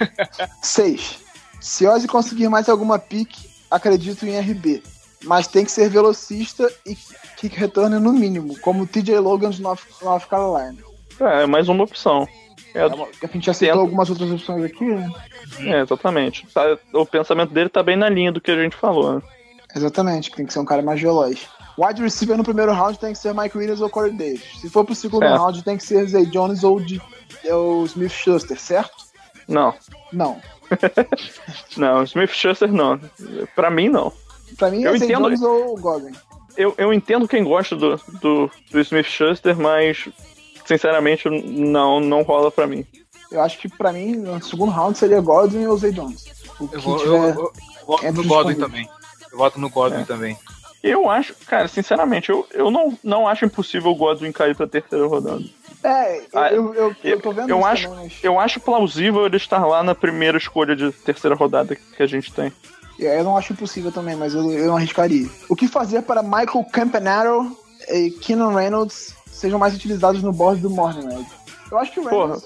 [0.62, 1.20] Seis.
[1.60, 4.82] Se Ozzy conseguir mais alguma pique, acredito em RB.
[5.24, 6.96] Mas tem que ser velocista e
[7.36, 10.78] kick returner no mínimo, como o TJ Logan de North, North Carolina.
[11.20, 12.26] É, é mais uma opção.
[12.74, 15.10] É, A gente já citou algumas outras opções aqui, né?
[15.60, 16.46] é, exatamente.
[16.54, 19.14] Tá- o pensamento dele tá bem na linha do que a gente falou.
[19.16, 19.22] Né?
[19.76, 21.46] Exatamente, que tem que ser um cara mais veloz.
[21.78, 24.42] Wide receiver no primeiro round tem que ser Mike Williams ou Corey Davis.
[24.60, 25.38] Se for pro segundo Certo.
[25.40, 27.00] round, tem que ser Zay Jones ou de,
[27.44, 28.90] é o Smith Schuster, certo?
[29.48, 29.74] Não,
[30.12, 30.40] Não.
[31.76, 32.98] não, Smith Schuster não.
[33.54, 34.12] Pra mim, não.
[34.58, 36.12] Pra mim é Eu Zay entendo- Jones ou Godwin.
[36.56, 40.08] Eu, eu entendo quem gosta do, do, do Smith Schuster, mas
[40.76, 42.86] sinceramente não, não rola pra mim.
[43.30, 46.24] Eu acho que pra mim, no segundo round, seria Godwin ou Zay Jones.
[46.60, 47.16] O que Eu, vou, eu, tiver...
[47.36, 48.88] eu- eu voto é no Godwin também.
[49.30, 50.04] Eu voto no Godwin É.
[50.04, 50.36] também.
[50.82, 55.06] Eu acho, cara, sinceramente, eu, eu não, não acho impossível o Godwin cair pra terceira
[55.06, 55.40] rodada.
[55.84, 59.24] É, Ah, eu, eu, eu tô vendo eu isso acho, também, mas eu acho plausível
[59.26, 62.52] ele estar lá na primeira escolha de terceira rodada que a gente tem.
[62.98, 65.28] eu não acho impossível também, mas eu, eu não arriscaria.
[65.48, 67.56] O que fazer para Michael Campanaro
[67.88, 71.26] e Keenan Reynolds sejam mais utilizados no board do Morning Red?
[71.70, 72.36] Eu acho que o Porra,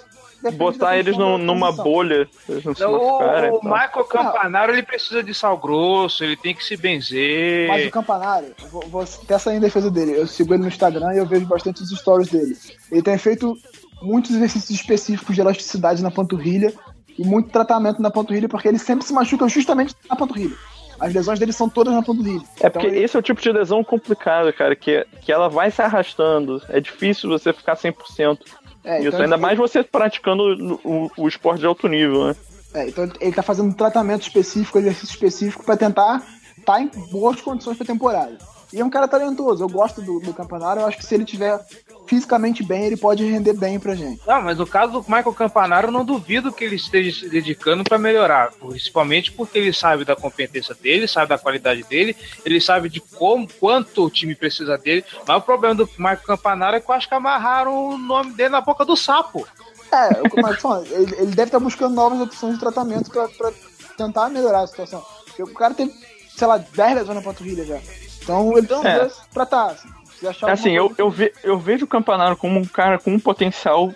[0.57, 3.51] Botar eles no- numa bolha, eles não se O, machucarem.
[3.51, 3.73] o tal.
[3.73, 7.67] Michael Campanaro ele precisa de sal grosso, ele tem que se benzer.
[7.69, 10.13] Mas o Campanário, eu vou, vou até sair em defesa dele.
[10.13, 12.57] Eu sigo ele no Instagram e eu vejo bastante os stories dele.
[12.93, 13.57] Ele tem feito
[14.01, 16.73] muitos exercícios específicos de elasticidade na panturrilha
[17.19, 20.55] e muito tratamento na panturrilha, porque ele sempre se machuca justamente na panturrilha.
[20.99, 22.43] As lesões dele são todas na panturrilha.
[22.61, 25.49] É porque Então, ele- esse é o tipo de lesão complicada, cara, que, que ela
[25.49, 26.63] vai se arrastando.
[26.69, 28.39] É difícil você ficar 100%.
[28.85, 32.37] é, Isso, então ainda ele- mais você praticando o, o esporte de alto nível, né?
[32.75, 36.23] É, então ele- tá fazendo um tratamento específico, exercício específico pra tentar
[36.59, 38.39] estar em boas condições pra temporada.
[38.73, 41.25] E é um cara talentoso, eu gosto do, do Campanário, eu acho que se ele
[41.25, 41.59] tiver
[42.07, 44.21] fisicamente bem, ele pode render bem pra gente.
[44.27, 47.85] Não, mas no caso do Michael Campanaro, eu não duvido que ele esteja se dedicando
[47.85, 48.53] para melhorar.
[48.53, 53.49] Principalmente porque ele sabe da competência dele, sabe da qualidade dele, ele sabe de como,
[53.61, 55.05] quanto o time precisa dele.
[55.27, 58.51] Mas o problema do Michael Campanaro é que eu acho que amarraram o nome dele
[58.51, 59.47] na boca do sapo.
[59.93, 60.27] É, o
[60.91, 63.53] ele, ele deve estar buscando novas opções de tratamento pra, pra
[63.97, 65.05] tentar melhorar a situação.
[65.25, 65.93] Porque o cara tem,
[66.37, 67.81] sei lá, 10 lesões na panturrilha já.
[68.27, 68.99] Então ele É.
[68.99, 69.67] precisa se tratar.
[69.67, 73.13] Assim, precisa achar Assim, eu, eu, ve- eu vejo o Campanaro como um cara com
[73.13, 73.93] um potencial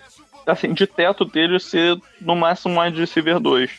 [0.47, 3.71] assim, de teto dele ser no máximo um wide receiver 2.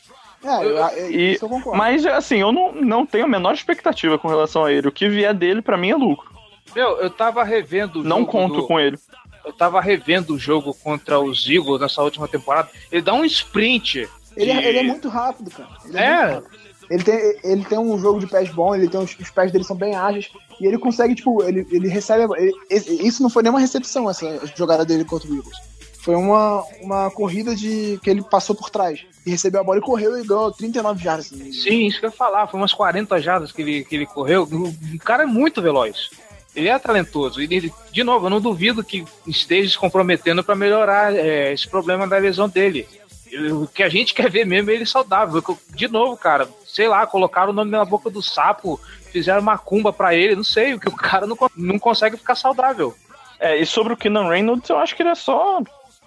[0.45, 1.79] É, eu, eu, E, isso eu concordo.
[1.79, 4.89] mas, assim, eu não, não tenho a menor expectativa com relação a ele.
[4.89, 6.31] O que vier dele, pra mim, é lucro.
[6.75, 8.99] Meu, eu tava revendo o Não jogo conto do- com ele.
[9.45, 12.69] Eu tava revendo o jogo contra os Eagles nessa última temporada.
[12.91, 14.09] Ele dá um sprint.
[14.37, 15.69] Ele, de- é- ele é muito rápido, cara.
[15.85, 16.33] Ele É.
[16.33, 16.72] muito rápido.
[16.93, 19.65] Ele tem, ele tem um jogo de pés bom, ele tem os, os pés dele
[19.65, 20.29] são bem ágeis,
[20.61, 22.25] e ele consegue, tipo, ele, ele recebe.
[22.39, 22.53] ele-
[23.07, 25.57] isso não foi nenhuma recepção, essa jogada dele contra o Eagles.
[26.03, 29.01] Foi uma, uma corrida de que ele passou por trás.
[29.25, 31.27] E recebeu a bola e correu e ganhou 39 jardas.
[31.29, 32.49] Sim, isso que eu ia falar.
[32.49, 34.43] Foi umas 40 jardas que ele, que ele correu.
[34.43, 36.11] O, cara é muito veloz.
[36.57, 37.41] Ele é talentoso.
[37.41, 42.05] Ele- de novo, eu não duvido que esteja se comprometendo para melhorar é, esse problema
[42.07, 42.87] da lesão dele.
[43.33, 45.43] Eu- O que a gente quer ver mesmo é ele saudável.
[45.75, 48.79] De novo, cara, sei lá, colocaram o nome na boca do sapo,
[49.11, 52.35] fizeram uma cumba pra ele, não sei, o que o cara não, não consegue ficar
[52.35, 52.95] saudável.
[53.41, 55.61] É, e sobre o Keenan Reynolds, eu acho que ele é só.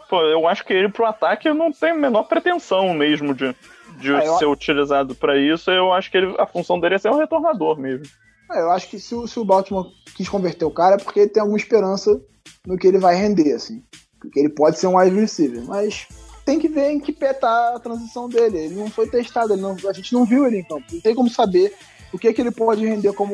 [0.07, 3.55] Pô, eu acho que ele pro ataque não tem a menor pretensão mesmo de,
[3.97, 5.71] de Ah, eu- ser utilizado pra isso.
[5.71, 8.05] Eu acho que ele- a função dele é ser um retornador mesmo.
[8.51, 11.21] É, eu acho que se, o- se o Baltimore quis converter o cara é porque
[11.21, 12.21] ele tem alguma esperança
[12.67, 13.83] no que ele vai render, assim.
[14.21, 16.07] Porque ele pode ser um wide receiver, mas
[16.45, 18.59] tem que ver em que pé tá a transição dele.
[18.59, 20.85] Ele não foi testado, não- a gente não viu ele campo.
[20.93, 21.73] Não tem como saber
[22.13, 23.33] o que, é que ele pode render como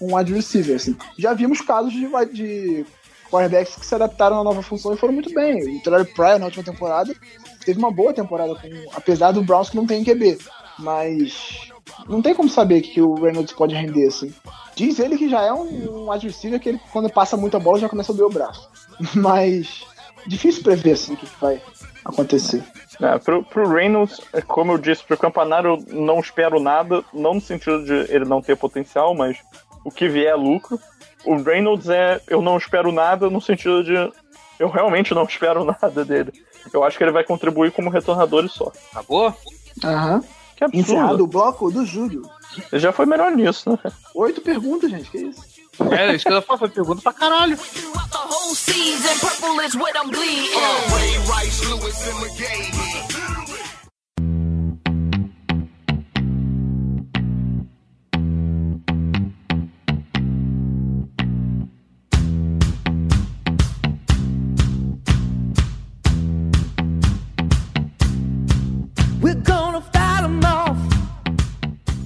[0.00, 0.96] um wide assim.
[1.16, 2.86] Já vimos casos de, de
[3.30, 5.78] quarterbacks que se adaptaram à nova função e foram muito bem.
[5.78, 7.14] O Terry Pryor na última temporada
[7.64, 10.38] teve uma boa temporada, com, apesar do Browns que não tem QB.
[10.78, 11.68] Mas
[12.08, 14.34] não tem como saber que o Reynolds pode render, assim.
[14.74, 17.88] Diz ele que já é um, um receiver que ele, quando passa muita bola, já
[17.88, 18.68] começa a doer o braço.
[19.14, 19.84] Mas
[20.26, 21.62] difícil prever, assim, o que vai
[22.04, 22.62] acontecer.
[23.00, 27.34] É, pro, pro Reynolds, é, como eu disse, pro Campanaro eu não espero nada, não
[27.34, 29.38] no sentido de ele não ter potencial, mas
[29.84, 30.78] o que vier é lucro.
[31.24, 33.94] O Reynolds é eu não espero nada no sentido de
[34.58, 36.32] eu realmente não espero nada dele.
[36.72, 38.72] Eu acho que ele vai contribuir como retornador e só.
[38.92, 39.34] Acabou?
[39.82, 40.22] Aham.
[40.56, 40.92] Que absurdo.
[40.92, 42.22] Encerrado o bloco do Júlio.
[42.70, 43.92] Ele já foi melhor nisso, né?
[44.14, 45.53] Oito perguntas, gente, que isso?
[45.90, 47.58] É, isso que eu foi pergunta pra caralho.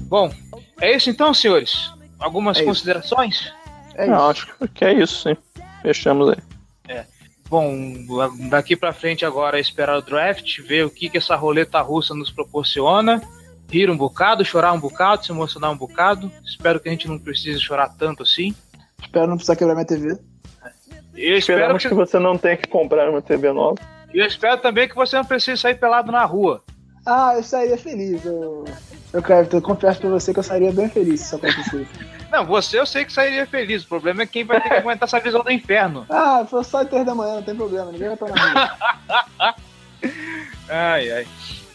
[0.08, 0.32] Bom,
[0.80, 1.97] é isso então, senhores?
[2.18, 3.52] Algumas É considerações?
[3.94, 5.36] É Não, acho que é isso, sim.
[5.82, 6.38] Fechamos aí.
[7.48, 7.72] Bom,
[8.50, 12.14] daqui pra frente agora é esperar o draft, ver o que, que essa roleta russa
[12.14, 13.22] nos proporciona,
[13.70, 16.30] rir um bocado, chorar um bocado, se emocionar um bocado.
[16.44, 18.54] Espero que a gente não precise chorar tanto assim.
[19.00, 20.18] Espero não precisar quebrar minha TV.
[21.14, 23.80] Eu espero, Esperamos que, que você não tenha que comprar uma TV nova.
[24.12, 26.62] eu espero também que você não precise sair pelado na rua.
[27.10, 28.22] Ah, eu sairia feliz.
[28.22, 28.66] Eu,
[29.14, 31.88] eu, Cleber, eu confesso pra você que eu sairia bem feliz se isso acontecesse.
[32.30, 33.82] Não, você eu sei que sairia feliz.
[33.82, 36.04] O problema é quem vai ter que aguentar essa visão do inferno.
[36.10, 39.54] ah, foi só de três da manhã, não tem problema, ninguém vai estar na rua.
[40.70, 41.26] Ai, ai.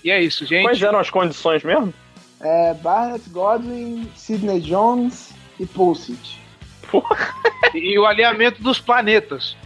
[0.04, 0.66] E é isso, gente.
[0.66, 1.92] Quais eram as condições mesmo?
[2.40, 6.38] É, Barnett Godwin, Sidney Jones e Pulisic.
[7.74, 9.58] E o alinhamento dos planetas.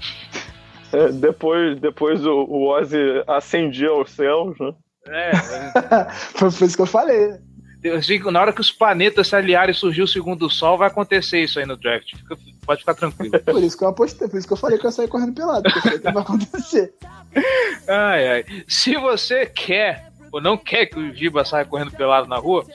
[0.93, 4.73] É, depois, depois o, o Ozzy ascendia aos céus, né?
[5.09, 5.31] É,
[6.35, 7.35] Foi por isso que eu falei.
[7.83, 11.41] eu na hora que os planetas se aliarem e surgir o segundo sol, vai acontecer
[11.41, 12.15] isso aí no draft.
[12.15, 13.39] Fica- pode ficar tranquilo.
[13.45, 15.33] Por isso que eu apostei, por isso que eu falei que eu ia sair correndo
[15.33, 16.93] pelado, porque eu sei que vai acontecer.
[17.87, 18.45] Ai, ai.
[18.67, 22.65] Se você quer ou não quer que o Giba saia correndo pelado na rua,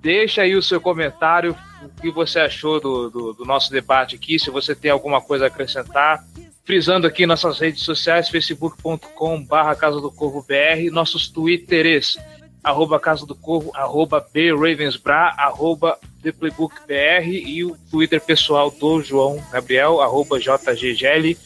[0.00, 4.38] deixa aí o seu comentário, o que você achou do, do, do nosso debate aqui,
[4.38, 6.24] se você tem alguma coisa a acrescentar.
[6.66, 12.18] Frisando aqui nossas redes sociais, facebook.com barra Casa do Corvo BR, nossos twitters,
[12.62, 20.00] arroba Casa do Corvo, arroba bravensbra, arroba ThePlaybookBR e o twitter pessoal do João Gabriel,
[20.00, 21.38] arroba JGGL.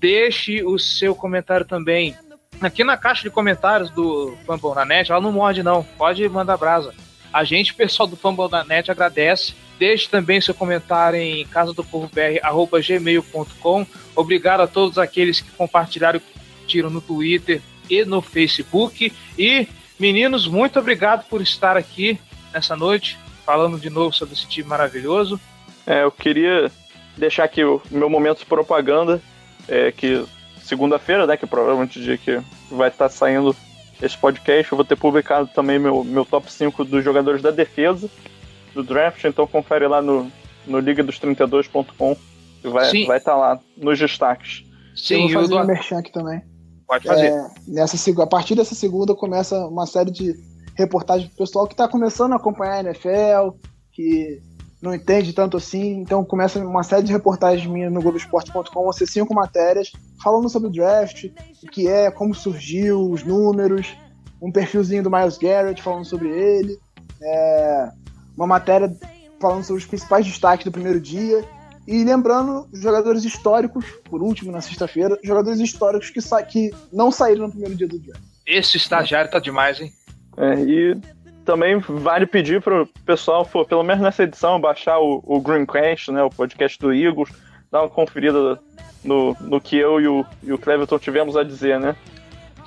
[0.00, 2.16] Deixe o seu comentário também
[2.60, 6.56] aqui na caixa de comentários do Fumble na Net, ela não morde não, pode mandar
[6.56, 6.92] brasa.
[7.32, 9.54] A gente, pessoal do Fumble na Net, agradece.
[9.80, 13.86] Deixe também seu comentário em casadocorvobr.gmail.com.
[14.14, 16.20] Obrigado a todos aqueles que compartilharam
[16.70, 19.10] curtiram no Twitter e no Facebook.
[19.38, 19.66] E,
[19.98, 22.20] meninos, muito obrigado por estar aqui
[22.52, 25.40] nessa noite, falando de novo sobre esse time maravilhoso.
[25.86, 26.70] É, eu queria
[27.16, 29.22] deixar aqui o meu momento de propaganda,
[29.66, 30.22] é, que
[30.62, 32.38] segunda-feira, né, que é provavelmente o dia que
[32.70, 33.56] vai estar saindo
[34.02, 38.10] esse podcast, eu vou ter publicado também meu, meu top 5 dos jogadores da defesa
[38.74, 40.30] do draft, então confere lá no,
[40.66, 42.16] no liga dos 32.com,
[42.60, 43.06] que vai Sim.
[43.06, 44.64] vai estar lá nos destaques.
[44.92, 45.58] eu Sim, vou o fazer do...
[45.58, 46.42] um merchan aqui também.
[46.86, 47.26] pode fazer.
[47.26, 50.34] É, nessa, a partir dessa segunda começa uma série de
[50.76, 53.56] reportagens pro pessoal que está começando a acompanhar a NFL,
[53.92, 54.40] que
[54.80, 56.00] não entende tanto assim.
[56.00, 59.92] Então começa uma série de reportagens minhas no Globoesporte.com, vão ser cinco matérias
[60.22, 61.26] falando sobre o draft,
[61.62, 63.94] o que é, como surgiu, os números,
[64.40, 66.78] um perfilzinho do Miles Garrett falando sobre ele,
[67.22, 67.90] é,
[68.40, 68.94] uma matéria
[69.40, 71.44] falando sobre os principais destaques do primeiro dia.
[71.86, 77.46] E lembrando, jogadores históricos, por último, na sexta-feira, jogadores históricos que, sa- que não saíram
[77.46, 78.22] no primeiro dia do draft.
[78.46, 79.92] Esse estagiário tá demais, hein?
[80.36, 80.96] É, e
[81.44, 86.12] também vale pedir para o pessoal, for, pelo menos nessa edição, baixar o, o Greencast,
[86.12, 87.30] né, o podcast do Eagles,
[87.72, 88.60] dar uma conferida
[89.02, 91.96] no, no que eu e o, e o Cleverton tivemos a dizer, né?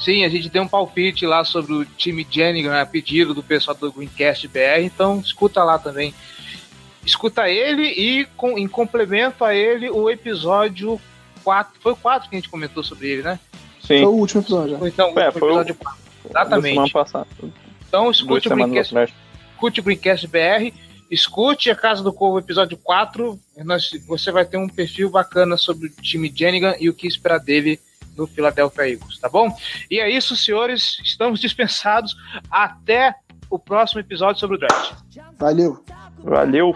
[0.04, 3.76] Sim, a gente deu um palpite lá sobre o time Jennigan a pedido do pessoal
[3.78, 6.14] do Greencast BR, então escuta lá também.
[7.06, 11.00] Escuta ele e com, em complemento a ele o episódio
[11.44, 11.74] 4.
[11.82, 13.40] Foi o 4 que a gente comentou sobre ele, né?
[13.86, 14.78] Foi Sim, o último episódio.
[14.80, 16.00] Ou então É, o foi o- episódio 4.
[16.32, 16.94] da semana Exatamente.
[16.94, 17.28] passada,
[17.88, 19.16] Então duas escute o, semanas Greencast,
[19.54, 20.74] escute o Greencast BR,
[21.12, 23.38] escute a Casa do Corvo episódio 4.
[23.58, 27.06] e nós- você vai ter um perfil bacana sobre o time Jennigan e o que
[27.08, 27.80] esperar dele
[28.16, 29.56] do Philadelphia Eagles, tá bom?
[29.90, 30.98] E é isso, senhores.
[31.04, 32.16] Estamos dispensados.
[32.50, 33.16] Até
[33.50, 34.94] o próximo episódio sobre o draft.
[35.38, 35.84] Valeu.
[36.20, 36.76] Valeu.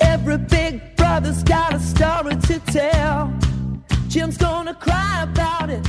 [0.00, 3.30] Every big brother's got a story to tell.
[4.08, 5.82] Jim's gonna cry about it.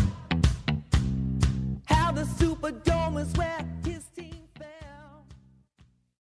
[1.85, 3.74] How the Superdome is where.